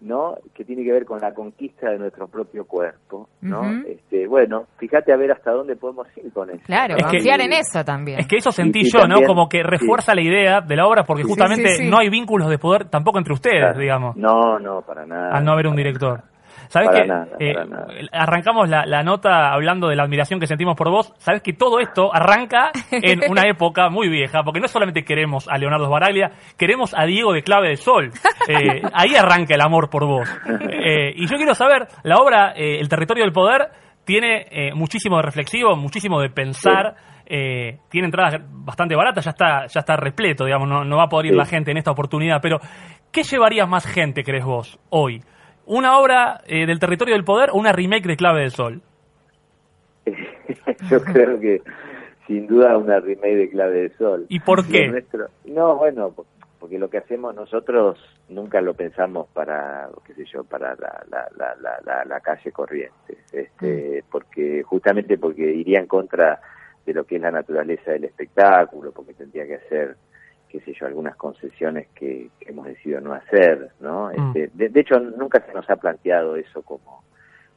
¿no? 0.00 0.36
que 0.54 0.64
tiene 0.64 0.84
que 0.84 0.92
ver 0.92 1.04
con 1.04 1.20
la 1.20 1.32
conquista 1.32 1.90
de 1.90 1.98
nuestro 1.98 2.28
propio 2.28 2.64
cuerpo, 2.66 3.28
¿no? 3.40 3.62
este, 3.86 4.26
bueno, 4.26 4.66
fíjate 4.78 5.12
a 5.12 5.16
ver 5.16 5.32
hasta 5.32 5.52
dónde 5.52 5.76
podemos 5.76 6.06
ir 6.16 6.32
con 6.32 6.50
eso. 6.50 6.62
Claro, 6.66 6.96
confiar 6.96 7.40
en 7.40 7.52
eso 7.52 7.84
también. 7.84 8.20
Es 8.20 8.26
que 8.26 8.36
eso 8.36 8.52
sentí 8.52 8.82
yo, 8.90 9.06
¿no? 9.06 9.22
Como 9.26 9.48
que 9.48 9.62
refuerza 9.62 10.14
la 10.14 10.22
idea 10.22 10.60
de 10.60 10.76
la 10.76 10.86
obra 10.86 11.04
porque 11.04 11.22
justamente 11.22 11.88
no 11.88 11.98
hay 11.98 12.08
vínculos 12.08 12.48
de 12.48 12.58
poder 12.58 12.88
tampoco 12.88 13.18
entre 13.18 13.34
ustedes, 13.34 13.76
digamos. 13.76 14.16
No, 14.16 14.58
no, 14.58 14.82
para 14.82 15.06
nada. 15.06 15.30
Al 15.36 15.44
no 15.44 15.52
haber 15.52 15.66
un 15.66 15.76
director. 15.76 16.22
¿Sabes 16.68 16.90
que 16.90 17.44
eh, 17.44 17.54
arrancamos 18.12 18.68
la, 18.68 18.84
la, 18.86 19.02
nota 19.02 19.52
hablando 19.52 19.88
de 19.88 19.96
la 19.96 20.04
admiración 20.04 20.40
que 20.40 20.46
sentimos 20.46 20.76
por 20.76 20.90
vos? 20.90 21.12
¿Sabes 21.18 21.42
que 21.42 21.52
todo 21.52 21.78
esto 21.80 22.14
arranca 22.14 22.70
en 22.90 23.30
una 23.30 23.48
época 23.48 23.88
muy 23.88 24.08
vieja? 24.08 24.42
Porque 24.42 24.60
no 24.60 24.68
solamente 24.68 25.04
queremos 25.04 25.48
a 25.48 25.58
Leonardo 25.58 25.88
Baraglia, 25.88 26.32
queremos 26.56 26.94
a 26.96 27.04
Diego 27.04 27.32
de 27.32 27.42
Clave 27.42 27.68
de 27.70 27.76
Sol. 27.76 28.10
Eh, 28.48 28.80
ahí 28.92 29.16
arranca 29.16 29.56
el 29.56 29.60
amor 29.60 29.90
por 29.90 30.06
vos. 30.06 30.28
Eh, 30.70 31.12
y 31.16 31.26
yo 31.26 31.36
quiero 31.36 31.52
saber, 31.52 31.88
la 32.04 32.18
obra 32.18 32.52
El 32.52 32.88
territorio 32.88 33.24
del 33.24 33.32
poder 33.32 33.70
tiene 34.04 34.70
muchísimo 34.72 35.16
de 35.16 35.22
reflexivo, 35.22 35.74
muchísimo 35.74 36.20
de 36.20 36.30
pensar. 36.30 36.94
tiene 37.26 38.06
entradas 38.06 38.40
bastante 38.48 38.94
baratas, 38.94 39.24
ya 39.24 39.30
está, 39.32 39.66
ya 39.66 39.80
está 39.80 39.96
repleto, 39.96 40.44
digamos, 40.44 40.68
no, 40.68 40.84
no 40.84 40.96
va 40.96 41.04
a 41.04 41.08
poder 41.08 41.32
ir 41.32 41.34
la 41.34 41.44
gente 41.44 41.72
en 41.72 41.78
esta 41.78 41.90
oportunidad, 41.90 42.38
pero 42.40 42.60
¿qué 43.10 43.24
llevaría 43.24 43.66
más 43.66 43.84
gente, 43.84 44.22
crees 44.22 44.44
vos, 44.44 44.78
hoy? 44.90 45.20
¿Una 45.66 45.98
obra 45.98 46.40
eh, 46.46 46.64
del 46.66 46.78
territorio 46.78 47.14
del 47.14 47.24
poder 47.24 47.50
o 47.50 47.56
una 47.56 47.72
remake 47.72 48.06
de 48.06 48.16
Clave 48.16 48.40
del 48.40 48.50
Sol? 48.52 48.80
Yo 50.90 51.02
creo 51.02 51.40
que 51.40 51.60
sin 52.26 52.46
duda 52.46 52.76
una 52.78 53.00
remake 53.00 53.36
de 53.36 53.50
Clave 53.50 53.80
del 53.80 53.96
Sol. 53.96 54.26
¿Y 54.28 54.40
por 54.40 54.66
qué? 54.66 55.04
No, 55.44 55.76
bueno, 55.76 56.14
porque 56.58 56.78
lo 56.78 56.88
que 56.88 56.98
hacemos 56.98 57.34
nosotros 57.34 57.98
nunca 58.28 58.60
lo 58.60 58.74
pensamos 58.74 59.28
para, 59.32 59.88
qué 60.04 60.14
sé 60.14 60.24
yo, 60.24 60.44
para 60.44 60.74
la, 60.76 61.04
la, 61.10 61.56
la, 61.84 62.04
la, 62.04 62.20
calle 62.20 62.50
corriente, 62.50 63.18
este, 63.32 64.02
mm. 64.02 64.10
porque 64.10 64.62
justamente 64.62 65.18
porque 65.18 65.42
iría 65.42 65.80
en 65.80 65.86
contra 65.86 66.40
de 66.84 66.94
lo 66.94 67.04
que 67.04 67.16
es 67.16 67.22
la 67.22 67.30
naturaleza 67.30 67.92
del 67.92 68.04
espectáculo, 68.04 68.92
porque 68.92 69.14
tendría 69.14 69.46
que 69.46 69.56
hacer, 69.56 69.96
qué 70.48 70.60
sé 70.60 70.72
yo, 70.78 70.86
algunas 70.86 71.16
concesiones 71.16 71.88
que, 71.94 72.28
hemos 72.40 72.66
decidido 72.66 73.00
no 73.00 73.12
hacer, 73.12 73.70
¿no? 73.80 74.10
Mm. 74.16 74.36
Este, 74.36 74.68
de, 74.68 74.80
hecho, 74.80 74.98
nunca 74.98 75.44
se 75.44 75.52
nos 75.52 75.68
ha 75.68 75.76
planteado 75.76 76.36
eso 76.36 76.62
como, 76.62 77.02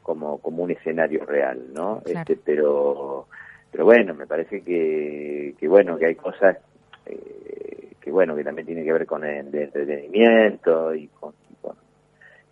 como, 0.01 0.39
como 0.39 0.63
un 0.63 0.71
escenario 0.71 1.25
real, 1.25 1.61
¿no? 1.73 2.01
Este, 2.05 2.35
pero, 2.35 3.27
pero 3.71 3.85
bueno, 3.85 4.13
me 4.13 4.27
parece 4.27 4.61
que, 4.61 5.55
que 5.57 5.67
bueno, 5.67 5.97
que 5.97 6.07
hay 6.07 6.15
cosas 6.15 6.57
eh, 7.05 7.93
que 8.01 8.11
bueno, 8.11 8.35
que 8.35 8.43
también 8.43 8.65
tiene 8.65 8.83
que 8.83 8.93
ver 8.93 9.05
con 9.05 9.23
el 9.23 9.53
entretenimiento 9.53 10.93
y 10.95 11.07
con, 11.07 11.33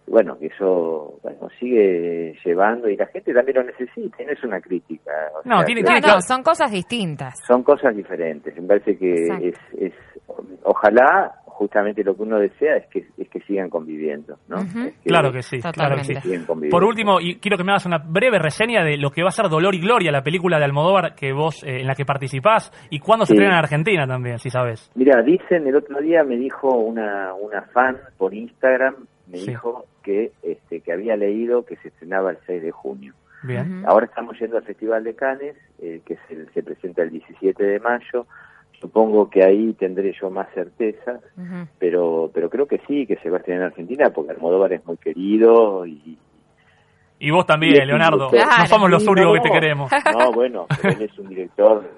bueno, 0.07 0.37
que 0.39 0.47
eso 0.47 1.19
bueno, 1.21 1.49
sigue 1.59 2.33
llevando 2.43 2.89
y 2.89 2.95
la 2.95 3.07
gente 3.07 3.33
también 3.33 3.57
lo 3.57 3.63
necesita, 3.63 4.23
no 4.23 4.31
es 4.31 4.43
una 4.43 4.61
crítica. 4.61 5.11
no, 5.43 5.63
tiene, 5.65 5.83
son 6.25 6.43
cosas 6.43 6.71
distintas. 6.71 7.39
Son 7.45 7.61
cosas 7.61 7.95
diferentes, 7.95 8.55
me 8.55 8.67
parece 8.67 8.97
que 8.97 9.27
es, 9.49 9.55
es, 9.77 9.93
ojalá 10.63 11.35
justamente 11.57 12.03
lo 12.03 12.15
que 12.15 12.21
uno 12.21 12.37
desea 12.37 12.77
es 12.77 12.87
que, 12.87 13.07
es 13.17 13.27
que 13.29 13.39
sigan 13.41 13.69
conviviendo, 13.69 14.37
¿no? 14.47 14.57
claro 15.03 15.31
que 15.31 15.41
sí, 15.41 15.59
claro 15.59 15.95
que 15.95 16.03
sí. 16.03 16.13
Por 16.69 16.83
último, 16.83 17.19
y 17.19 17.39
quiero 17.39 17.57
que 17.57 17.63
me 17.63 17.71
hagas 17.71 17.87
una 17.87 17.97
breve 17.97 18.37
reseña 18.37 18.83
de 18.83 18.97
lo 18.97 19.09
que 19.09 19.23
va 19.23 19.29
a 19.29 19.31
ser 19.31 19.49
Dolor 19.49 19.73
y 19.73 19.79
Gloria, 19.79 20.11
la 20.11 20.21
película 20.21 20.59
de 20.59 20.65
Almodóvar 20.65 21.15
que 21.15 21.33
vos 21.33 21.63
eh, 21.63 21.81
en 21.81 21.87
la 21.87 21.95
que 21.95 22.05
participás 22.05 22.71
y 22.91 22.99
cuándo 22.99 23.25
se 23.25 23.33
estrena 23.33 23.53
en 23.53 23.59
Argentina 23.59 24.05
también, 24.05 24.37
si 24.37 24.51
sabes. 24.51 24.91
Mira, 24.93 25.23
dicen 25.23 25.65
el 25.67 25.75
otro 25.75 25.99
día 25.99 26.23
me 26.23 26.37
dijo 26.37 26.69
una 26.69 27.33
una 27.33 27.63
fan 27.73 27.97
por 28.17 28.35
Instagram 28.35 28.95
me 29.25 29.39
dijo 29.39 29.85
que 30.03 30.31
este 30.43 30.81
que 30.81 30.93
había 30.93 31.15
leído 31.15 31.65
que 31.65 31.75
se 31.77 31.87
estrenaba 31.87 32.31
el 32.31 32.37
6 32.45 32.61
de 32.61 32.71
junio. 32.71 33.13
Bien. 33.43 33.83
Ahora 33.87 34.05
estamos 34.05 34.37
yendo 34.39 34.57
al 34.57 34.63
Festival 34.63 35.03
de 35.03 35.15
Cannes, 35.15 35.55
eh, 35.79 36.01
que 36.05 36.17
se 36.53 36.63
presenta 36.63 37.03
el 37.03 37.11
17 37.11 37.63
de 37.63 37.79
mayo 37.79 38.25
Supongo 38.79 39.29
que 39.29 39.43
ahí 39.43 39.73
tendré 39.73 40.13
yo 40.13 40.29
más 40.29 40.47
certeza, 40.53 41.19
pero 41.79 42.29
pero 42.33 42.49
creo 42.49 42.67
que 42.67 42.79
sí, 42.87 43.07
que 43.07 43.15
se 43.17 43.29
va 43.29 43.37
a 43.37 43.39
estrenar 43.39 43.63
en 43.63 43.67
Argentina, 43.69 44.11
porque 44.11 44.31
Almodóvar 44.31 44.73
es 44.73 44.85
muy 44.85 44.97
querido 44.97 45.85
y... 45.85 46.17
Y 47.19 47.31
vos 47.31 47.47
también, 47.47 47.87
Leonardo. 47.87 48.29
No 48.31 48.67
somos 48.67 48.91
los 48.91 49.07
únicos 49.07 49.33
que 49.33 49.49
te 49.49 49.51
queremos. 49.51 49.91
No, 50.17 50.31
bueno, 50.31 50.67
él 50.83 51.01
es 51.01 51.17
un 51.17 51.29
director 51.29 51.89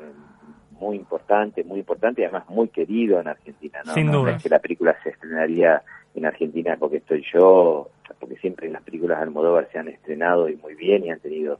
muy 0.80 0.96
importante, 0.96 1.64
muy 1.66 1.80
importante 1.80 2.22
y 2.22 2.24
además 2.24 2.48
muy 2.48 2.70
querido 2.70 3.20
en 3.20 3.28
Argentina. 3.28 3.80
¿no? 3.86 3.94
Sin 3.94 4.12
duda. 4.12 4.32
es 4.38 4.44
que 4.44 4.50
la 4.50 4.60
película 4.60 4.96
se 5.04 5.10
estrenaría 5.10 5.84
en 6.16 6.26
Argentina 6.26 6.78
porque 6.80 6.98
estoy 6.98 7.26
yo, 7.34 7.90
porque 8.20 8.38
siempre 8.38 8.70
las 8.70 8.82
películas 8.84 9.18
de 9.18 9.24
Almodóvar 9.24 9.68
se 9.72 9.80
han 9.80 9.90
estrenado 9.90 10.48
y 10.48 10.56
muy 10.56 10.76
bien 10.76 11.06
y 11.06 11.12
han 11.12 11.20
tenido 11.20 11.60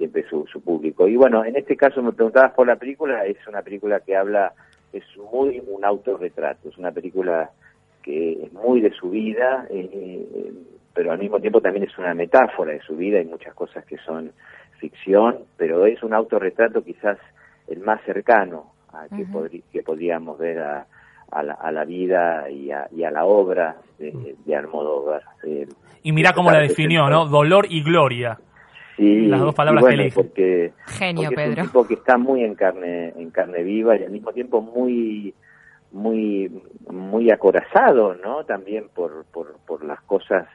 siempre 0.00 0.24
su, 0.30 0.46
su 0.50 0.62
público. 0.62 1.06
Y 1.06 1.16
bueno, 1.16 1.44
en 1.44 1.56
este 1.56 1.76
caso 1.76 2.02
me 2.02 2.12
preguntabas 2.12 2.52
por 2.54 2.66
la 2.66 2.76
película, 2.76 3.26
es 3.26 3.36
una 3.46 3.60
película 3.60 4.00
que 4.00 4.16
habla, 4.16 4.54
es 4.94 5.04
muy 5.30 5.62
un 5.66 5.84
autorretrato, 5.84 6.70
es 6.70 6.78
una 6.78 6.90
película 6.90 7.50
que 8.02 8.44
es 8.44 8.52
muy 8.54 8.80
de 8.80 8.92
su 8.92 9.10
vida, 9.10 9.66
eh, 9.68 10.52
pero 10.94 11.12
al 11.12 11.18
mismo 11.18 11.38
tiempo 11.38 11.60
también 11.60 11.84
es 11.84 11.98
una 11.98 12.14
metáfora 12.14 12.72
de 12.72 12.80
su 12.80 12.96
vida, 12.96 13.18
hay 13.18 13.26
muchas 13.26 13.52
cosas 13.52 13.84
que 13.84 13.98
son 13.98 14.32
ficción, 14.78 15.40
pero 15.58 15.84
es 15.84 16.02
un 16.02 16.14
autorretrato 16.14 16.82
quizás 16.82 17.18
el 17.68 17.80
más 17.80 18.00
cercano 18.06 18.72
a 18.94 19.06
que, 19.14 19.26
que 19.70 19.82
podríamos 19.82 20.38
ver 20.38 20.60
a, 20.60 20.86
a, 21.30 21.42
la, 21.42 21.52
a 21.52 21.70
la, 21.72 21.84
vida 21.84 22.48
y 22.48 22.70
a, 22.70 22.88
y 22.90 23.04
a 23.04 23.10
la 23.10 23.26
obra 23.26 23.76
de, 23.98 24.34
de 24.46 24.56
Almodóvar. 24.56 25.24
y 26.02 26.12
mira 26.12 26.32
cómo 26.32 26.50
la 26.50 26.60
definió, 26.60 27.10
¿no? 27.10 27.26
Dolor 27.26 27.66
y 27.68 27.82
gloria. 27.82 28.38
Sí, 29.00 29.26
las 29.28 29.40
dos 29.40 29.54
palabras 29.54 29.82
que 29.82 30.12
Porque, 30.14 30.72
Genio, 30.86 31.30
Es 31.30 31.58
un 31.58 31.64
tipo 31.64 31.86
que 31.86 31.94
está 31.94 32.18
muy 32.18 32.44
en 32.44 32.54
carne, 32.54 33.14
en 33.16 33.30
carne 33.30 33.62
viva 33.62 33.96
y 33.96 34.04
al 34.04 34.10
mismo 34.10 34.30
tiempo 34.30 34.60
muy, 34.60 35.32
muy, 35.90 36.62
muy 36.86 37.30
acorazado, 37.30 38.14
¿no? 38.14 38.44
También 38.44 38.90
por, 38.94 39.24
por, 39.32 39.56
por 39.66 39.84
las 39.86 40.02
cosas, 40.02 40.46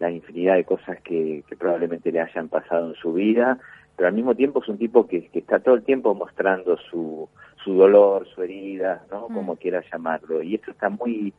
la 0.00 0.10
infinidad 0.10 0.56
de 0.56 0.64
cosas 0.64 1.00
que, 1.02 1.44
que 1.48 1.56
probablemente 1.56 2.10
le 2.10 2.20
hayan 2.20 2.48
pasado 2.48 2.88
en 2.88 2.94
su 2.96 3.12
vida, 3.12 3.58
pero 3.94 4.08
al 4.08 4.14
mismo 4.14 4.34
tiempo 4.34 4.60
es 4.60 4.68
un 4.68 4.78
tipo 4.78 5.06
que, 5.06 5.28
que 5.28 5.38
está 5.38 5.60
todo 5.60 5.76
el 5.76 5.84
tiempo 5.84 6.12
mostrando 6.12 6.76
su, 6.90 7.28
su 7.62 7.74
dolor, 7.74 8.26
su 8.34 8.42
herida, 8.42 9.04
¿no? 9.12 9.28
Mm. 9.28 9.34
Como 9.34 9.54
quiera 9.54 9.80
llamarlo. 9.92 10.42
Y 10.42 10.56
esto 10.56 10.72
está 10.72 10.88
muy, 10.88 11.32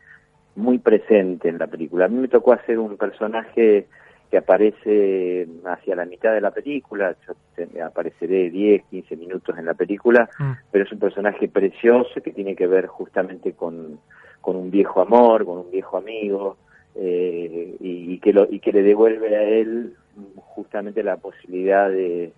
muy 0.55 0.77
presente 0.77 1.49
en 1.49 1.57
la 1.57 1.67
película. 1.67 2.05
A 2.05 2.07
mí 2.07 2.19
me 2.19 2.29
tocó 2.29 2.53
hacer 2.53 2.79
un 2.79 2.95
personaje 2.95 3.87
que 4.33 4.39
aparece 4.39 5.47
hacia 5.63 5.95
la 5.95 6.05
mitad 6.05 6.33
de 6.33 6.41
la 6.41 6.49
película, 6.49 7.15
yo 7.27 7.85
apareceré 7.85 8.49
10, 8.49 8.85
15 8.89 9.15
minutos 9.15 9.55
en 9.59 9.67
la 9.67 9.75
película, 9.75 10.27
mm. 10.39 10.51
pero 10.71 10.85
es 10.85 10.91
un 10.91 10.97
personaje 10.97 11.47
precioso 11.47 12.19
que 12.19 12.31
tiene 12.31 12.55
que 12.55 12.65
ver 12.65 12.87
justamente 12.87 13.53
con, 13.53 13.99
con 14.41 14.55
un 14.55 14.71
viejo 14.71 15.01
amor, 15.01 15.45
con 15.45 15.59
un 15.59 15.69
viejo 15.69 15.97
amigo, 15.97 16.57
eh, 16.95 17.75
y, 17.79 18.17
que 18.17 18.33
lo, 18.33 18.47
y 18.49 18.59
que 18.59 18.71
le 18.71 18.81
devuelve 18.81 19.37
a 19.37 19.43
él 19.43 19.93
justamente 20.37 21.03
la 21.03 21.17
posibilidad 21.17 21.87
de, 21.89 22.33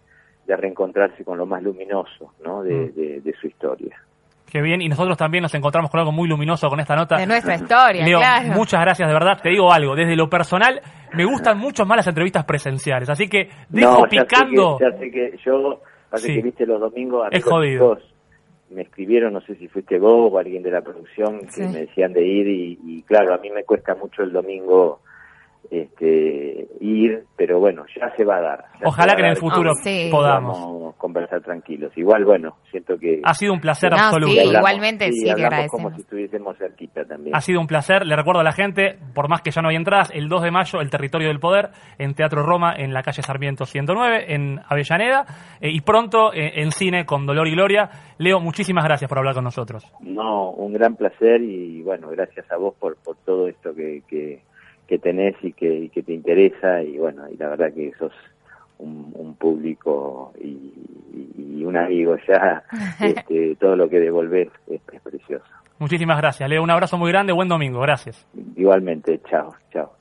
de 0.47 0.57
reencontrarse 0.57 1.23
con 1.23 1.37
lo 1.37 1.45
más 1.45 1.63
luminoso 1.63 2.33
¿no? 2.43 2.61
de, 2.61 2.91
mm. 2.93 3.23
de 3.23 3.33
su 3.39 3.47
historia. 3.47 3.97
Qué 4.49 4.61
bien, 4.61 4.81
y 4.81 4.87
nosotros 4.87 5.17
también 5.17 5.41
nos 5.41 5.53
encontramos 5.53 5.91
con 5.91 5.99
algo 5.99 6.11
muy 6.11 6.27
luminoso 6.27 6.69
con 6.69 6.79
esta 6.79 6.95
nota. 6.95 7.17
De 7.17 7.25
nuestra 7.25 7.55
historia, 7.55 8.05
Leo, 8.05 8.19
muchas 8.53 8.81
gracias, 8.81 9.07
de 9.07 9.13
verdad. 9.13 9.39
Te 9.41 9.49
digo 9.49 9.71
algo, 9.71 9.95
desde 9.95 10.15
lo 10.15 10.29
personal, 10.29 10.81
me 11.13 11.25
gustan 11.25 11.57
mucho 11.57 11.85
más 11.85 11.97
las 11.97 12.07
entrevistas 12.07 12.45
presenciales, 12.45 13.09
así 13.09 13.27
que 13.27 13.49
dejo 13.69 14.03
picando. 14.09 14.77
ya 14.79 14.91
sé 14.97 15.11
que 15.11 15.37
yo, 15.43 15.81
que 16.23 16.41
viste 16.41 16.65
los 16.65 16.79
domingos, 16.79 17.27
es 17.31 17.43
jodido. 17.43 17.97
me 18.69 18.83
escribieron, 18.83 19.33
no 19.33 19.41
sé 19.41 19.55
si 19.55 19.67
fuiste 19.67 19.99
vos 19.99 20.31
o 20.31 20.37
alguien 20.37 20.63
de 20.63 20.71
la 20.71 20.81
producción, 20.81 21.41
que 21.53 21.67
me 21.67 21.79
decían 21.81 22.13
de 22.13 22.25
ir, 22.25 22.47
y, 22.47 22.79
y 22.85 23.01
claro, 23.03 23.33
a 23.33 23.37
mí 23.39 23.49
me 23.49 23.63
cuesta 23.63 23.95
mucho 23.95 24.23
el 24.23 24.31
domingo 24.31 25.01
este, 25.71 26.67
ir, 26.79 27.25
pero 27.35 27.59
bueno, 27.59 27.85
ya 27.95 28.13
se 28.15 28.23
va 28.23 28.37
a 28.37 28.41
dar. 28.41 28.65
Ojalá 28.83 29.15
que 29.15 29.21
en 29.21 29.29
el 29.29 29.37
futuro 29.37 29.71
podamos 30.11 30.95
conversar 30.95 31.41
tranquilos. 31.41 31.91
Igual, 31.97 32.25
bueno, 32.25 32.57
siento 32.71 32.97
que... 32.97 33.21
Ha 33.23 33.33
sido 33.33 33.53
un 33.53 33.59
placer 33.59 33.93
absoluto. 33.93 34.33
igualmente 34.33 35.11
sí, 35.11 35.31
como 35.69 35.91
si 35.91 36.01
estuviésemos 36.01 36.57
cerquita 36.57 37.05
también. 37.05 37.35
Ha 37.35 37.41
sido 37.41 37.59
un 37.59 37.67
placer, 37.67 38.05
le 38.05 38.15
recuerdo 38.15 38.41
a 38.41 38.43
la 38.43 38.51
gente, 38.51 38.97
por 39.13 39.29
más 39.29 39.41
que 39.41 39.51
ya 39.51 39.61
no 39.61 39.69
hay 39.69 39.75
entradas, 39.75 40.11
el 40.13 40.27
2 40.27 40.43
de 40.43 40.51
mayo, 40.51 40.81
El 40.81 40.89
Territorio 40.89 41.27
del 41.27 41.39
Poder, 41.39 41.69
en 41.97 42.13
Teatro 42.13 42.43
Roma, 42.43 42.73
en 42.75 42.93
la 42.93 43.03
calle 43.03 43.21
Sarmiento 43.21 43.65
109, 43.65 44.33
en 44.33 44.59
Avellaneda, 44.67 45.25
eh, 45.61 45.69
y 45.71 45.81
pronto 45.81 46.33
eh, 46.33 46.61
en 46.61 46.71
cine 46.71 47.05
con 47.05 47.25
Dolor 47.25 47.47
y 47.47 47.51
Gloria. 47.51 47.89
Leo, 48.17 48.39
muchísimas 48.39 48.83
gracias 48.83 49.09
por 49.09 49.17
hablar 49.17 49.35
con 49.35 49.43
nosotros. 49.43 49.85
No, 50.01 50.51
un 50.51 50.73
gran 50.73 50.95
placer 50.95 51.41
y 51.41 51.81
bueno, 51.81 52.09
gracias 52.09 52.49
a 52.51 52.57
vos 52.57 52.73
por, 52.79 52.97
por 52.97 53.17
todo 53.17 53.47
esto 53.47 53.73
que... 53.73 54.03
que 54.07 54.43
que 54.87 54.97
tenés 54.99 55.35
y 55.41 55.53
que, 55.53 55.89
que 55.93 56.03
te 56.03 56.13
interesa 56.13 56.81
y 56.83 56.97
bueno, 56.97 57.23
y 57.29 57.37
la 57.37 57.49
verdad 57.49 57.73
que 57.73 57.91
sos 57.97 58.13
un, 58.77 59.11
un 59.15 59.35
público 59.35 60.33
y, 60.41 60.71
un 61.65 61.77
amigo 61.77 62.15
ya, 62.27 62.63
este, 63.01 63.55
todo 63.55 63.75
lo 63.75 63.89
que 63.89 63.99
devolvés 63.99 64.49
es, 64.67 64.81
es 64.93 65.01
precioso. 65.01 65.45
Muchísimas 65.79 66.17
gracias, 66.17 66.47
Leo. 66.47 66.61
Un 66.61 66.69
abrazo 66.69 66.97
muy 66.97 67.11
grande, 67.11 67.33
buen 67.33 67.47
domingo, 67.47 67.79
gracias. 67.81 68.27
Igualmente, 68.55 69.19
chao, 69.27 69.55
chao. 69.73 69.91